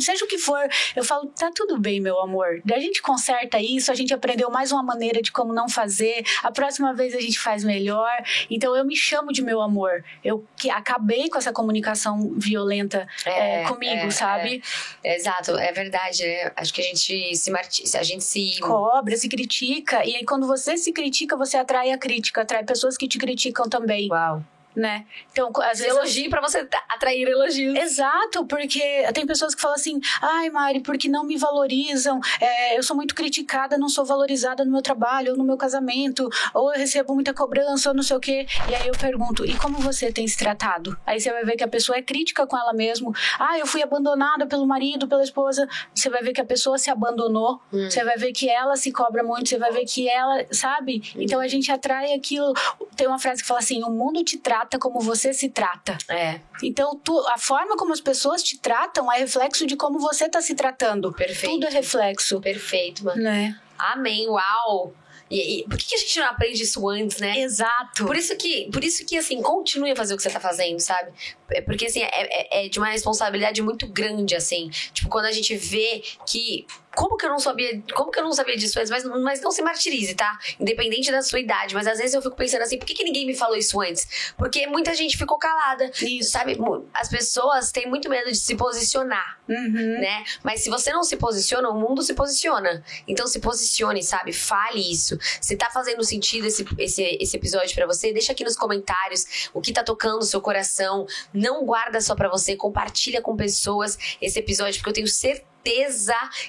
[0.00, 0.60] seja o que for,
[0.94, 2.60] eu falo, tá tudo bem, meu amor.
[2.72, 6.50] A gente conserta isso, a gente aprendeu mais uma maneira de como não fazer, a
[6.50, 8.10] próxima vez a gente faz melhor.
[8.50, 10.04] Então, eu me chamo de meu amor.
[10.24, 14.62] Eu que acabei com essa comunicação violenta É, é, comigo, é, sabe?
[15.02, 16.22] Exato, é verdade.
[16.22, 16.52] né?
[16.56, 17.84] Acho que a gente se marti...
[17.96, 20.04] a gente se cobra, se critica.
[20.04, 23.68] E aí, quando você se critica, você atrai a crítica, atrai pessoas que te criticam
[23.68, 24.42] também, Uau.
[24.78, 25.04] Né?
[25.32, 25.94] Então, às vezes.
[25.94, 27.76] Elogio pra você atrair elogios.
[27.76, 28.80] Exato, porque
[29.12, 32.20] tem pessoas que falam assim: ai, Mari, porque não me valorizam?
[32.40, 36.28] É, eu sou muito criticada, não sou valorizada no meu trabalho, ou no meu casamento,
[36.54, 38.46] ou eu recebo muita cobrança, ou não sei o quê.
[38.70, 40.96] E aí eu pergunto: e como você tem se tratado?
[41.06, 43.12] Aí você vai ver que a pessoa é crítica com ela mesma.
[43.38, 45.68] Ah, eu fui abandonada pelo marido, pela esposa.
[45.94, 47.88] Você vai ver que a pessoa se abandonou, Hum.
[47.90, 51.02] você vai ver que ela se cobra muito, você vai ver que ela, sabe?
[51.16, 52.52] Então a gente atrai aquilo.
[52.96, 55.96] Tem uma frase que fala assim: o mundo te trata como você se trata.
[56.08, 60.28] É, Então, tu- a forma como as pessoas te tratam é reflexo de como você
[60.28, 61.12] tá se tratando.
[61.12, 61.52] perfeito.
[61.54, 62.40] Tudo é reflexo.
[62.40, 63.22] Perfeito, mano.
[63.22, 63.56] Né?
[63.78, 64.92] Amém, uau.
[65.30, 67.38] E, e por que, que a gente não aprende isso antes, né?
[67.38, 68.06] Exato.
[68.06, 70.80] Por isso que, por isso que assim, continue a fazer o que você tá fazendo,
[70.80, 71.12] sabe?
[71.50, 74.70] É Porque, assim, é, é- é de uma responsabilidade muito grande, assim.
[74.94, 76.66] Tipo, quando a gente vê que.
[76.98, 77.80] Como que eu não sabia.
[77.94, 78.90] Como que eu não sabia disso antes?
[78.90, 80.36] Mas, mas não se martirize, tá?
[80.58, 81.72] Independente da sua idade.
[81.72, 84.34] Mas às vezes eu fico pensando assim, por que, que ninguém me falou isso antes?
[84.36, 85.88] Porque muita gente ficou calada.
[86.02, 86.32] Isso.
[86.32, 86.58] Sabe?
[86.92, 90.00] As pessoas têm muito medo de se posicionar Uhum.
[90.00, 90.24] né?
[90.42, 92.82] Mas se você não se posiciona, o mundo se posiciona.
[93.06, 94.32] Então se posicione, sabe?
[94.32, 95.16] Fale isso.
[95.40, 99.60] Se tá fazendo sentido esse, esse, esse episódio pra você, deixa aqui nos comentários o
[99.60, 101.06] que tá tocando o seu coração.
[101.32, 105.46] Não guarda só pra você, compartilha com pessoas esse episódio, porque eu tenho certeza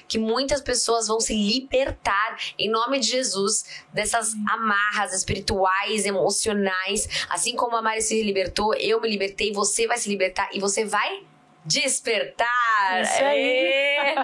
[0.06, 7.56] que muitas pessoas vão se libertar em nome de Jesus dessas amarras espirituais, emocionais, assim
[7.56, 11.24] como a Mari se libertou, eu me libertei, você vai se libertar e você vai
[11.64, 13.02] despertar.
[13.02, 14.14] Isso aí.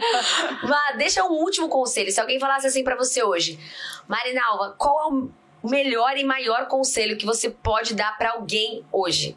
[0.62, 2.10] Mas deixa um último conselho.
[2.10, 3.58] Se alguém falasse assim para você hoje,
[4.08, 5.30] Marinalva, qual é o
[5.68, 9.36] melhor e maior conselho que você pode dar para alguém hoje?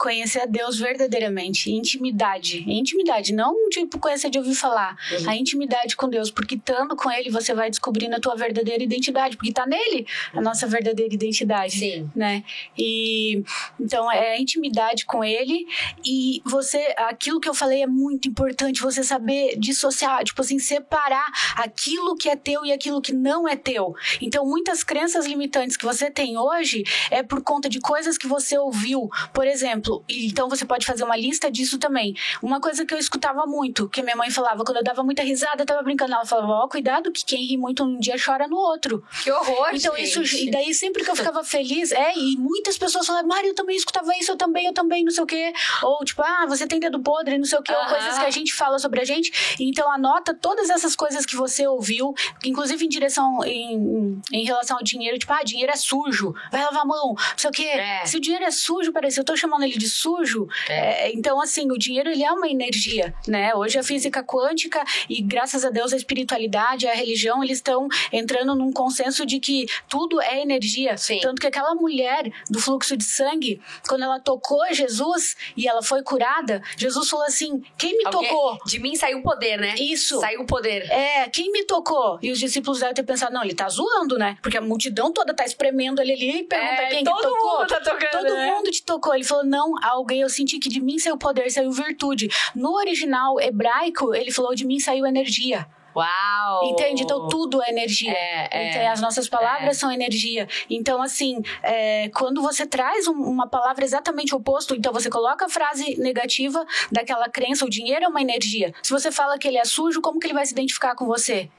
[0.00, 2.64] Conhecer a Deus verdadeiramente, intimidade.
[2.66, 5.30] Intimidade, não tipo conhecer de ouvir falar, uhum.
[5.30, 9.36] a intimidade com Deus, porque estando com Ele você vai descobrindo a tua verdadeira identidade,
[9.36, 12.10] porque tá nele a nossa verdadeira identidade, Sim.
[12.16, 12.42] né?
[12.78, 13.44] E
[13.78, 15.66] então é a intimidade com Ele
[16.02, 21.30] e você, aquilo que eu falei é muito importante, você saber dissociar, tipo assim, separar
[21.56, 23.94] aquilo que é teu e aquilo que não é teu.
[24.18, 28.56] Então muitas crenças limitantes que você tem hoje é por conta de coisas que você
[28.56, 32.14] ouviu, por exemplo exemplo, então você pode fazer uma lista disso também.
[32.42, 35.62] Uma coisa que eu escutava muito, que minha mãe falava, quando eu dava muita risada,
[35.62, 38.46] eu tava brincando, ela falava, ó, oh, cuidado que quem ri muito um dia chora
[38.46, 39.04] no outro.
[39.22, 40.22] Que horror, Então gente.
[40.22, 43.54] isso, e daí sempre que eu ficava feliz, é, e muitas pessoas falavam, Mário, eu
[43.54, 45.52] também escutava isso, eu também, eu também, não sei o quê.
[45.82, 48.30] Ou tipo, ah, você tem dedo podre, não sei o quê, ou coisas que a
[48.30, 49.56] gente fala sobre a gente.
[49.58, 52.14] Então anota todas essas coisas que você ouviu,
[52.44, 56.82] inclusive em direção, em, em relação ao dinheiro, tipo, ah, dinheiro é sujo, vai lavar
[56.82, 57.62] a mão, não sei o quê.
[57.64, 58.04] É.
[58.04, 60.46] Se o dinheiro é sujo, se eu tô chamando ele de sujo.
[60.68, 61.06] É.
[61.06, 63.54] É, então, assim, o dinheiro ele é uma energia, né?
[63.54, 68.54] Hoje a física quântica e graças a Deus a espiritualidade, a religião, eles estão entrando
[68.54, 70.96] num consenso de que tudo é energia.
[70.96, 71.20] Sim.
[71.20, 76.02] Tanto que aquela mulher do fluxo de sangue, quando ela tocou Jesus e ela foi
[76.02, 78.58] curada, Jesus falou assim: quem me Alguém, tocou?
[78.66, 79.74] De mim saiu o poder, né?
[79.76, 80.20] Isso.
[80.20, 80.82] Saiu o poder.
[80.90, 82.18] É, quem me tocou?
[82.22, 84.36] E os discípulos devem ter pensado: não, ele tá zoando, né?
[84.42, 87.58] Porque a multidão toda tá espremendo ele ali e pergunta é, quem todo que tocou.
[87.60, 88.50] Mundo tá tocando, todo né?
[88.52, 89.14] mundo te tocou.
[89.14, 92.28] Ele falou: não, alguém, eu senti que de mim saiu poder, saiu virtude.
[92.54, 95.66] No original hebraico, ele falou: de mim saiu energia.
[95.94, 96.70] Uau!
[96.70, 97.02] Entende?
[97.02, 98.12] Então tudo é energia.
[98.12, 99.80] É, é, então, as nossas palavras é.
[99.80, 100.48] são energia.
[100.68, 105.48] Então, assim, é, quando você traz um, uma palavra exatamente oposto, então você coloca a
[105.48, 108.72] frase negativa daquela crença, o dinheiro é uma energia.
[108.82, 111.50] Se você fala que ele é sujo, como que ele vai se identificar com você?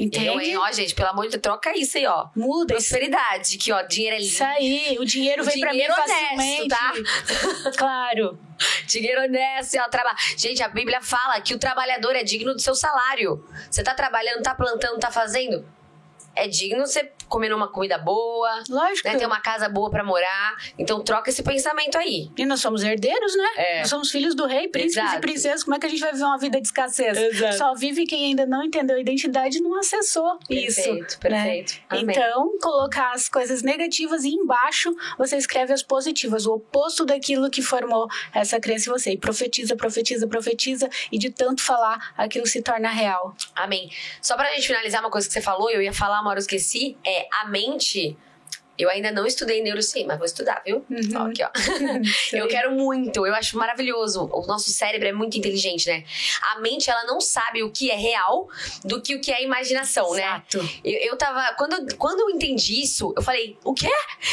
[0.00, 0.26] Entende?
[0.26, 0.56] Eu, hein?
[0.56, 2.28] Ó, gente, pelo amor de Deus, troca isso aí, ó.
[2.34, 2.74] Muda.
[2.74, 4.30] Prosperidade, que, ó, dinheiro é lindo.
[4.32, 6.68] Isso aí, o dinheiro o vem dinheiro pra mim honesto, facilmente.
[6.68, 6.92] tá?
[7.76, 8.38] claro.
[8.86, 10.16] Dinheiro honesto, ó, trabalho.
[10.36, 13.44] Gente, a Bíblia fala que o trabalhador é digno do seu salário.
[13.70, 15.64] Você tá trabalhando, tá plantando, tá fazendo?
[16.34, 18.62] É digno você comer uma comida boa.
[18.68, 19.08] Lógico.
[19.08, 20.56] Né, ter uma casa boa para morar.
[20.78, 22.28] Então troca esse pensamento aí.
[22.36, 23.48] E nós somos herdeiros, né?
[23.56, 23.78] É.
[23.80, 25.18] Nós somos filhos do rei, príncipes Exato.
[25.18, 25.64] e princesas.
[25.64, 27.16] Como é que a gente vai viver uma vida de escassez?
[27.16, 27.56] Exato.
[27.56, 30.82] Só vive quem ainda não entendeu a identidade e não acessou perfeito, isso.
[30.82, 31.80] Perfeito, perfeito.
[31.90, 32.00] Né?
[32.00, 37.62] Então, colocar as coisas negativas e embaixo você escreve as positivas, o oposto daquilo que
[37.62, 39.12] formou essa crença em você.
[39.12, 40.90] E profetiza, profetiza, profetiza.
[41.12, 43.36] E de tanto falar, aquilo se torna real.
[43.54, 43.90] Amém.
[44.20, 46.96] Só pra gente finalizar uma coisa que você falou, eu ia falar, hora eu esqueci,
[47.04, 48.16] é a mente
[48.80, 50.84] eu ainda não estudei neurociência, mas vou estudar, viu?
[50.90, 51.10] Uhum.
[51.16, 51.50] Ó, aqui, ó.
[52.36, 54.28] eu quero muito, eu acho maravilhoso.
[54.32, 56.04] O nosso cérebro é muito inteligente, né?
[56.52, 58.48] A mente, ela não sabe o que é real
[58.84, 60.22] do que o que é imaginação, né?
[60.22, 60.62] Exato.
[60.62, 60.70] né?
[60.84, 61.54] Eu, eu tava.
[61.54, 63.90] Quando, quando eu entendi isso, eu falei, o quê?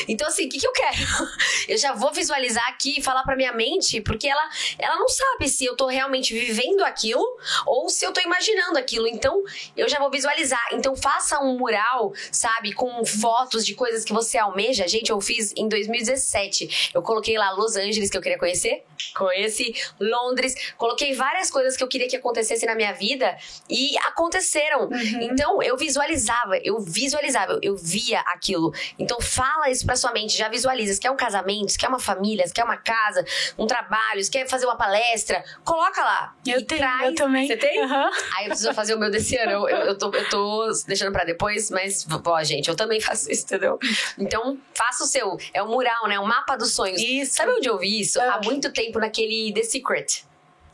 [0.08, 0.98] Então, assim, o que, que eu quero?
[1.68, 5.50] eu já vou visualizar aqui e falar pra minha mente, porque ela, ela não sabe
[5.50, 7.24] se eu tô realmente vivendo aquilo
[7.66, 9.08] ou se eu tô imaginando aquilo.
[9.08, 9.44] Então,
[9.76, 10.68] eu já vou visualizar.
[10.72, 15.20] Então, faça um mural, sabe, com fotos de coisas que você você almeja, gente, eu
[15.20, 16.92] fiz em 2017.
[16.94, 18.84] Eu coloquei lá Los Angeles, que eu queria conhecer.
[19.16, 20.56] Conheci Londres.
[20.78, 23.36] Coloquei várias coisas que eu queria que acontecessem na minha vida
[23.70, 24.84] e aconteceram.
[24.84, 25.22] Uhum.
[25.22, 28.72] Então, eu visualizava, eu visualizava, eu, eu via aquilo.
[29.00, 30.94] Então, fala isso pra sua mente, já visualiza.
[30.94, 33.26] Se quer um casamento, se quer uma família, se quer uma casa,
[33.58, 36.36] um trabalho, se quer fazer uma palestra, coloca lá.
[36.46, 37.10] Eu tenho, traz.
[37.10, 37.48] eu também.
[37.48, 37.84] Você tem?
[37.84, 38.10] Uhum.
[38.36, 39.52] Aí eu preciso fazer o meu desse ano.
[39.52, 43.32] Eu, eu, eu, tô, eu tô deixando pra depois, mas, ó, gente, eu também faço
[43.32, 43.80] isso, entendeu?
[44.18, 45.38] Então, faça o seu.
[45.54, 46.20] É um mural, né?
[46.20, 47.02] Um mapa dos sonhos.
[47.02, 47.36] Isso.
[47.36, 48.20] Sabe onde eu vi isso?
[48.20, 48.28] É.
[48.28, 50.27] Há muito tempo naquele The Secret.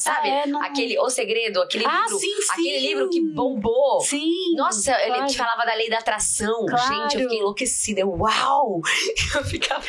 [0.03, 0.29] Sabe?
[0.29, 0.61] Ah, é, não...
[0.61, 2.19] Aquele O Segredo, aquele ah, livro.
[2.19, 2.51] Sim, sim.
[2.51, 4.01] Aquele livro que bombou.
[4.01, 4.53] Sim.
[4.57, 5.13] Nossa, claro.
[5.13, 6.65] ele que falava da lei da atração.
[6.65, 6.93] Claro.
[6.93, 8.05] Gente, eu fiquei enlouquecida.
[8.05, 8.81] Uau!
[9.33, 9.83] Eu ficava.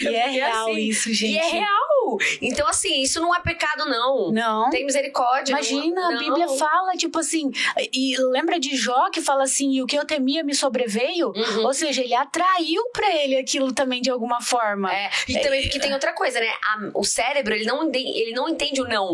[0.00, 0.80] Eu e é real assim.
[0.80, 1.32] isso, gente.
[1.32, 2.18] E é real.
[2.40, 4.30] Então, assim, isso não é pecado, não.
[4.30, 4.70] Não.
[4.70, 5.52] Tem misericórdia.
[5.52, 7.50] Imagina, não, a Bíblia fala, tipo assim.
[7.92, 11.32] E lembra de Jó que fala assim: e o que eu temia me sobreveio?
[11.34, 11.64] Uhum.
[11.64, 14.92] Ou seja, ele atraiu pra ele aquilo também de alguma forma.
[14.92, 15.10] É.
[15.26, 16.48] E também porque tem outra coisa, né?
[16.48, 19.05] A, o cérebro, ele não, ele não entende o não.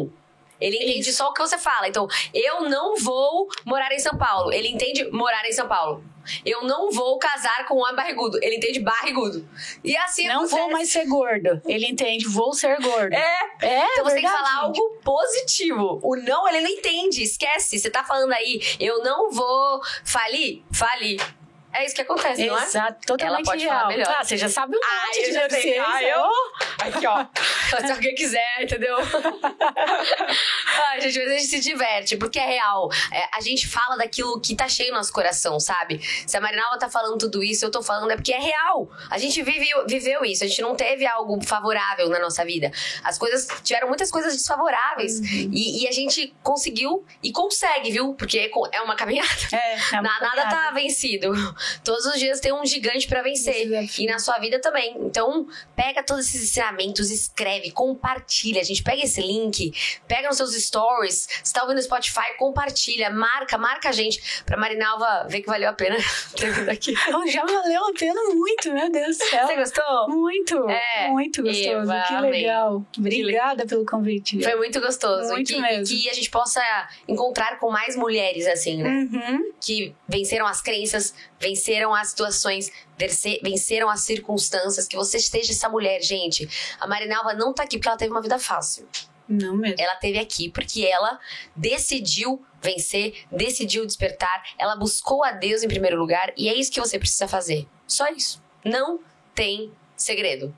[0.61, 1.19] Ele entende Isso.
[1.19, 1.89] só o que você fala.
[1.89, 4.53] Então, eu não vou morar em São Paulo.
[4.53, 6.05] Ele entende morar em São Paulo.
[6.47, 8.39] Eu não vou casar com um homem barrigudo.
[8.41, 9.49] Ele entende barrigudo.
[9.83, 11.61] E assim Não vou mais ser gordo.
[11.67, 13.13] Ele entende, vou ser gordo.
[13.13, 13.39] É.
[13.61, 16.01] É, Então você tem que verdade, falar algo positivo.
[16.01, 17.25] O não, ele não entende.
[17.25, 17.79] Esquece.
[17.79, 20.63] Você tá falando aí, eu não vou falir?
[20.73, 21.21] Falir.
[21.73, 22.65] É isso que acontece, não é?
[22.65, 23.77] Exato, totalmente Ela pode real.
[23.79, 24.15] falar melhor.
[24.19, 25.85] Ah, você já sabe um Ah, monte eu de neurociência.
[25.87, 26.33] Ah, eu-
[26.81, 27.27] Aqui, ó.
[27.87, 28.97] Se alguém quiser, entendeu?
[30.89, 32.89] Ai, gente, mas a gente se diverte, porque é real.
[33.13, 36.01] É, a gente fala daquilo que tá cheio no nosso coração, sabe?
[36.27, 38.91] Se a Marinalva tá falando tudo isso, eu tô falando é porque é real.
[39.11, 42.71] A gente vive, viveu isso, a gente não teve algo favorável na nossa vida.
[43.05, 45.21] As coisas, tiveram muitas coisas desfavoráveis.
[45.21, 48.15] E, e a gente conseguiu e consegue, viu?
[48.15, 49.29] Porque é é uma caminhada.
[49.53, 50.51] É, é uma Na- nada caminhada.
[50.51, 51.33] tá vencido.
[51.85, 53.67] Todos os dias tem um gigante pra vencer.
[53.99, 54.97] E na sua vida também.
[55.01, 55.47] Então,
[55.77, 58.61] pega todos esses ensinamentos, escreve, compartilha.
[58.61, 59.73] A gente pega esse link,
[60.07, 61.29] pega nos seus stories.
[61.43, 64.43] Se tá ouvindo no Spotify, compartilha, marca, marca a gente.
[64.45, 65.97] Pra Marinalva ver que valeu a pena
[66.37, 66.95] ter vindo aqui.
[67.33, 69.47] Já valeu a pena muito, meu Deus do céu.
[69.47, 70.09] Você gostou?
[70.09, 71.69] Muito, É, muito gostoso.
[71.69, 72.31] Eva, que amei.
[72.31, 72.85] legal.
[72.99, 74.43] Obrigada pelo convite.
[74.43, 75.29] Foi muito gostoso.
[75.33, 75.95] Muito e, que, mesmo.
[75.95, 76.61] e que a gente possa
[77.07, 78.91] encontrar com mais mulheres assim, né?
[79.13, 79.53] Uhum.
[79.61, 82.71] que venceram as crenças, venceram as situações,
[83.43, 86.49] venceram as circunstâncias, que você esteja essa mulher, gente.
[86.81, 88.89] A Marinalva não tá aqui porque ela teve uma vida fácil.
[89.29, 89.77] Não mesmo.
[89.79, 91.19] Ela teve aqui porque ela
[91.57, 96.81] decidiu vencer, decidiu despertar, ela buscou a Deus em primeiro lugar e é isso que
[96.81, 97.67] você precisa fazer.
[97.87, 98.41] Só isso.
[98.65, 99.01] Não
[99.35, 100.55] tem segredo.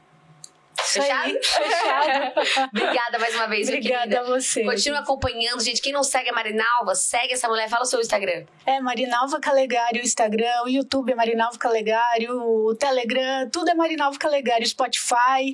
[0.81, 2.69] Aí, Fechado.
[2.73, 4.21] Obrigada mais uma vez, minha Obrigada querida.
[4.21, 4.65] a você.
[4.65, 5.81] Continua acompanhando, gente.
[5.81, 7.69] Quem não segue a Marinalva, segue essa mulher.
[7.69, 8.45] Fala o seu Instagram.
[8.67, 14.19] É Marinalva Calegari, o Instagram, o YouTube é Marinalva Calegari, o Telegram, tudo é Marinalva
[14.19, 15.53] Calegari, Spotify.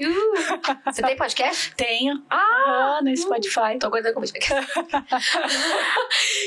[0.87, 1.73] Você tem podcast?
[1.77, 2.23] Tenho.
[2.31, 3.01] Ah!
[3.03, 3.79] No Spotify.
[3.79, 4.39] Tô aguardando convite.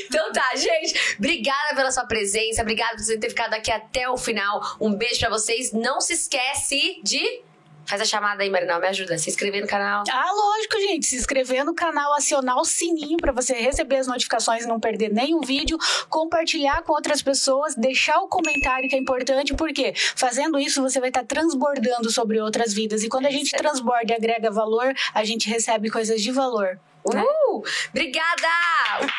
[0.06, 1.16] então tá, gente.
[1.18, 2.62] Obrigada pela sua presença.
[2.62, 4.60] Obrigada por você ter ficado aqui até o final.
[4.80, 5.72] Um beijo pra vocês.
[5.72, 7.42] Não se esquece de.
[7.86, 8.80] Faz a chamada aí, Marinal.
[8.80, 9.18] Me ajuda.
[9.18, 10.04] Se inscrever no canal.
[10.10, 11.06] Ah, lógico, gente.
[11.06, 15.12] Se inscrever no canal, acionar o sininho para você receber as notificações e não perder
[15.12, 15.78] nenhum vídeo,
[16.08, 21.10] compartilhar com outras pessoas, deixar o comentário que é importante, porque fazendo isso você vai
[21.10, 23.02] estar transbordando sobre outras vidas.
[23.02, 26.78] E quando a gente transborda e agrega valor, a gente recebe coisas de valor.
[27.04, 27.62] Uh!
[27.90, 28.48] Obrigada!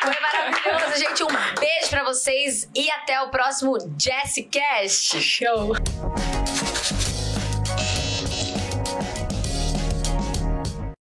[0.02, 1.22] Foi maravilhoso, gente.
[1.22, 5.20] Um beijo pra vocês e até o próximo Jessicast.
[5.20, 5.72] Show!